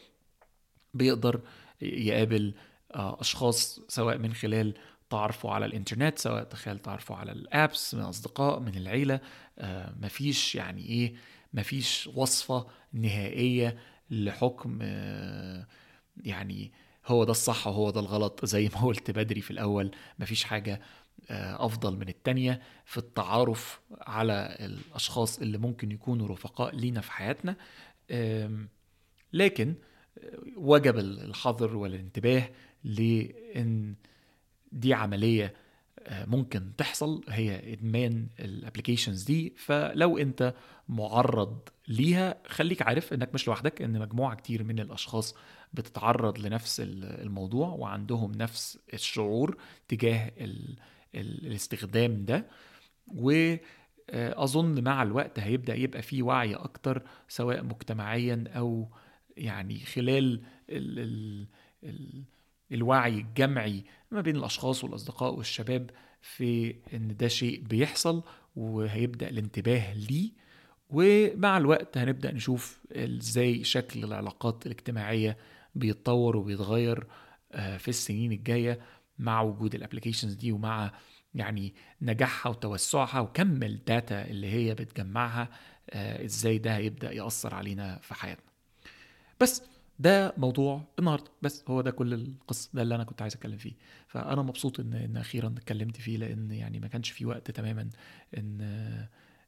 بيقدر 0.93 1.41
يقابل 1.82 2.53
آه، 2.95 3.21
أشخاص 3.21 3.80
سواء 3.88 4.17
من 4.17 4.34
خلال 4.34 4.73
تعرفه 5.09 5.51
على 5.51 5.65
الإنترنت 5.65 6.19
سواء 6.19 6.43
تخيل 6.43 6.80
تعرفه 6.80 7.15
على 7.15 7.32
الأبس 7.32 7.95
من 7.95 8.01
أصدقاء 8.01 8.59
من 8.59 8.75
العيلة 8.75 9.19
آه، 9.59 9.93
مفيش 9.99 10.55
يعني 10.55 10.86
إيه 10.86 11.13
مفيش 11.53 12.09
وصفة 12.15 12.67
نهائية 12.93 13.77
لحكم 14.09 14.80
آه، 14.82 15.67
يعني 16.23 16.71
هو 17.07 17.23
ده 17.23 17.32
الصح 17.32 17.67
وهو 17.67 17.89
ده 17.89 17.99
الغلط 17.99 18.45
زي 18.45 18.69
ما 18.75 18.82
قلت 18.82 19.11
بدري 19.11 19.41
في 19.41 19.51
الأول 19.51 19.91
مفيش 20.19 20.43
حاجة 20.43 20.82
أفضل 21.30 21.97
من 21.97 22.09
التانية 22.09 22.61
في 22.86 22.97
التعارف 22.97 23.80
على 24.01 24.57
الأشخاص 24.59 25.39
اللي 25.39 25.57
ممكن 25.57 25.91
يكونوا 25.91 26.27
رفقاء 26.27 26.75
لينا 26.75 27.01
في 27.01 27.11
حياتنا. 27.11 27.55
لكن 29.34 29.75
وجب 30.55 30.97
الحظر 30.97 31.76
والانتباه 31.76 32.49
لإن 32.84 33.95
دي 34.72 34.93
عملية 34.93 35.53
آه، 35.99 36.26
ممكن 36.26 36.76
تحصل. 36.78 37.24
هي 37.30 37.74
إدمان 37.74 38.28
الابلكيشنز 38.39 39.24
دي. 39.24 39.53
فلو 39.57 40.17
أنت 40.17 40.53
معرض 40.89 41.59
ليها 41.88 42.36
خليك 42.47 42.82
عارف 42.82 43.13
إنك 43.13 43.34
مش 43.34 43.47
لوحدك 43.47 43.82
إن 43.82 43.99
مجموعة 43.99 44.36
كتير 44.36 44.63
من 44.63 44.80
الأشخاص 44.80 45.36
بتتعرض 45.74 46.39
لنفس 46.39 46.82
الموضوع 46.86 47.67
وعندهم 47.70 48.32
نفس 48.32 48.80
الشعور 48.93 49.57
تجاه 49.88 50.32
ال 50.38 50.76
ال 51.15 51.47
الاستخدام 51.47 52.26
ده. 52.26 52.45
واظن 53.07 54.84
مع 54.84 55.03
الوقت 55.03 55.39
هيبدأ 55.39 55.76
يبقى 55.76 56.01
في 56.01 56.22
وعي 56.22 56.55
أكتر 56.55 57.01
سواء 57.28 57.63
مجتمعيا 57.63 58.43
أو 58.55 58.89
يعني 59.39 59.79
خلال 59.79 60.41
ال 60.69 60.99
ال 60.99 61.47
ال 61.83 62.23
الوعي 62.71 63.13
الجمعي 63.17 63.83
ما 64.11 64.21
بين 64.21 64.35
الأشخاص 64.35 64.83
والأصدقاء 64.83 65.35
والشباب 65.35 65.89
في 66.21 66.75
إن 66.93 67.15
ده 67.17 67.27
شيء 67.27 67.61
بيحصل 67.61 68.23
وهيبدأ 68.55 69.29
الانتباه 69.29 69.93
ليه. 69.93 70.31
ومع 70.89 71.57
الوقت 71.57 71.97
هنبدأ 71.97 72.31
نشوف 72.31 72.79
إزاي 72.91 73.63
شكل 73.63 74.03
العلاقات 74.03 74.65
الاجتماعية 74.65 75.37
بيتطور 75.75 76.37
وبيتغير 76.37 77.07
آه، 77.51 77.77
في 77.77 77.87
السنين 77.87 78.31
الجاية 78.31 78.79
مع 79.19 79.41
وجود 79.41 79.75
ال 79.76 79.80
applications 79.80 80.34
دي 80.33 80.51
ومع 80.51 80.91
يعني 81.35 81.73
نجاحها 82.01 82.49
وتوسعها 82.49 83.19
وكم 83.19 83.63
ال 83.63 83.76
data 83.76 84.26
اللي 84.27 84.47
هي 84.47 84.73
بتجمعها 84.75 85.49
آه، 85.89 86.25
إزاي 86.25 86.57
ده 86.57 86.75
هيبدأ 86.77 87.11
يأثر 87.11 87.55
علينا 87.55 87.99
في 88.01 88.13
حياتنا. 88.13 88.49
بس 89.41 89.63
ده 89.99 90.33
موضوع 90.37 90.81
النهارده. 90.99 91.31
بس 91.41 91.63
هو 91.67 91.81
ده 91.81 91.91
كل 91.91 92.13
القصة 92.13 92.69
ده 92.73 92.81
اللي 92.81 92.95
أنا 92.95 93.03
كنت 93.03 93.21
عايز 93.21 93.33
أتكلم 93.35 93.57
فيه. 93.57 93.73
فأنا 94.07 94.41
مبسوط 94.41 94.79
إن 94.79 94.93
إن 94.93 95.17
أخيرا 95.17 95.47
اتكلمت 95.47 95.97
فيه 95.97 96.17
لأن 96.17 96.51
يعني 96.51 96.79
ما 96.79 96.87
كانش 96.87 97.09
في 97.11 97.25
وقت 97.25 97.51
تماما 97.51 97.89
إن 98.37 98.61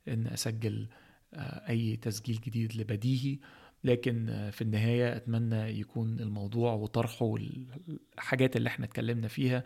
إن 0.08 0.28
أسجل 0.28 0.88
آه، 1.34 1.70
أي 1.70 1.96
تسجيل 1.96 2.40
جديد 2.42 2.76
لبديهي. 2.76 3.40
لكن 3.84 4.30
آه، 4.30 4.50
في 4.50 4.62
النهاية 4.62 5.16
أتمنى 5.18 5.80
يكون 5.80 6.20
الموضوع 6.20 6.74
وطرحه 6.74 7.26
والحاجات 7.26 8.56
اللي 8.56 8.68
إحنا 8.70 8.86
اتكلمنا 8.86 9.28
فيها 9.28 9.64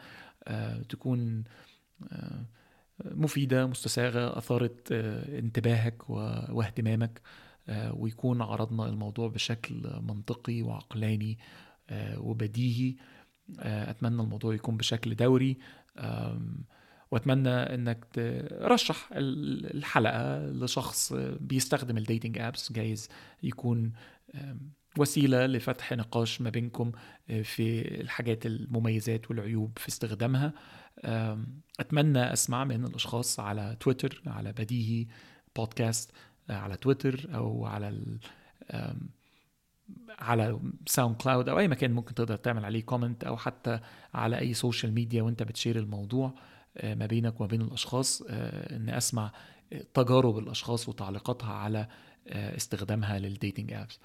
آه، 0.48 0.82
تكون 0.82 1.44
مفيدة 3.06 3.66
مستساغة 3.68 4.38
أثارت 4.38 4.92
انتباهك 4.92 6.10
واهتمامك. 6.10 7.22
ويكون 7.70 8.42
عرضنا 8.42 8.86
الموضوع 8.86 9.28
بشكل 9.28 9.76
منطقي 10.02 10.62
وعقلاني 10.62 11.38
وبديهي. 12.18 12.96
أتمنى 13.60 14.22
الموضوع 14.22 14.54
يكون 14.54 14.78
بشكل 14.78 15.16
دوري. 15.16 15.58
وأتمنى 17.12 17.50
إنك 17.50 18.06
ترشح 18.14 19.10
الحلقة 19.14 20.46
لشخص 20.46 21.14
بيستخدم 21.40 21.98
الديتنج 21.98 22.38
ابس 22.38 22.72
جايز 22.72 23.10
يكون 23.44 23.94
وسيلة 24.98 25.46
لفتح 25.46 25.94
نقاش 25.94 26.42
ما 26.42 26.50
بينكم 26.50 26.92
آه، 27.30 27.42
في 27.42 27.82
الحاجات 28.02 28.46
المميزات 28.46 29.32
والعيوب 29.32 29.78
في 29.78 29.88
استخدامها. 29.88 30.54
أتمنى 31.80 32.34
أسمع 32.34 32.64
من 32.64 32.86
الأشخاص 32.86 33.40
على 33.40 33.78
تويتر 33.80 34.22
على 34.28 34.52
بديهي 34.52 35.08
بودكاست 35.56 36.12
آه، 36.12 36.16
على 36.50 36.78
تويتر 36.78 37.28
أو 37.36 37.66
على 37.66 38.18
على 40.20 40.60
ساوند 40.86 41.16
كلاود 41.16 41.50
أو 41.50 41.60
أي 41.60 41.68
مكان 41.68 41.92
ممكن 41.92 42.14
تقدر 42.14 42.36
تعمل 42.36 42.66
عليه 42.66 42.84
comment 42.84 43.24
أو 43.24 43.38
حتى 43.38 43.80
على 44.14 44.40
أي 44.40 44.54
social 44.54 44.94
media 44.94 45.22
وأنت 45.22 45.44
بت 45.44 45.54
share 45.54 45.80
الموضوع 45.80 46.34
آه، 46.78 46.96
ما 46.96 47.06
بينك 47.06 47.40
وما 47.42 47.48
بين 47.50 47.62
الأشخاص. 47.62 48.22
آه، 48.30 48.76
ان 48.76 48.90
أسمع 48.90 49.32
تجارب 49.94 50.38
الأشخاص 50.38 50.90
وتعليقاتها 50.90 51.54
على 51.54 51.88
آه، 52.28 52.56
استخدامها 52.56 53.20
لل 53.20 53.33
dating 53.33 53.74
apps 53.74 54.00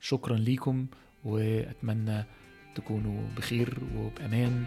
شكرا 0.00 0.36
ليكم 0.36 0.86
وأتمنى 1.24 2.24
تكونوا 2.74 3.28
بخير 3.36 3.78
وبأمان 3.96 4.64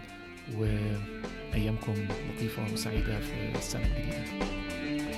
وأيامكم 0.54 1.92
لطيفة 1.92 2.72
وسعيدة 2.72 3.20
في 3.20 3.58
السنة 3.58 3.86
الجديدة. 3.86 5.09